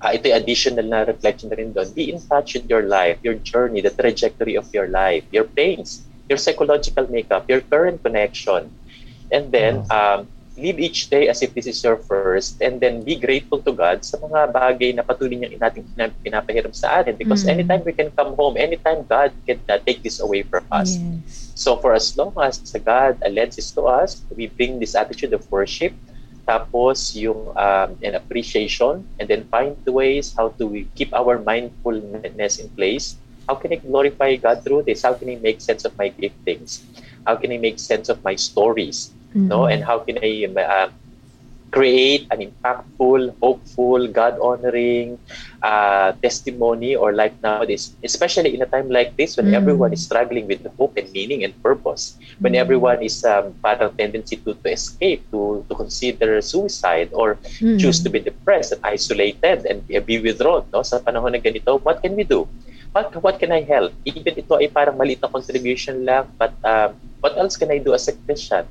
Ah, 0.00 0.16
ito 0.16 0.32
yung 0.32 0.40
additional 0.40 0.88
na 0.88 1.04
reflection 1.04 1.52
na 1.52 1.60
rin 1.60 1.70
doon. 1.70 1.92
Be 1.92 2.08
in 2.10 2.18
touch 2.18 2.56
with 2.56 2.64
your 2.66 2.88
life, 2.88 3.20
your 3.20 3.36
journey, 3.44 3.84
the 3.84 3.92
trajectory 3.92 4.56
of 4.56 4.66
your 4.72 4.88
life, 4.88 5.22
your 5.30 5.44
pains, 5.44 6.08
your 6.32 6.40
psychological 6.40 7.04
makeup, 7.12 7.44
your 7.46 7.60
current 7.68 8.00
connection. 8.00 8.72
And 9.28 9.52
then, 9.52 9.84
um, 9.92 10.31
live 10.56 10.76
each 10.76 11.08
day 11.08 11.28
as 11.32 11.40
if 11.40 11.54
this 11.56 11.64
is 11.64 11.80
your 11.80 11.96
first 11.96 12.60
and 12.60 12.76
then 12.76 13.00
be 13.00 13.16
grateful 13.16 13.56
to 13.64 13.72
God 13.72 14.04
sa 14.04 14.20
mga 14.20 14.52
bagay 14.52 14.92
na 14.92 15.00
patuloy 15.00 15.40
niyang 15.40 15.56
nating 15.56 15.88
pina- 15.96 16.16
pinapahiram 16.20 16.74
sa 16.76 17.00
atin 17.00 17.16
because 17.16 17.48
Mm. 17.48 17.56
anytime 17.56 17.82
we 17.88 17.96
can 17.96 18.12
come 18.12 18.36
home, 18.36 18.60
anytime 18.60 19.00
God 19.08 19.32
can 19.48 19.64
uh, 19.72 19.80
take 19.80 20.04
this 20.04 20.20
away 20.20 20.44
from 20.44 20.68
us. 20.68 21.00
Yes. 21.00 21.56
So 21.56 21.80
for 21.80 21.96
as 21.96 22.12
long 22.20 22.36
as 22.36 22.60
sa 22.68 22.76
God 22.76 23.16
uh, 23.24 23.32
lends 23.32 23.56
this 23.56 23.72
to 23.80 23.88
us, 23.88 24.20
we 24.36 24.52
bring 24.52 24.76
this 24.76 24.92
attitude 24.92 25.32
of 25.32 25.40
worship, 25.48 25.96
tapos 26.44 27.16
yung 27.16 27.54
um, 27.56 27.96
an 28.04 28.12
appreciation, 28.12 29.08
and 29.16 29.26
then 29.32 29.48
find 29.48 29.78
the 29.88 29.92
ways 29.94 30.36
how 30.36 30.52
to 30.60 30.68
we 30.68 30.84
keep 30.98 31.16
our 31.16 31.40
mindfulness 31.40 32.60
in 32.60 32.68
place. 32.76 33.16
How 33.48 33.56
can 33.56 33.72
I 33.72 33.80
glorify 33.80 34.36
God 34.36 34.60
through 34.64 34.84
this? 34.84 35.02
How 35.02 35.16
can 35.16 35.32
I 35.32 35.40
make 35.40 35.64
sense 35.64 35.88
of 35.88 35.96
my 35.96 36.12
giftings? 36.12 36.84
How 37.24 37.36
can 37.40 37.52
I 37.52 37.58
make 37.58 37.78
sense 37.80 38.12
of 38.12 38.20
my 38.20 38.36
stories? 38.36 39.16
No, 39.34 39.64
Mm. 39.64 39.72
and 39.72 39.80
how 39.84 39.98
can 40.04 40.18
I 40.20 40.46
uh, 40.46 40.88
create 41.72 42.28
an 42.30 42.44
impactful, 42.44 43.32
hopeful, 43.40 44.04
God-honoring 44.08 45.16
uh, 45.64 46.12
testimony 46.20 46.94
or 46.94 47.12
life 47.16 47.32
nowadays, 47.42 47.96
especially 48.04 48.52
in 48.52 48.60
a 48.60 48.68
time 48.68 48.92
like 48.92 49.16
this 49.16 49.36
when 49.40 49.48
Mm. 49.48 49.56
everyone 49.56 49.92
is 49.96 50.04
struggling 50.04 50.44
with 50.44 50.60
hope 50.76 51.00
and 51.00 51.08
meaning 51.16 51.44
and 51.48 51.56
purpose, 51.64 52.20
when 52.44 52.52
Mm. 52.52 52.60
everyone 52.60 53.00
is 53.00 53.24
um, 53.24 53.56
parang 53.64 53.88
tendency 53.96 54.36
to, 54.44 54.52
to 54.52 54.68
escape, 54.68 55.24
to, 55.32 55.64
to 55.64 55.72
consider 55.72 56.44
suicide 56.44 57.08
or 57.16 57.40
Mm. 57.64 57.80
choose 57.80 58.04
to 58.04 58.12
be 58.12 58.20
depressed 58.20 58.76
and 58.76 58.82
isolated 58.84 59.64
and 59.64 59.80
be 59.88 60.20
withdrawn. 60.20 60.68
No? 60.76 60.84
Sa 60.84 61.00
panahon 61.00 61.32
na 61.32 61.40
ganito, 61.40 61.80
what 61.80 62.04
can 62.04 62.12
we 62.12 62.28
do? 62.28 62.44
What, 62.92 63.16
what 63.24 63.40
can 63.40 63.48
I 63.48 63.64
help? 63.64 63.96
Even 64.04 64.36
ito 64.36 64.60
ay 64.60 64.68
parang 64.68 65.00
maliit 65.00 65.24
na 65.24 65.32
contribution 65.32 66.04
lang, 66.04 66.28
but 66.36 66.52
um, 66.68 66.92
what 67.24 67.32
else 67.40 67.56
can 67.56 67.72
I 67.72 67.80
do 67.80 67.96
as 67.96 68.04
a 68.12 68.12
Christian? 68.12 68.68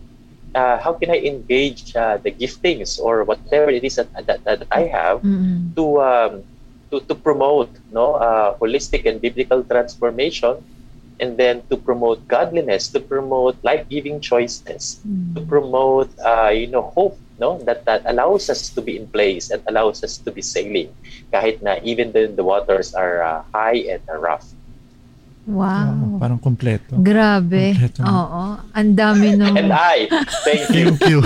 Uh, 0.55 0.77
how 0.79 0.93
can 0.93 1.09
I 1.11 1.19
engage 1.23 1.95
uh, 1.95 2.17
the 2.17 2.31
giftings 2.31 2.99
or 2.99 3.23
whatever 3.23 3.69
it 3.69 3.83
is 3.83 3.95
that, 3.95 4.09
that, 4.27 4.43
that 4.45 4.67
I 4.71 4.87
have 4.91 5.21
Mm. 5.23 5.75
to 5.77 6.01
um, 6.01 6.33
to, 6.91 6.99
to 7.07 7.15
promote 7.15 7.79
no 7.91 8.15
uh, 8.15 8.55
holistic 8.59 9.05
and 9.05 9.21
biblical 9.21 9.63
transformation 9.63 10.57
and 11.19 11.37
then 11.37 11.63
to 11.69 11.77
promote 11.77 12.27
godliness 12.27 12.89
to 12.89 12.99
promote 12.99 13.57
life-giving 13.63 14.19
choices 14.21 15.05
to 15.35 15.41
Mm. 15.41 15.47
promote 15.47 16.09
uh, 16.25 16.49
you 16.53 16.67
know 16.67 16.81
hope 16.95 17.19
no 17.39 17.57
that 17.65 17.85
that 17.85 18.01
allows 18.05 18.49
us 18.49 18.69
to 18.73 18.81
be 18.81 18.97
in 18.97 19.07
place 19.07 19.49
and 19.49 19.61
allows 19.67 20.03
us 20.03 20.17
to 20.19 20.31
be 20.31 20.41
sailing 20.41 20.91
kahit 21.33 21.61
na 21.63 21.77
even 21.83 22.11
then 22.11 22.35
the 22.35 22.43
waters 22.45 22.93
are 22.93 23.23
uh, 23.23 23.41
high 23.53 23.87
and 23.89 24.01
rough 24.19 24.45
Wow. 25.41 26.21
Parang 26.21 26.37
kompleto. 26.37 27.01
Grabe. 27.01 27.73
Kompleto 27.73 28.05
na. 28.05 28.13
Oo. 28.13 28.43
Ang 28.71 28.89
dami 28.93 29.33
nung... 29.33 29.57
and 29.57 29.73
I 29.73 30.05
thank 30.45 30.69
you 30.69 30.93
Thank 30.93 31.09
you. 31.09 31.19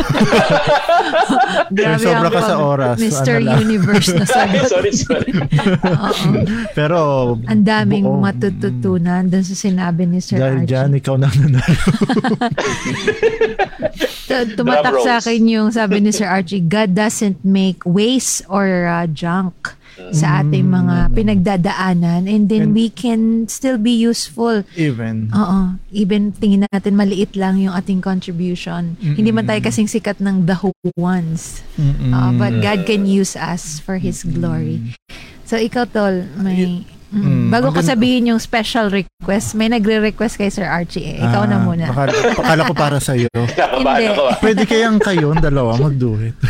Grabe 1.75 1.99
Sobra 1.99 2.29
ka 2.31 2.41
sa 2.41 2.55
oras. 2.57 2.95
Mr. 2.95 3.43
Ano. 3.43 3.59
Universe 3.59 4.15
na 4.15 4.23
sagot. 4.23 4.65
sorry 4.71 4.95
sorry 4.95 5.29
Oo. 5.35 6.07
Pero, 6.71 6.97
Ang 7.43 7.67
daming 7.67 8.07
buo. 8.07 8.23
matututunan 8.23 9.27
dun 9.27 9.43
sa 9.43 9.51
sinabi 9.51 10.07
ni 10.07 10.23
Sir 10.23 10.39
Dahil 10.39 10.63
Archie. 10.63 10.71
dyan, 10.71 10.89
ikaw 10.95 11.15
na 11.19 11.27
nanalo. 11.27 11.85
Tu- 14.25 14.51
Tumatak 14.55 14.95
sa 15.03 15.19
akin 15.19 15.41
yung 15.45 15.69
sabi 15.69 15.99
ni 15.99 16.09
Sir 16.09 16.27
Archie, 16.27 16.63
God 16.63 16.95
doesn't 16.95 17.43
make 17.43 17.83
waste 17.83 18.43
or 18.47 18.87
uh, 18.87 19.05
junk 19.07 19.75
sa 20.11 20.43
ating 20.43 20.67
mga 20.67 20.95
pinagdadaanan 21.15 22.27
and 22.27 22.51
then 22.51 22.71
And- 22.71 22.75
we 22.75 22.91
can 22.91 23.47
still 23.47 23.79
be 23.79 23.95
useful. 23.95 24.67
Even. 24.75 25.31
Oo. 25.31 25.79
Even 25.91 26.35
tingin 26.35 26.67
natin 26.67 26.95
maliit 26.95 27.35
lang 27.35 27.59
yung 27.59 27.71
ating 27.71 28.03
contribution. 28.03 28.99
Hindi 28.99 29.31
man 29.31 29.47
tayo 29.47 29.61
kasing 29.63 29.87
sikat 29.87 30.19
ng 30.19 30.47
the 30.47 30.59
who 30.59 30.71
ones. 30.99 31.63
Mm-mm. 31.79 32.11
Uh, 32.11 32.31
but 32.35 32.59
God 32.59 32.83
can 32.87 33.07
use 33.07 33.35
us 33.35 33.79
for 33.79 33.99
His 33.99 34.23
glory. 34.23 34.95
So 35.45 35.61
ikaw 35.61 35.85
tol, 35.85 36.25
may 36.41 36.83
mm, 37.15 37.47
bago 37.47 37.71
ko 37.71 37.79
sabihin 37.79 38.29
yung 38.29 38.37
special 38.37 38.87
request, 38.87 39.55
may 39.55 39.67
nagre-request 39.67 40.35
kay 40.35 40.47
Sir 40.47 40.63
Archie. 40.63 41.15
Eh. 41.15 41.23
Ikaw 41.23 41.43
na 41.43 41.55
Ah, 41.55 41.63
muna. 41.63 41.85
Akala, 41.87 42.11
akala 42.11 42.61
ko 42.65 42.73
para 42.73 42.97
sa'yo. 42.99 43.31
Nakabahan 43.55 44.01
Hindi. 44.05 44.35
Pwede 44.37 44.61
kayang 44.63 44.99
kayong 44.99 45.39
dalawa 45.39 45.79
mag-do 45.79 46.19
it. 46.21 46.35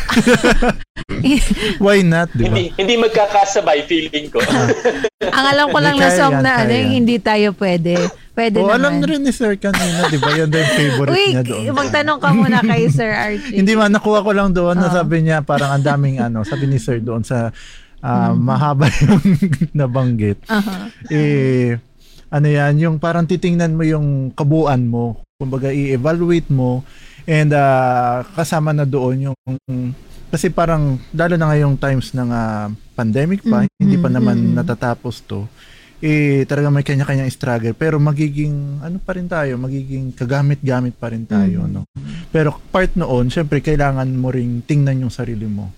Why 1.78 2.02
not, 2.02 2.30
di 2.32 2.44
ba? 2.44 2.50
hindi 2.50 2.74
hindi 2.76 2.96
magkakasabay 2.98 3.86
feeling 3.86 4.28
ko 4.28 4.42
Ang 5.38 5.46
alam 5.48 5.68
ko 5.70 5.80
lang 5.80 5.96
na 5.96 6.10
song 6.10 6.42
na 6.42 6.64
ano, 6.64 6.74
hindi 6.74 7.18
tayo 7.18 7.54
pwede. 7.56 7.98
Pwede 8.32 8.60
O, 8.60 8.68
naman. 8.68 8.76
alam 8.76 8.94
na 9.00 9.06
rin 9.08 9.22
ni 9.22 9.32
Sir 9.32 9.56
kanina, 9.56 10.06
di 10.06 10.18
ba? 10.18 10.28
Yan 10.30 10.52
daw 10.52 10.60
yung 10.60 10.74
favorite 10.76 11.14
Uy, 11.14 11.26
niya 11.32 11.42
doon. 11.42 11.72
magtanong 11.72 12.20
ka 12.20 12.30
muna 12.32 12.60
kay 12.62 12.84
Sir 12.90 13.10
Archie. 13.10 13.56
Hindi 13.56 13.74
man, 13.74 13.90
nakuha 13.90 14.20
ko 14.20 14.32
lang 14.32 14.52
doon 14.52 14.76
na 14.76 14.88
Oo. 14.88 14.94
sabi 14.94 15.24
niya 15.24 15.40
parang 15.40 15.72
ang 15.72 15.86
daming 15.86 16.20
ano, 16.20 16.44
sabi 16.44 16.68
ni 16.68 16.76
Sir 16.76 17.00
doon 17.00 17.24
sa 17.24 17.56
ah, 18.06 18.30
Mm. 18.30 18.38
mahaba 18.40 18.86
yung 19.02 19.22
nabanggit. 19.74 20.38
Aha. 20.46 20.94
Eh, 21.10 21.74
ano 22.30 22.48
yan, 22.48 22.74
yung 22.78 22.96
parang 22.98 23.26
titingnan 23.26 23.74
mo 23.74 23.82
yung 23.82 24.08
kabuuan 24.32 24.86
mo. 24.86 25.26
Kumbaga, 25.36 25.68
i-evaluate 25.68 26.48
mo 26.48 26.86
and 27.26 27.50
ah, 27.52 28.22
kasama 28.32 28.70
na 28.72 28.86
doon 28.86 29.28
yung 29.28 29.38
kasi 30.26 30.50
parang 30.50 31.00
lalo 31.12 31.36
na 31.36 31.50
ngayong 31.50 31.76
times 31.76 32.12
ng 32.12 32.30
ah, 32.30 32.68
pandemic 32.94 33.42
pa, 33.42 33.64
Mm, 33.64 33.72
hindi 33.78 33.98
pa 33.98 34.08
naman 34.08 34.38
mm. 34.42 34.54
natatapos 34.54 35.26
to. 35.26 35.50
Eh, 35.98 36.44
talaga 36.44 36.68
may 36.68 36.84
kanya-kanyang 36.84 37.32
struggle. 37.32 37.72
Pero 37.74 37.98
magiging, 37.98 38.80
ano 38.80 39.00
pa 39.00 39.16
rin 39.16 39.26
tayo, 39.26 39.56
magiging 39.56 40.12
kagamit-gamit 40.12 40.94
pa 40.94 41.08
rin 41.08 41.24
tayo, 41.24 41.66
Mm. 41.66 41.72
no? 41.72 41.82
Pero 42.30 42.60
part 42.70 42.94
noon, 42.94 43.28
syempre, 43.28 43.60
kailangan 43.60 44.12
mo 44.12 44.28
ring 44.28 44.60
tingnan 44.62 45.02
yung 45.02 45.10
sarili 45.10 45.48
mo. 45.48 45.72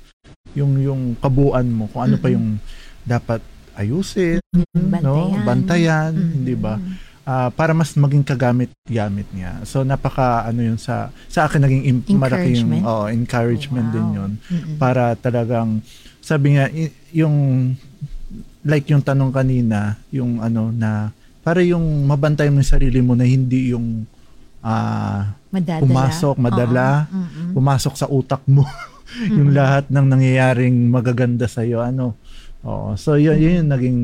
Yung, 0.54 0.78
yung 0.78 1.02
kabuuan 1.16 1.68
mo, 1.68 1.88
kung 1.88 2.04
ano 2.04 2.16
pa 2.16 2.28
yung 2.28 2.62
dapat 3.02 3.42
ayusin, 3.74 4.40
Bantayan. 4.72 5.04
no? 5.04 5.16
Bantayan, 5.40 6.12
Mm. 6.12 6.32
hindi 6.34 6.54
ba? 6.54 6.76
Ah, 7.24 7.50
para 7.50 7.72
mas 7.72 7.92
maging 7.94 8.24
kagamit-gamit 8.24 9.28
niya. 9.32 9.60
So 9.64 9.84
napaka 9.84 10.44
ano 10.44 10.64
yun 10.64 10.78
sa 10.78 11.12
sa 11.28 11.44
akin 11.44 11.60
naging 11.60 11.84
im- 11.86 12.06
malaki 12.16 12.56
yung 12.56 12.72
Encouragement? 12.72 12.84
oh, 12.86 13.06
encouragement 13.06 13.88
din 13.92 14.06
Wow. 14.06 14.16
yun 14.16 14.32
Mm-mm. 14.42 14.76
para 14.78 15.12
talagang 15.14 15.84
sabi 16.18 16.56
nga 16.56 16.72
yung 17.12 17.36
like 18.64 18.88
yung 18.88 19.00
tanong 19.00 19.30
kanina, 19.30 20.00
yung 20.10 20.40
ano 20.40 20.72
na 20.72 21.12
para 21.42 21.60
yung 21.62 21.84
mabantay 22.04 22.48
mo 22.48 22.60
yung 22.60 22.68
sarili 22.70 23.00
mo 23.00 23.12
na 23.12 23.24
hindi 23.24 23.72
yung 23.72 24.08
ah 24.60 25.36
Madadala. 25.50 25.84
pumasok, 25.84 26.36
madala. 26.38 26.88
Mm-mm. 27.08 27.52
pumasok 27.54 27.94
sa 27.94 28.08
utak 28.08 28.40
mo 28.46 28.64
yung 29.24 29.50
lahat 29.52 29.90
ng 29.90 30.06
nangyayaring 30.06 30.88
magaganda 30.88 31.46
sa 31.46 31.62
iyo 31.62 31.80
ano. 31.80 32.14
Oo. 32.62 32.94
So 32.94 33.16
yun, 33.16 33.38
yun 33.38 33.54
yung 33.58 33.70
naging 33.70 34.00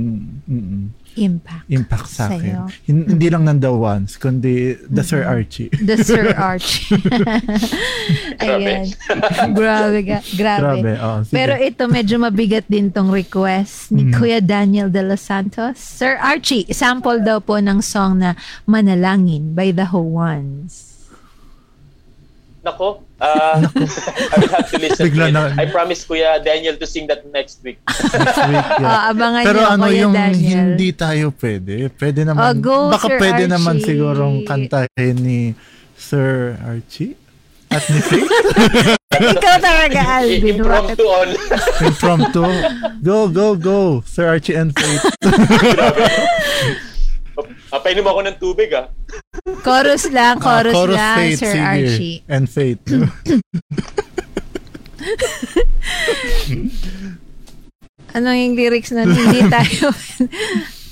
mm, 0.45 0.83
Impact. 1.13 1.65
impact 1.69 2.09
sa 2.09 2.25
akin. 2.25 2.41
Sa'yo. 2.41 2.63
Hindi 2.87 3.27
lang 3.27 3.43
ng 3.43 3.59
the 3.59 3.69
ones, 3.69 4.17
kundi 4.17 4.73
the 4.83 5.03
Sir 5.03 5.21
Mhm. 5.21 5.29
Archie. 5.29 5.69
The 5.69 5.97
Sir 5.99 6.25
Archie. 6.33 6.97
Ayan. 8.41 8.89
grabe. 9.53 9.99
ga- 10.01 10.25
Grabe. 10.33 10.81
Grabe. 10.81 10.91
Oh, 10.97 11.21
sige. 11.21 11.33
Pero 11.33 11.53
ito 11.55 11.83
medyo 11.85 12.17
mabigat 12.17 12.65
din 12.65 12.89
tong 12.89 13.09
request 13.09 13.89
ni 13.89 14.03
Mm. 14.03 14.13
Kuya 14.13 14.39
Daniel 14.39 14.89
de 14.89 15.01
los 15.03 15.21
Santos. 15.21 15.77
Sir 15.77 16.17
Archie, 16.17 16.65
sample 16.67 17.21
daw 17.21 17.37
po 17.37 17.57
ng 17.57 17.77
song 17.77 18.17
na 18.17 18.33
Manalangin 18.65 19.53
by 19.53 19.69
the 19.69 19.85
Hawans. 19.85 20.92
Nako, 22.63 23.03
uh, 23.19 23.59
I 24.31 24.35
will 24.39 24.47
have 24.49 24.71
to 24.71 24.79
listen 24.79 25.03
Bigla 25.11 25.27
to 25.27 25.27
it. 25.27 25.35
na- 25.35 25.51
I 25.59 25.67
promise 25.67 26.07
Kuya 26.07 26.39
Daniel 26.39 26.79
to 26.79 26.87
sing 26.87 27.11
that 27.11 27.27
next 27.27 27.59
week. 27.59 27.75
Next 27.91 28.15
week, 28.39 28.55
yeah. 28.79 28.87
Ah, 28.87 29.11
abangan 29.11 29.43
Pero 29.43 29.59
niyo, 29.59 29.67
ano 29.67 29.83
Kuya 29.83 29.99
yung 29.99 30.13
Daniel. 30.15 30.59
hindi 30.71 30.89
tayo 30.93 31.25
pwede? 31.35 31.75
Pwede 31.91 32.23
naman. 32.23 32.39
Oh, 32.39 32.53
go, 32.55 32.77
baka 32.89 33.11
Sir 33.11 33.19
pwede 33.19 33.43
naman 33.45 33.75
Archie. 33.77 33.87
sigurong 33.89 34.35
kantahin 34.43 35.15
ni 35.19 35.39
Sir 35.93 36.55
Archie 36.57 37.19
at 37.67 37.83
ni 37.83 37.99
Faith. 37.99 38.31
Ikaw 39.13 39.55
talaga, 39.59 39.99
Alvin. 40.23 40.55
Impromptu 40.55 41.03
on. 41.03 41.29
Impromptu. 41.81 42.43
Go, 43.01 43.27
go, 43.27 43.47
go. 43.53 43.79
Sir 44.05 44.25
Archie 44.29 44.55
and 44.55 44.71
Faith. 44.71 45.03
Ah, 47.73 47.81
painom 47.81 48.05
ako 48.05 48.19
ng 48.23 48.37
tubig 48.37 48.69
ah. 48.71 48.87
Chorus 49.43 50.07
lang, 50.09 50.39
Ah, 50.39 50.43
chorus, 50.55 50.71
chorus 50.73 50.95
lang, 50.95 51.17
Fate, 51.19 51.35
Sir 51.35 51.51
sige. 51.51 51.59
Archie. 51.61 52.17
And 52.29 52.45
Fate. 52.47 52.79
Ano 58.13 58.29
yung 58.29 58.53
lyrics 58.53 58.93
na 58.93 59.03
hindi 59.03 59.41
tayo... 59.51 59.89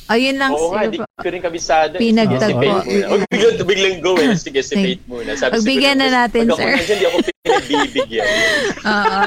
Ayun 0.09 0.35
lang, 0.35 0.51
Oo 0.51 0.75
sir. 0.75 0.83
hindi 0.83 0.97
ko 0.99 1.07
rin 1.23 1.39
kabisado. 1.39 1.95
Pinagtagpo. 1.95 2.59
Si 2.59 2.67
Fate 2.67 2.83
muna. 2.83 3.05
Huwag 3.07 3.21
biglang, 3.31 3.55
biglang 3.63 3.97
go 4.03 4.11
eh. 4.19 4.35
Sige, 4.35 4.59
si. 4.59 4.75
Fate 4.75 5.03
muna. 5.07 5.31
Sabi 5.33 5.51
Pagbigyan 5.55 5.95
na 5.95 6.07
natin, 6.11 6.43
pag 6.43 6.59
sir. 6.59 6.67
nandiyan, 6.67 6.83
Hindi 6.91 7.05
ako 7.07 7.17
pinagbibigyan. 7.23 8.27
Oo. 8.91 9.19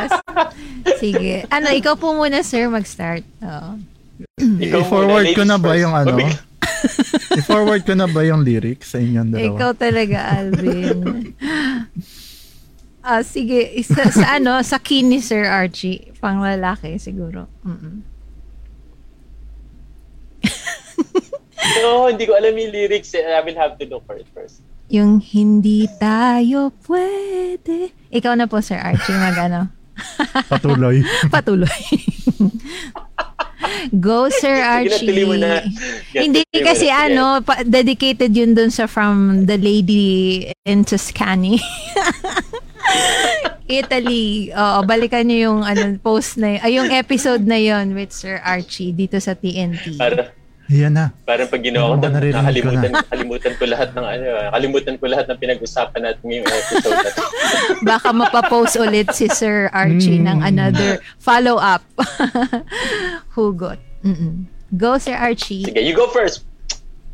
Sige. 1.00 1.34
Ano, 1.48 1.72
ikaw 1.72 1.94
po 1.96 2.12
muna, 2.12 2.44
sir, 2.44 2.68
mag-start. 2.68 3.24
Oo. 3.40 3.80
Ikaw 4.60 4.80
I-forward 4.82 5.26
ko 5.32 5.42
na 5.42 5.56
ba 5.56 5.72
first. 5.72 5.80
yung 5.80 5.94
ano? 5.96 6.08
Mabig- 6.12 6.36
I-forward 7.38 7.82
ko 7.82 7.92
na 7.92 8.06
ba 8.06 8.22
yung 8.22 8.44
lyrics 8.44 8.92
sa 8.92 8.98
inyong 9.00 9.30
dalawa? 9.32 9.46
Ikaw 9.56 9.70
talaga, 9.74 10.18
Alvin. 10.36 10.98
Ah, 13.04 13.20
sige, 13.20 13.68
isa, 13.76 14.08
sa 14.08 14.40
ano, 14.40 14.64
sa 14.64 14.80
key 14.80 15.04
ni 15.04 15.20
Sir 15.20 15.44
Archie, 15.44 16.12
pang 16.18 16.40
lalaki 16.40 16.96
siguro. 16.96 17.44
Mm-mm. 17.62 18.00
No, 21.80 22.12
hindi 22.12 22.28
ko 22.28 22.36
alam 22.36 22.52
yung 22.54 22.72
lyrics. 22.76 23.16
eh. 23.16 23.24
I 23.24 23.40
will 23.40 23.56
have 23.56 23.80
to 23.80 23.88
look 23.88 24.04
for 24.04 24.20
it 24.20 24.28
first. 24.36 24.60
Yung 24.92 25.16
hindi 25.16 25.88
tayo 25.96 26.76
pwede. 26.84 27.88
Ikaw 28.12 28.36
na 28.36 28.44
po, 28.44 28.60
Sir 28.60 28.76
Archie, 28.76 29.16
mag 29.16 29.32
ano. 29.40 29.72
Patuloy. 30.52 31.00
Patuloy. 31.34 31.80
Go, 34.00 34.28
Sir 34.28 34.60
Archie. 34.60 35.24
Hindi 36.12 36.42
kasi 36.52 36.88
na. 36.88 37.08
Ano, 37.08 37.24
pa- 37.44 37.64
dedicated 37.64 38.32
yun 38.32 38.54
dun 38.56 38.70
sa 38.70 38.88
From 38.88 39.44
the 39.48 39.56
Lady 39.56 40.48
in 40.64 40.84
Tuscany. 40.84 41.60
Italy. 43.68 44.52
Oo, 44.52 44.78
balikan 44.84 45.24
niyo 45.24 45.52
yung 45.52 45.60
ano, 45.64 45.96
post 46.00 46.36
na 46.36 46.56
yun, 46.56 46.60
ay, 46.60 46.72
yung 46.76 46.90
episode 46.92 47.44
na 47.48 47.56
yun 47.56 47.96
with 47.96 48.12
Sir 48.12 48.40
Archie 48.44 48.92
dito 48.92 49.16
sa 49.16 49.32
TNT. 49.32 49.96
Para, 49.96 50.36
Yan 50.64 50.92
na. 50.92 51.12
parang 51.22 51.44
pag 51.44 51.60
ginawa 51.60 51.92
ko, 51.92 52.08
nakalimutan, 52.08 52.88
na. 52.88 52.96
nakalimutan 52.98 53.52
ko 53.52 53.62
lahat 53.68 53.92
ng 53.92 54.00
ano, 54.00 54.24
kalimutan 54.48 54.94
ko 54.96 55.04
lahat 55.04 55.28
ng 55.28 55.36
pinag-usapan 55.36 56.00
natin 56.02 56.24
ngayong 56.24 56.46
episode. 56.48 57.04
Baka 57.86 58.08
mapapost 58.10 58.74
ulit 58.76 59.12
si 59.12 59.28
Sir 59.28 59.68
Archie 59.70 60.16
Mm. 60.16 60.24
ng 60.24 60.38
another 60.40 60.90
follow-up. 61.18 61.84
Hugot. 63.36 63.76
Mm-mm. 64.00 64.48
Go, 64.72 64.96
Sir 64.96 65.14
Archie. 65.14 65.64
Sige, 65.64 65.78
you 65.78 65.92
go 65.92 66.08
first. 66.08 66.48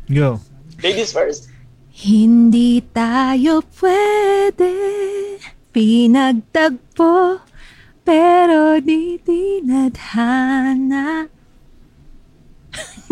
Go. 0.07 0.39
Ladies 0.79 1.11
first. 1.11 1.51
Hindi 1.91 2.81
tayo 2.89 3.61
pwede 3.77 4.71
pinagtagpo 5.69 7.37
pero 8.01 8.79
di 8.79 9.19
tinadhana. 9.21 11.27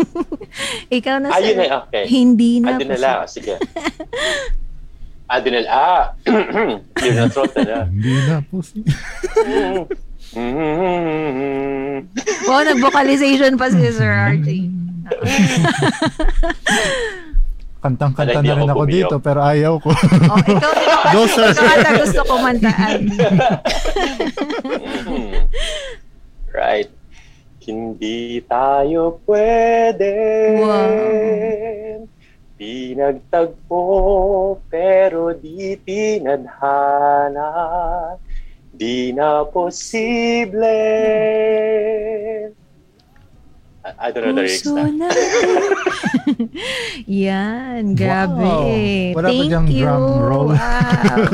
Ikaw 0.98 1.16
na, 1.18 1.28
Ayun 1.32 1.54
sir. 1.54 1.58
na, 1.60 1.76
okay. 1.82 2.04
Hindi 2.06 2.60
na. 2.60 2.74
Adinala, 2.74 3.12
sige. 3.26 3.54
Adinal, 5.30 5.66
ah, 5.70 6.10
clear 6.98 7.14
na 7.14 7.30
throat 7.30 7.54
na. 7.56 7.86
Hindi 7.86 8.12
na 8.26 8.42
po. 8.42 8.58
si- 8.60 8.82
Oh, 12.46 12.62
nag-vocalization 12.62 13.54
pa 13.54 13.66
si 13.66 13.82
Sir 13.90 14.06
Archie. 14.06 14.70
Kantang-kanta 17.80 18.38
na 18.38 18.54
rin 18.54 18.68
ako 18.68 18.76
ako 18.76 18.84
dito 18.86 19.16
pero 19.18 19.40
ayaw 19.40 19.80
ko. 19.80 19.90
Oh, 19.90 20.38
ikaw, 20.44 20.72
Go, 21.10 21.24
sir. 21.26 21.50
ikaw 21.50 21.66
ata 21.72 21.90
gusto 21.96 22.20
ko 22.22 22.34
mantaan. 22.38 23.00
right. 26.52 26.90
Hindi 27.70 28.42
tayo 28.50 29.22
pwede. 29.22 30.10
Pinagtagpo 32.58 33.84
pero 34.66 35.30
di 35.38 35.78
tinadhana 35.78 37.48
di 38.74 39.14
na 39.14 39.46
posible 39.46 40.82
I, 43.80 44.12
don't 44.12 44.28
know 44.28 44.36
the 44.36 44.44
lyrics 44.44 44.60
Puso 44.60 44.84
na. 44.92 45.08
Yan, 47.08 47.96
grabe. 47.96 48.44
Wow. 48.44 49.16
Wala 49.16 49.26
ba 49.26 49.32
Thank 49.32 49.48
diyang 49.48 49.66
you. 49.72 49.88
drum 49.88 50.04
roll? 50.20 50.52
Wow. 50.52 51.24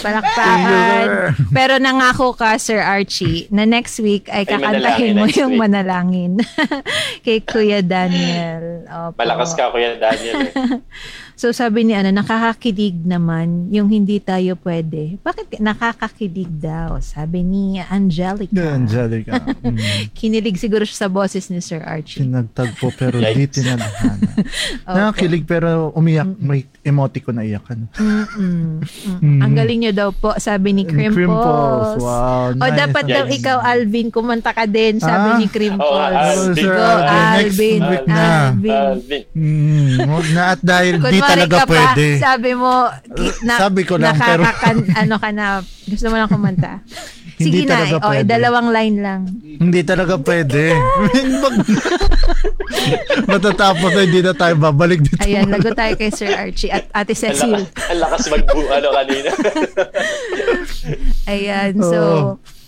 Palakpakan. 0.00 1.06
Pero 1.52 1.76
nangako 1.76 2.32
ka, 2.32 2.56
Sir 2.56 2.80
Archie, 2.80 3.44
na 3.52 3.68
next 3.68 4.00
week 4.00 4.32
ay 4.32 4.48
kakantahin 4.48 5.20
mo 5.20 5.28
yung 5.28 5.56
week. 5.56 5.62
manalangin 5.68 6.40
kay 7.28 7.44
Kuya 7.44 7.84
Daniel. 7.84 8.88
Opo. 8.88 9.20
Malakas 9.20 9.52
ka 9.52 9.68
Kuya 9.68 10.00
Daniel 10.00 10.48
eh. 10.48 10.52
So 11.42 11.50
sabi 11.50 11.82
ni 11.82 11.90
ano, 11.90 12.14
nakakakilig 12.14 13.02
naman 13.02 13.66
yung 13.66 13.90
hindi 13.90 14.22
tayo 14.22 14.54
pwede. 14.62 15.18
Bakit 15.18 15.58
nakakakilig 15.58 16.46
daw? 16.62 17.02
Sabi 17.02 17.42
ni 17.42 17.82
Angelica. 17.82 18.54
Yeah, 18.54 18.78
Angelica. 18.78 19.34
Mm. 19.62 19.78
Kinilig 20.12 20.58
siguro 20.58 20.82
siya 20.82 21.06
sa 21.06 21.08
boses 21.08 21.46
ni 21.48 21.62
Sir 21.62 21.80
Archie. 21.80 22.26
Pinagtagpo 22.26 22.90
pero 22.92 23.22
di 23.22 23.46
tinadhana. 23.46 24.10
Opo. 24.84 24.90
Nakakilig 24.90 25.46
pero 25.46 25.94
umiyak. 25.94 26.28
May 26.36 26.66
emoticon 26.82 27.38
na 27.38 27.46
iyakan. 27.46 27.86
Mm-mm. 27.94 28.82
Mm. 28.82 29.18
Mm. 29.22 29.40
Ang 29.40 29.52
galing 29.54 29.78
nyo 29.80 29.92
daw 29.94 30.08
po, 30.10 30.34
sabi 30.36 30.74
ni 30.74 30.82
Crimples. 30.82 31.14
Crimples. 31.16 32.02
Wow, 32.02 32.52
O 32.52 32.64
nice. 32.68 32.74
dapat 32.76 33.04
daw 33.06 33.24
Nice. 33.24 33.34
ikaw, 33.38 33.58
Alvin, 33.62 34.06
kumanta 34.10 34.50
ka 34.50 34.66
din, 34.66 34.98
sabi 34.98 35.28
Ah? 35.30 35.38
ni 35.38 35.46
Crimples. 35.46 35.88
Oh, 35.88 35.96
Alvin. 35.96 36.54
Sir 36.58 36.74
Go, 36.74 36.82
Alvin, 37.00 37.80
Alvin. 37.80 38.02
na. 38.04 38.26
Alvin. 38.50 38.72
Alvin. 38.74 39.22
Mm, 39.32 39.94
na 40.28 40.42
at 40.52 40.60
dahil 40.60 40.94
di 40.98 41.18
talaga 41.34 41.56
ka 41.56 41.64
pa, 41.64 41.72
pwede. 41.72 42.06
sabi 42.18 42.50
mo, 42.52 42.72
na, 43.42 43.54
Sabi 43.58 43.80
ko 43.82 43.94
lang, 43.96 44.14
pero- 44.14 44.42
nakakakan, 44.42 44.76
ano 45.02 45.14
ka 45.16 45.28
na, 45.30 45.44
gusto 45.84 46.06
mo 46.08 46.16
lang 46.16 46.28
kumanta. 46.28 46.72
Hindi 47.32 47.58
Sige 47.58 47.66
na, 47.66 47.72
talaga 47.74 47.96
o, 47.98 48.08
pwede. 48.08 48.28
dalawang 48.28 48.68
line 48.70 48.96
lang. 49.00 49.20
Hindi 49.42 49.80
talaga 49.82 50.14
pwede. 50.16 50.62
Matatapos 53.30 53.90
na 53.90 54.02
hindi 54.02 54.20
na 54.20 54.32
tayo 54.32 54.54
babalik 54.56 55.02
dito. 55.02 55.18
Ayan, 55.18 55.48
lago 55.48 55.70
tayo 55.72 55.94
kay 55.94 56.10
Sir 56.10 56.30
Archie 56.30 56.70
at 56.70 56.86
Ate 56.92 57.14
Cecil. 57.14 57.66
ang 57.66 57.98
lakas 57.98 58.30
magbu 58.30 58.60
ano 58.68 58.88
kanina. 58.92 59.30
Ayan, 61.26 61.72
so, 61.78 61.98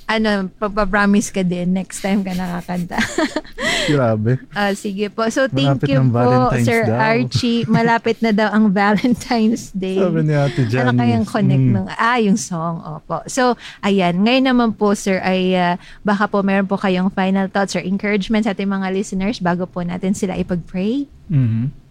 ano, 0.05 0.49
papapromise 0.55 1.29
ka 1.29 1.41
din 1.41 1.73
next 1.73 2.01
time 2.01 2.21
ka 2.21 2.33
nakakanta. 2.33 3.01
Grabe. 3.93 4.41
Ah, 4.53 4.73
sige 4.73 5.09
po. 5.09 5.25
So, 5.29 5.49
thank 5.49 5.81
Malapit 5.81 5.89
you 5.89 6.01
po, 6.01 6.13
Valentine's 6.13 6.67
Sir 6.67 6.81
daw. 6.85 6.99
Archie. 6.99 7.63
Malapit 7.73 8.17
na 8.21 8.33
daw 8.33 8.49
ang 8.49 8.69
Valentine's 8.69 9.73
Day. 9.73 9.97
Sabi 9.97 10.21
ni 10.23 10.33
Ate 10.33 10.63
Janice. 10.65 10.81
Ano 10.81 10.93
kayang 10.95 11.27
connect 11.27 11.63
Mm. 11.65 11.75
ng, 11.75 11.87
ah, 11.91 12.19
yung 12.19 12.37
song, 12.37 12.81
opo. 12.81 13.25
So, 13.27 13.55
ayan, 13.81 14.21
ngayon 14.21 14.45
naman 14.47 14.71
po, 14.75 14.93
sir, 14.93 15.21
ay 15.21 15.53
ah, 15.55 15.75
baka 16.01 16.27
po 16.27 16.41
meron 16.41 16.67
po 16.67 16.77
kayong 16.77 17.09
final 17.09 17.49
thoughts 17.49 17.73
or 17.73 17.81
encouragement 17.81 18.45
sa 18.45 18.53
ating 18.53 18.69
mga 18.69 18.89
listeners 18.91 19.39
bago 19.39 19.65
po 19.65 19.81
natin 19.81 20.13
sila 20.13 20.35
ipag-pray. 20.35 21.09
Mhm. 21.29 21.84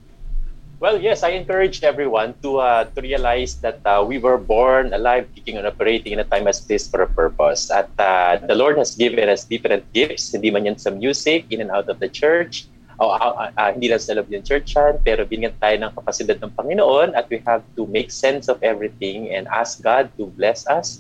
Well, 0.84 1.00
yes, 1.00 1.24
I 1.24 1.40
encourage 1.40 1.80
everyone 1.80 2.36
to 2.44 2.60
uh, 2.60 2.84
to 2.92 3.00
realize 3.00 3.56
that 3.64 3.80
uh, 3.88 4.04
we 4.04 4.20
were 4.20 4.36
born 4.36 4.92
alive, 4.92 5.32
kicking 5.32 5.56
and 5.56 5.64
operating 5.64 6.12
in 6.12 6.20
a 6.20 6.28
time 6.28 6.44
as 6.44 6.60
this 6.68 6.92
for 6.92 7.08
a 7.08 7.08
purpose. 7.08 7.72
At 7.72 7.88
uh, 7.96 8.44
the 8.44 8.52
Lord 8.52 8.76
has 8.76 8.92
given 8.92 9.32
us 9.32 9.48
different 9.48 9.88
gifts, 9.96 10.36
hindi 10.36 10.52
man 10.52 10.68
yan 10.68 10.76
sa 10.76 10.92
music, 10.92 11.48
in 11.56 11.64
and 11.64 11.72
out 11.72 11.88
of 11.88 12.04
the 12.04 12.12
church, 12.12 12.68
o 13.00 13.16
uh, 13.16 13.48
uh, 13.48 13.72
hindi 13.72 13.96
lang 13.96 14.04
sa 14.04 14.12
loob 14.20 14.28
ng 14.28 14.44
church 14.44 14.76
yan, 14.76 15.00
pero 15.08 15.24
binigyan 15.24 15.56
tayo 15.64 15.88
ng 15.88 15.92
kapasidad 15.96 16.44
ng 16.44 16.52
Panginoon 16.52 17.16
at 17.16 17.32
we 17.32 17.40
have 17.48 17.64
to 17.80 17.88
make 17.88 18.12
sense 18.12 18.52
of 18.52 18.60
everything 18.60 19.32
and 19.32 19.48
ask 19.56 19.80
God 19.80 20.12
to 20.20 20.28
bless 20.36 20.68
us. 20.68 21.00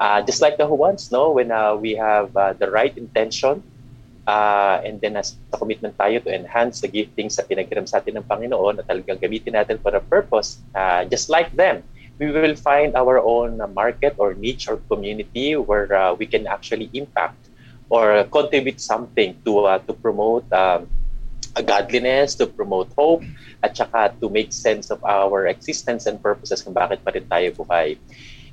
Uh, 0.00 0.24
just 0.24 0.40
like 0.40 0.56
the 0.56 0.64
Juans, 0.64 1.12
no, 1.12 1.36
when 1.36 1.52
uh, 1.52 1.76
we 1.76 1.92
have 2.00 2.32
uh, 2.32 2.56
the 2.56 2.72
right 2.72 2.96
intention, 2.96 3.60
uh, 4.28 4.84
and 4.84 5.00
then 5.00 5.16
as 5.16 5.40
a 5.52 5.56
commitment 5.56 5.96
tayo 5.96 6.20
to 6.20 6.28
enhance 6.28 6.84
the 6.84 6.90
gifting 6.92 7.32
sa 7.32 7.40
pinagkiram 7.48 7.88
sa 7.88 8.04
atin 8.04 8.20
ng 8.20 8.28
Panginoon 8.28 8.76
at 8.76 8.84
talagang 8.84 9.16
gamitin 9.16 9.56
natin 9.56 9.80
for 9.80 9.96
a 9.96 10.04
purpose, 10.04 10.60
uh, 10.76 11.08
just 11.08 11.32
like 11.32 11.48
them, 11.56 11.80
we 12.20 12.28
will 12.28 12.54
find 12.54 12.92
our 12.92 13.16
own 13.24 13.56
market 13.72 14.12
or 14.20 14.36
niche 14.36 14.68
or 14.68 14.76
community 14.92 15.56
where 15.56 15.88
uh, 15.96 16.12
we 16.12 16.28
can 16.28 16.44
actually 16.44 16.92
impact 16.92 17.48
or 17.88 18.28
contribute 18.28 18.84
something 18.84 19.32
to 19.48 19.64
uh, 19.64 19.80
to 19.88 19.96
promote 19.96 20.44
um, 20.52 20.84
godliness, 21.64 22.36
to 22.36 22.44
promote 22.46 22.92
hope, 22.92 23.24
at 23.64 23.72
saka 23.72 24.12
to 24.20 24.28
make 24.28 24.52
sense 24.52 24.92
of 24.92 25.00
our 25.08 25.48
existence 25.48 26.04
and 26.04 26.20
purposes 26.20 26.60
kung 26.60 26.76
bakit 26.76 27.00
pa 27.00 27.16
rin 27.16 27.24
tayo 27.24 27.48
buhay. 27.56 27.96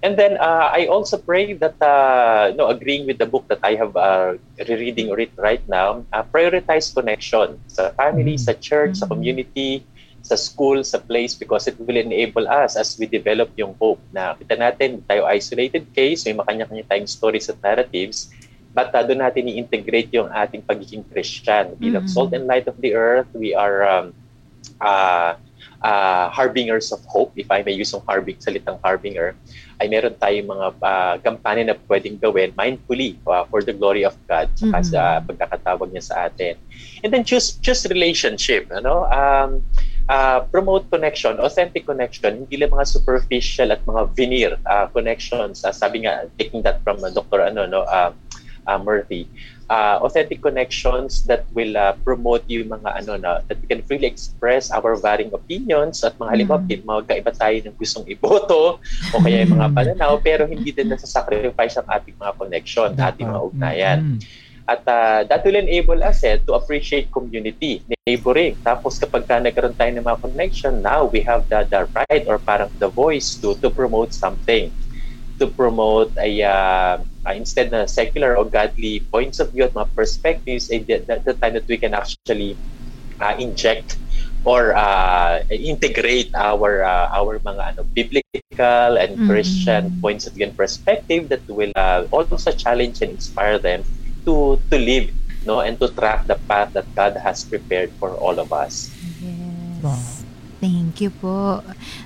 And 0.04 0.18
then 0.20 0.38
uh, 0.38 0.70
I 0.74 0.88
also 0.88 1.18
pray 1.18 1.54
that, 1.54 1.82
uh, 1.82 2.54
no, 2.56 2.68
agreeing 2.68 3.08
with 3.08 3.18
the 3.18 3.26
book 3.26 3.48
that 3.48 3.60
I 3.64 3.76
have 3.76 3.96
uh, 3.96 4.36
rereading 4.68 5.10
it 5.20 5.32
right 5.38 5.64
now, 5.70 6.04
uh, 6.14 6.24
prioritize 6.24 6.94
connection 6.94 7.60
sa 7.68 7.92
family, 7.96 8.38
sa 8.38 8.54
church, 8.54 8.98
sa 8.98 9.08
community, 9.08 9.84
sa 10.26 10.36
school, 10.36 10.82
sa 10.84 10.98
place 10.98 11.38
because 11.38 11.70
it 11.70 11.78
will 11.78 11.98
enable 11.98 12.50
us 12.50 12.76
as 12.76 12.98
we 12.98 13.06
develop 13.06 13.54
yung 13.56 13.78
hope 13.78 14.02
na 14.10 14.34
kita 14.34 14.58
natin 14.58 15.06
tayo 15.06 15.30
isolated 15.30 15.86
case, 15.94 16.26
may 16.26 16.34
makanya-kanya 16.34 16.86
tayong 16.90 17.10
stories 17.10 17.46
at 17.46 17.62
narratives, 17.62 18.34
but 18.74 18.90
uh, 18.92 19.06
doon 19.06 19.22
natin 19.22 19.46
i-integrate 19.46 20.10
yung 20.12 20.28
ating 20.34 20.66
pagiging 20.66 21.06
Christian. 21.14 21.78
Bilang 21.78 22.10
mm-hmm. 22.10 22.14
salt 22.14 22.34
and 22.34 22.50
light 22.50 22.66
of 22.66 22.76
the 22.82 22.98
earth, 22.98 23.30
we 23.38 23.54
are 23.54 23.86
um, 23.86 24.18
uh, 24.82 25.38
uh, 25.86 26.34
harbingers 26.34 26.90
of 26.90 27.06
hope, 27.06 27.32
if 27.38 27.46
I 27.54 27.62
may 27.62 27.78
use 27.78 27.94
yung 27.94 28.02
harbing, 28.10 28.42
salitang 28.42 28.82
harbinger, 28.82 29.38
ay 29.78 29.86
meron 29.86 30.18
tayong 30.18 30.50
mga 30.50 30.68
uh, 30.82 31.16
kampanya 31.22 31.64
na 31.72 31.76
pwedeng 31.86 32.18
gawin 32.18 32.50
mindfully 32.58 33.22
uh, 33.30 33.46
for 33.46 33.62
the 33.62 33.76
glory 33.76 34.02
of 34.02 34.18
God 34.26 34.50
saka 34.58 34.82
mm-hmm. 34.82 34.90
sa 34.90 35.22
pagkakatawag 35.22 35.94
niya 35.94 36.04
sa 36.10 36.16
atin. 36.26 36.58
And 37.06 37.14
then 37.14 37.22
choose 37.22 37.62
choose 37.62 37.86
relationship, 37.86 38.74
ano? 38.74 39.06
Um, 39.14 39.62
uh, 40.10 40.48
promote 40.50 40.90
connection, 40.90 41.38
authentic 41.38 41.86
connection, 41.86 42.48
hindi 42.48 42.58
lang 42.58 42.74
mga 42.74 42.88
superficial 42.88 43.70
at 43.70 43.84
mga 43.86 44.02
veneer 44.18 44.58
uh, 44.66 44.90
connections. 44.90 45.62
Uh, 45.62 45.76
sabi 45.76 46.10
nga, 46.10 46.26
taking 46.42 46.66
that 46.66 46.82
from 46.82 47.04
uh, 47.04 47.14
Dr. 47.14 47.46
Ano, 47.46 47.70
no, 47.70 47.86
uh, 47.86 48.10
uh, 48.66 48.80
Murphy, 48.82 49.30
uh, 49.70 49.98
authentic 50.02 50.42
connections 50.42 51.24
that 51.26 51.46
will 51.54 51.78
uh, 51.78 51.94
promote 52.06 52.46
yung 52.48 52.70
mga 52.70 52.90
ano 53.04 53.14
na 53.18 53.32
that 53.50 53.58
we 53.62 53.68
can 53.68 53.82
freely 53.86 54.06
express 54.06 54.70
our 54.70 54.96
varying 54.98 55.34
opinions 55.34 56.04
at 56.06 56.14
mga 56.22 56.30
halimbawa 56.30 56.60
mm-hmm. 56.62 56.86
magkaiba 56.86 57.32
tayo 57.34 57.56
ng 57.66 57.76
gustong 57.78 58.06
iboto 58.06 58.78
o 59.14 59.22
kaya 59.22 59.46
yung 59.46 59.58
mga 59.58 59.68
pananaw 59.74 60.22
pero 60.22 60.46
hindi 60.46 60.70
din 60.70 60.90
nasa-sacrifice 60.94 61.82
ang 61.82 61.88
ating 61.90 62.16
mga 62.18 62.34
connection, 62.38 62.90
ating 62.98 63.28
mga 63.30 63.42
ugnayan. 63.42 64.00
Mm-hmm. 64.02 64.44
At 64.66 64.82
uh, 64.90 65.22
that 65.30 65.46
will 65.46 65.62
enable 65.62 66.02
us 66.02 66.26
eh, 66.26 66.42
to 66.42 66.58
appreciate 66.58 67.14
community, 67.14 67.86
neighboring. 68.02 68.58
Tapos 68.66 68.98
kapag 68.98 69.30
ka 69.30 69.38
nagkaroon 69.38 69.78
tayo 69.78 69.94
ng 69.94 70.02
mga 70.02 70.20
connection, 70.26 70.82
now 70.82 71.06
we 71.06 71.22
have 71.22 71.46
the, 71.54 71.70
the 71.70 71.86
right 71.94 72.26
or 72.26 72.42
parang 72.42 72.74
the 72.82 72.90
voice 72.90 73.38
to 73.46 73.54
to 73.62 73.70
promote 73.70 74.10
something. 74.10 74.74
To 75.38 75.46
promote 75.46 76.10
a 76.18 76.32
uh, 76.42 76.98
uh, 77.26 77.34
instead 77.34 77.74
na 77.74 77.86
secular 77.86 78.38
or 78.38 78.46
godly 78.46 79.02
points 79.12 79.42
of 79.42 79.52
view 79.52 79.66
at 79.66 79.74
mga 79.74 79.90
perspectives, 79.98 80.70
eh, 80.72 80.80
the, 80.80 81.02
the, 81.04 81.20
the 81.26 81.34
time 81.34 81.54
that 81.54 81.68
we 81.68 81.78
can 81.78 81.94
actually 81.94 82.56
uh, 83.20 83.36
inject 83.38 83.98
or 84.46 84.78
uh, 84.78 85.42
integrate 85.50 86.30
our 86.38 86.86
uh, 86.86 87.10
our 87.10 87.42
mga 87.42 87.76
ano 87.76 87.82
biblical 87.98 88.98
and 89.02 89.18
mm-hmm. 89.18 89.28
Christian 89.28 89.90
points 90.00 90.30
of 90.30 90.38
view 90.38 90.46
and 90.46 90.56
perspective 90.56 91.30
that 91.34 91.42
will 91.50 91.74
uh, 91.76 92.06
also 92.14 92.52
challenge 92.54 93.02
and 93.02 93.18
inspire 93.18 93.58
them 93.58 93.82
to 94.24 94.62
to 94.70 94.78
live 94.78 95.10
no 95.46 95.62
and 95.66 95.82
to 95.82 95.90
track 95.90 96.30
the 96.30 96.38
path 96.46 96.74
that 96.74 96.86
God 96.94 97.18
has 97.18 97.46
prepared 97.46 97.90
for 97.98 98.14
all 98.22 98.38
of 98.38 98.54
us. 98.54 98.94
Yes. 99.22 99.82
Wow. 99.82 100.02
Thank 100.62 101.02
you 101.02 101.12
po, 101.14 101.62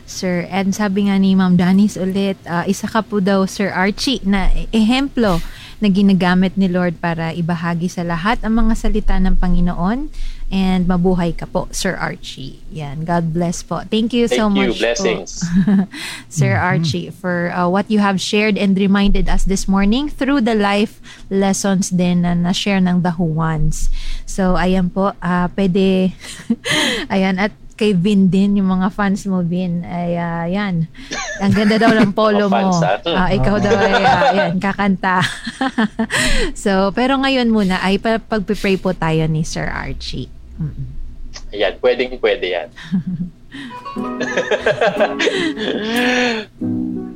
Sir. 0.09 0.49
And 0.49 0.73
sabi 0.73 1.05
nga 1.05 1.15
ni 1.21 1.37
Ma'am 1.37 1.55
Danis 1.55 1.95
ulit, 1.95 2.41
uh, 2.49 2.65
isa 2.65 2.89
ka 2.89 3.05
po 3.05 3.21
daw, 3.21 3.45
Sir 3.45 3.69
Archie, 3.69 4.25
na 4.25 4.49
ehemplo 4.73 5.37
na 5.79 5.87
ginagamit 5.87 6.57
ni 6.59 6.67
Lord 6.67 6.99
para 6.99 7.31
ibahagi 7.31 7.87
sa 7.87 8.03
lahat 8.03 8.43
ang 8.43 8.59
mga 8.65 8.73
salita 8.75 9.15
ng 9.15 9.39
Panginoon 9.39 10.11
And 10.49 10.89
mabuhay 10.89 11.37
ka 11.37 11.45
po, 11.45 11.69
Sir 11.69 11.93
Archie. 11.93 12.57
Yan. 12.73 13.05
God 13.05 13.37
bless 13.37 13.61
po. 13.61 13.85
Thank 13.85 14.17
you 14.17 14.25
Thank 14.25 14.41
so 14.41 14.45
you. 14.49 14.73
much 14.73 14.81
Blessings. 14.81 15.45
po, 15.45 15.85
Sir 16.29 16.57
mm-hmm. 16.57 16.69
Archie, 16.73 17.07
for 17.13 17.53
uh, 17.53 17.69
what 17.69 17.85
you 17.85 18.01
have 18.01 18.17
shared 18.17 18.57
and 18.57 18.73
reminded 18.73 19.29
us 19.29 19.45
this 19.45 19.69
morning 19.69 20.09
through 20.09 20.41
the 20.41 20.57
life 20.57 20.97
lessons 21.29 21.93
din 21.93 22.25
na 22.25 22.33
na-share 22.33 22.81
ng 22.81 23.05
The 23.05 23.21
Who 23.21 23.29
Ones. 23.29 23.93
So, 24.25 24.57
ayan 24.57 24.89
po. 24.89 25.13
Uh, 25.21 25.53
pwede, 25.53 26.17
ayan. 27.13 27.37
At 27.37 27.53
kay 27.79 27.95
Vin 27.95 28.27
din, 28.27 28.59
yung 28.59 28.67
mga 28.67 28.91
fans 28.91 29.23
mo, 29.23 29.39
Vin, 29.39 29.87
ay 29.87 30.19
uh, 30.19 30.45
yan. 30.51 30.83
Ang 31.39 31.53
ganda 31.55 31.79
daw 31.79 31.95
ng 31.95 32.11
polo 32.11 32.51
mo. 32.51 32.75
Uh, 33.07 33.29
ikaw 33.31 33.55
daw 33.55 33.71
ay 33.79 33.95
uh, 33.95 34.23
yan, 34.43 34.53
kakanta. 34.59 35.23
so, 36.67 36.91
pero 36.91 37.15
ngayon 37.15 37.47
muna 37.47 37.79
ay 37.79 37.95
pag-pray 38.03 38.75
po 38.75 38.91
tayo 38.91 39.23
ni 39.31 39.47
Sir 39.47 39.71
Archie. 39.71 40.27
Mm-mm. 40.59 40.91
Ayan, 41.55 41.79
pwedeng 41.79 42.19
pwede 42.19 42.45
yan. 42.51 42.69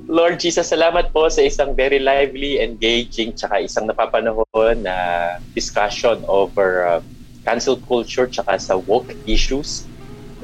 Lord 0.08 0.40
Jesus, 0.40 0.72
salamat 0.72 1.12
po 1.12 1.28
sa 1.28 1.44
isang 1.44 1.76
very 1.76 2.00
lively, 2.00 2.64
engaging, 2.64 3.36
tsaka 3.36 3.68
isang 3.68 3.84
napapanahon 3.84 4.80
na 4.80 4.96
discussion 5.52 6.24
over 6.32 6.88
uh, 6.88 7.02
cancel 7.44 7.76
culture 7.84 8.26
tsaka 8.26 8.56
sa 8.56 8.80
woke 8.80 9.12
issues 9.28 9.84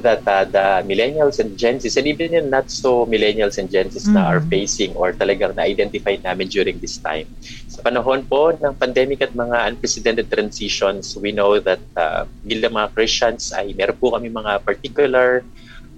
that 0.00 0.26
uh, 0.26 0.44
the 0.44 0.82
millennials 0.82 1.38
and 1.38 1.56
Gen 1.56 1.78
Zs 1.78 1.96
and 1.96 2.08
even 2.08 2.32
yung 2.32 2.48
not 2.50 2.70
so 2.70 3.06
millennials 3.06 3.60
and 3.60 3.70
Gen 3.70 3.92
Zs 3.92 4.08
mm-hmm. 4.08 4.16
na 4.16 4.32
are 4.32 4.40
mm. 4.40 4.48
facing 4.50 4.96
or 4.96 5.12
talagang 5.12 5.54
na-identify 5.54 6.16
namin 6.24 6.48
during 6.48 6.80
this 6.80 6.98
time. 6.98 7.28
Sa 7.68 7.84
panahon 7.84 8.26
po 8.26 8.50
ng 8.56 8.74
pandemic 8.74 9.22
at 9.22 9.36
mga 9.36 9.70
unprecedented 9.70 10.32
transitions, 10.32 11.14
we 11.16 11.30
know 11.30 11.60
that 11.60 11.80
uh, 11.94 12.24
bilang 12.42 12.74
mga 12.74 12.90
Christians 12.96 13.52
ay 13.52 13.76
meron 13.78 13.96
po 14.00 14.16
kami 14.16 14.32
mga 14.32 14.64
particular 14.64 15.44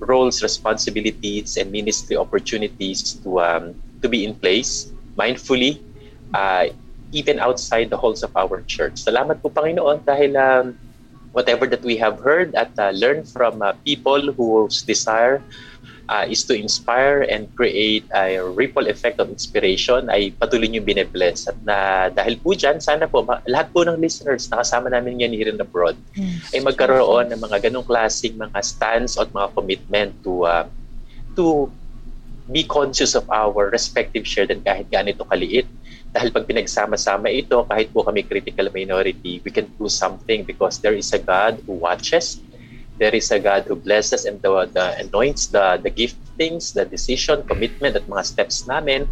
roles, 0.02 0.42
responsibilities, 0.42 1.56
and 1.56 1.70
ministry 1.70 2.18
opportunities 2.18 3.16
to 3.22 3.38
um, 3.38 3.72
to 4.02 4.10
be 4.10 4.26
in 4.26 4.34
place 4.34 4.90
mindfully 5.14 5.78
uh, 6.34 6.66
even 7.12 7.38
outside 7.38 7.90
the 7.92 7.96
halls 7.96 8.24
of 8.24 8.32
our 8.34 8.64
church. 8.64 8.96
Salamat 8.96 9.44
po 9.44 9.52
Panginoon 9.52 10.02
dahil 10.02 10.32
um, 10.34 10.66
whatever 11.32 11.66
that 11.66 11.82
we 11.82 11.96
have 11.96 12.20
heard 12.20 12.54
at 12.54 12.70
uh, 12.78 12.92
learned 12.92 13.28
from 13.28 13.60
uh, 13.60 13.72
people 13.84 14.32
whose 14.32 14.82
desire 14.84 15.42
uh, 16.08 16.24
is 16.28 16.44
to 16.44 16.54
inspire 16.54 17.24
and 17.28 17.48
create 17.56 18.04
a 18.14 18.40
ripple 18.40 18.86
effect 18.86 19.16
of 19.16 19.32
inspiration 19.32 20.12
ay 20.12 20.28
patuloy 20.36 20.68
nyo 20.68 20.84
binibless. 20.84 21.48
At 21.48 21.56
na, 21.64 22.08
dahil 22.12 22.36
po 22.44 22.52
dyan, 22.52 22.84
sana 22.84 23.08
po 23.08 23.24
lahat 23.48 23.72
po 23.72 23.88
ng 23.88 23.96
listeners 23.96 24.44
na 24.52 24.60
kasama 24.60 24.92
namin 24.92 25.24
yan 25.24 25.32
here 25.32 25.48
in 25.48 25.60
abroad 25.60 25.96
yes. 26.12 26.52
ay 26.52 26.60
magkaroon 26.60 27.32
ng 27.32 27.40
mga 27.40 27.68
ganong 27.70 27.86
klaseng 27.88 28.36
mga 28.36 28.60
stance 28.60 29.16
at 29.16 29.32
mga 29.32 29.48
commitment 29.56 30.12
to 30.20 30.44
uh, 30.44 30.68
to 31.32 31.72
be 32.50 32.66
conscious 32.66 33.14
of 33.16 33.24
our 33.32 33.70
respective 33.72 34.26
share 34.28 34.50
and 34.50 34.60
kahit 34.66 34.84
ganito 34.92 35.24
kaliit 35.24 35.64
dahil 36.12 36.28
pag 36.28 36.44
pinagsama-sama 36.44 37.32
ito, 37.32 37.64
kahit 37.64 37.88
po 37.88 38.04
kami 38.04 38.20
critical 38.28 38.68
minority, 38.68 39.40
we 39.40 39.50
can 39.50 39.64
do 39.80 39.88
something 39.88 40.44
because 40.44 40.78
there 40.84 40.92
is 40.92 41.08
a 41.16 41.20
God 41.20 41.56
who 41.64 41.80
watches, 41.80 42.36
there 43.00 43.16
is 43.16 43.32
a 43.32 43.40
God 43.40 43.64
who 43.64 43.80
blesses 43.80 44.28
and 44.28 44.36
the, 44.44 44.68
the 44.76 45.00
anoints 45.00 45.48
the, 45.48 45.80
the 45.80 45.88
giftings, 45.88 46.76
the 46.76 46.84
decision, 46.84 47.40
commitment 47.48 47.96
at 47.96 48.04
mga 48.04 48.24
steps 48.28 48.68
namin 48.68 49.08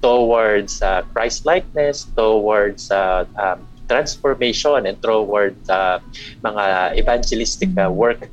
towards 0.00 0.80
uh, 0.80 1.04
Christ-likeness, 1.12 2.08
towards 2.16 2.90
uh, 2.90 3.28
um, 3.36 3.68
transformation 3.88 4.86
and 4.86 4.96
towards 5.02 5.68
uh, 5.68 6.00
mga 6.44 6.96
evangelistic 6.96 7.72
uh, 7.76 7.90
work 7.90 8.28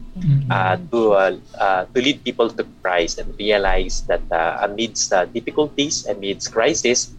uh, 0.51 0.77
to 0.91 1.15
uh, 1.15 1.35
uh, 1.59 1.83
to 1.95 1.97
lead 1.99 2.23
people 2.23 2.51
to 2.51 2.63
Christ 2.83 3.19
and 3.19 3.31
realize 3.39 4.03
that 4.07 4.21
uh, 4.31 4.67
amidst 4.67 5.11
uh, 5.11 5.25
difficulties, 5.25 6.05
amidst 6.05 6.51
crisis, 6.51 7.15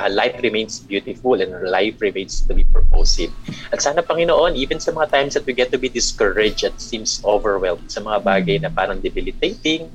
uh, 0.00 0.08
life 0.08 0.40
remains 0.40 0.80
beautiful 0.80 1.36
and 1.36 1.52
life 1.68 2.00
remains 2.00 2.40
to 2.48 2.56
be 2.56 2.64
purposive. 2.64 3.28
At 3.68 3.84
sana 3.84 4.00
Panginoon, 4.00 4.56
even 4.56 4.80
sa 4.80 4.96
mga 4.96 5.12
times 5.12 5.32
that 5.36 5.44
we 5.44 5.52
get 5.52 5.68
to 5.70 5.78
be 5.78 5.92
discouraged 5.92 6.64
at 6.64 6.80
seems 6.80 7.20
overwhelmed 7.20 7.92
sa 7.92 8.00
mga 8.00 8.18
bagay 8.24 8.56
na 8.64 8.72
parang 8.72 8.98
debilitating 8.98 9.92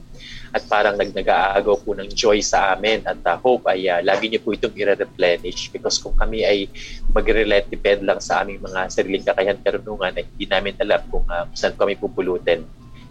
at 0.55 0.63
parang 0.71 0.95
nag-aagaw 0.95 1.75
po 1.83 1.91
ng 1.91 2.07
joy 2.15 2.39
sa 2.39 2.71
amin 2.71 3.03
at 3.03 3.19
uh, 3.27 3.35
hope 3.35 3.67
ay 3.67 3.91
uh, 3.91 3.99
lagi 3.99 4.31
niyo 4.31 4.39
po 4.39 4.55
itong 4.55 4.71
i-replenish 4.71 5.67
because 5.67 5.99
kung 5.99 6.15
kami 6.15 6.47
ay 6.47 6.71
mag-relate 7.11 7.67
depend 7.67 8.07
lang 8.07 8.23
sa 8.23 8.39
aming 8.39 8.63
mga 8.63 8.87
sariling 8.87 9.25
kakayahan 9.27 9.59
karunungan 9.59 10.15
ay 10.15 10.23
hindi 10.23 10.45
namin 10.47 10.79
alam 10.79 11.03
kung 11.11 11.27
uh, 11.27 11.43
saan 11.51 11.75
kami 11.75 11.99
pupulutin. 11.99 12.63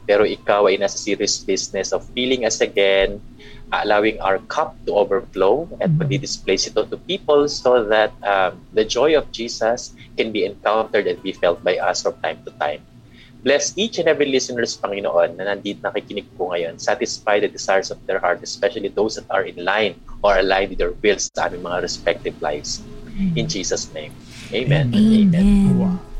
Pero 0.04 0.28
ikaw 0.28 0.68
ay 0.68 0.76
nasa 0.76 1.00
serious 1.00 1.40
business 1.40 1.92
of 1.92 2.04
feeling 2.12 2.44
us 2.44 2.60
again, 2.60 3.20
allowing 3.72 4.20
our 4.20 4.38
cup 4.52 4.76
to 4.86 4.94
overflow 4.94 5.66
and 5.80 5.96
mm-hmm. 5.96 6.20
displace 6.20 6.68
ito 6.68 6.84
to 6.84 6.96
people 7.08 7.48
so 7.48 7.82
that 7.88 8.12
um, 8.22 8.60
the 8.76 8.84
joy 8.84 9.16
of 9.16 9.26
Jesus 9.32 9.96
can 10.16 10.30
be 10.30 10.44
encountered 10.44 11.08
and 11.08 11.18
be 11.24 11.32
felt 11.32 11.58
by 11.64 11.80
us 11.80 12.04
from 12.04 12.14
time 12.20 12.38
to 12.44 12.52
time. 12.60 12.84
Bless 13.44 13.76
each 13.76 14.00
and 14.00 14.08
every 14.08 14.24
listeners, 14.32 14.72
Panginoon, 14.80 15.36
na 15.36 15.52
nandito 15.52 15.84
nakikinig 15.84 16.24
po 16.32 16.48
ngayon. 16.56 16.80
Satisfy 16.80 17.44
the 17.44 17.50
desires 17.52 17.92
of 17.92 18.00
their 18.08 18.16
heart, 18.16 18.40
especially 18.40 18.88
those 18.88 19.20
that 19.20 19.28
are 19.28 19.44
in 19.44 19.60
line 19.60 20.00
or 20.24 20.40
aligned 20.40 20.72
with 20.72 20.80
their 20.80 20.96
wills 21.04 21.28
sa 21.28 21.52
aming 21.52 21.60
mga 21.60 21.84
respective 21.84 22.36
lives. 22.40 22.80
In 23.36 23.44
Jesus' 23.44 23.92
name. 23.92 24.16
Amen. 24.48 24.88
Amen. 24.96 25.28
Amen. 25.36 25.76
Wow. 25.76 26.13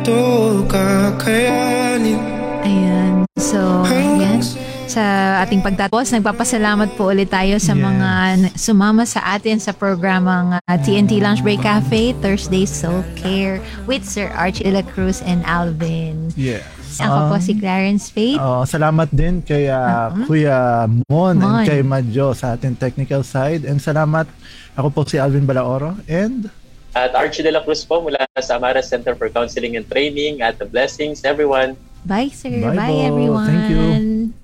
To 0.00 0.20
kakayanin 0.66 2.18
Ayan. 2.60 3.24
So, 3.36 3.56
yan. 3.88 4.44
sa 4.84 5.02
ating 5.40 5.60
pagtatapos. 5.60 6.12
Nagpapasalamat 6.12 6.92
po 6.92 7.08
ulit 7.08 7.28
tayo 7.28 7.56
sa 7.56 7.72
Yes. 7.72 7.80
mga 7.80 8.10
sumama 8.52 9.02
sa 9.04 9.24
atin 9.32 9.56
sa 9.56 9.72
programang 9.72 10.58
uh, 10.58 10.76
TNT 10.78 11.18
Lunch 11.18 11.40
Break 11.40 11.62
Cafe, 11.62 12.12
Thursday 12.18 12.64
Soul 12.64 13.00
Care 13.14 13.58
with 13.86 14.04
Sir 14.04 14.28
Archie 14.30 14.66
de 14.66 14.72
la 14.72 14.84
Cruz 14.84 15.22
and 15.22 15.40
Alvin. 15.42 16.28
Yes. 16.34 16.66
Ako 16.98 17.32
po 17.32 17.36
Um, 17.36 17.40
si 17.40 17.52
Clarence 17.54 18.10
Faith. 18.10 18.36
Oh, 18.36 18.60
salamat 18.62 19.08
din 19.08 19.40
kay 19.40 19.66
ah, 19.66 20.10
Uh-huh. 20.10 20.26
Kuya 20.26 20.84
Mon, 21.06 21.32
Mon. 21.32 21.40
and 21.40 21.64
kay 21.64 21.80
Madjo 21.80 22.34
sa 22.34 22.52
ating 22.52 22.76
technical 22.76 23.22
side. 23.22 23.64
And 23.64 23.80
salamat, 23.80 24.28
ako 24.74 24.88
po 24.90 25.00
si 25.02 25.16
Alvin 25.16 25.44
Balaoro. 25.44 25.96
And 26.04 26.52
At 26.94 27.14
Archie 27.14 27.46
de 27.46 27.54
la 27.54 27.62
Cruz 27.62 27.86
po 27.86 28.02
mula 28.02 28.26
sa 28.42 28.58
Amara 28.58 28.82
Center 28.82 29.14
for 29.14 29.30
Counseling 29.30 29.78
and 29.78 29.86
Training. 29.86 30.42
At 30.42 30.58
the 30.58 30.66
blessings, 30.66 31.22
everyone. 31.22 31.78
Bye, 32.02 32.34
sir. 32.34 32.50
Bye 32.50 32.74
Bye, 32.74 32.90
po. 32.90 33.06
everyone. 33.06 33.46
Thank 33.46 33.66
you. 33.70 34.39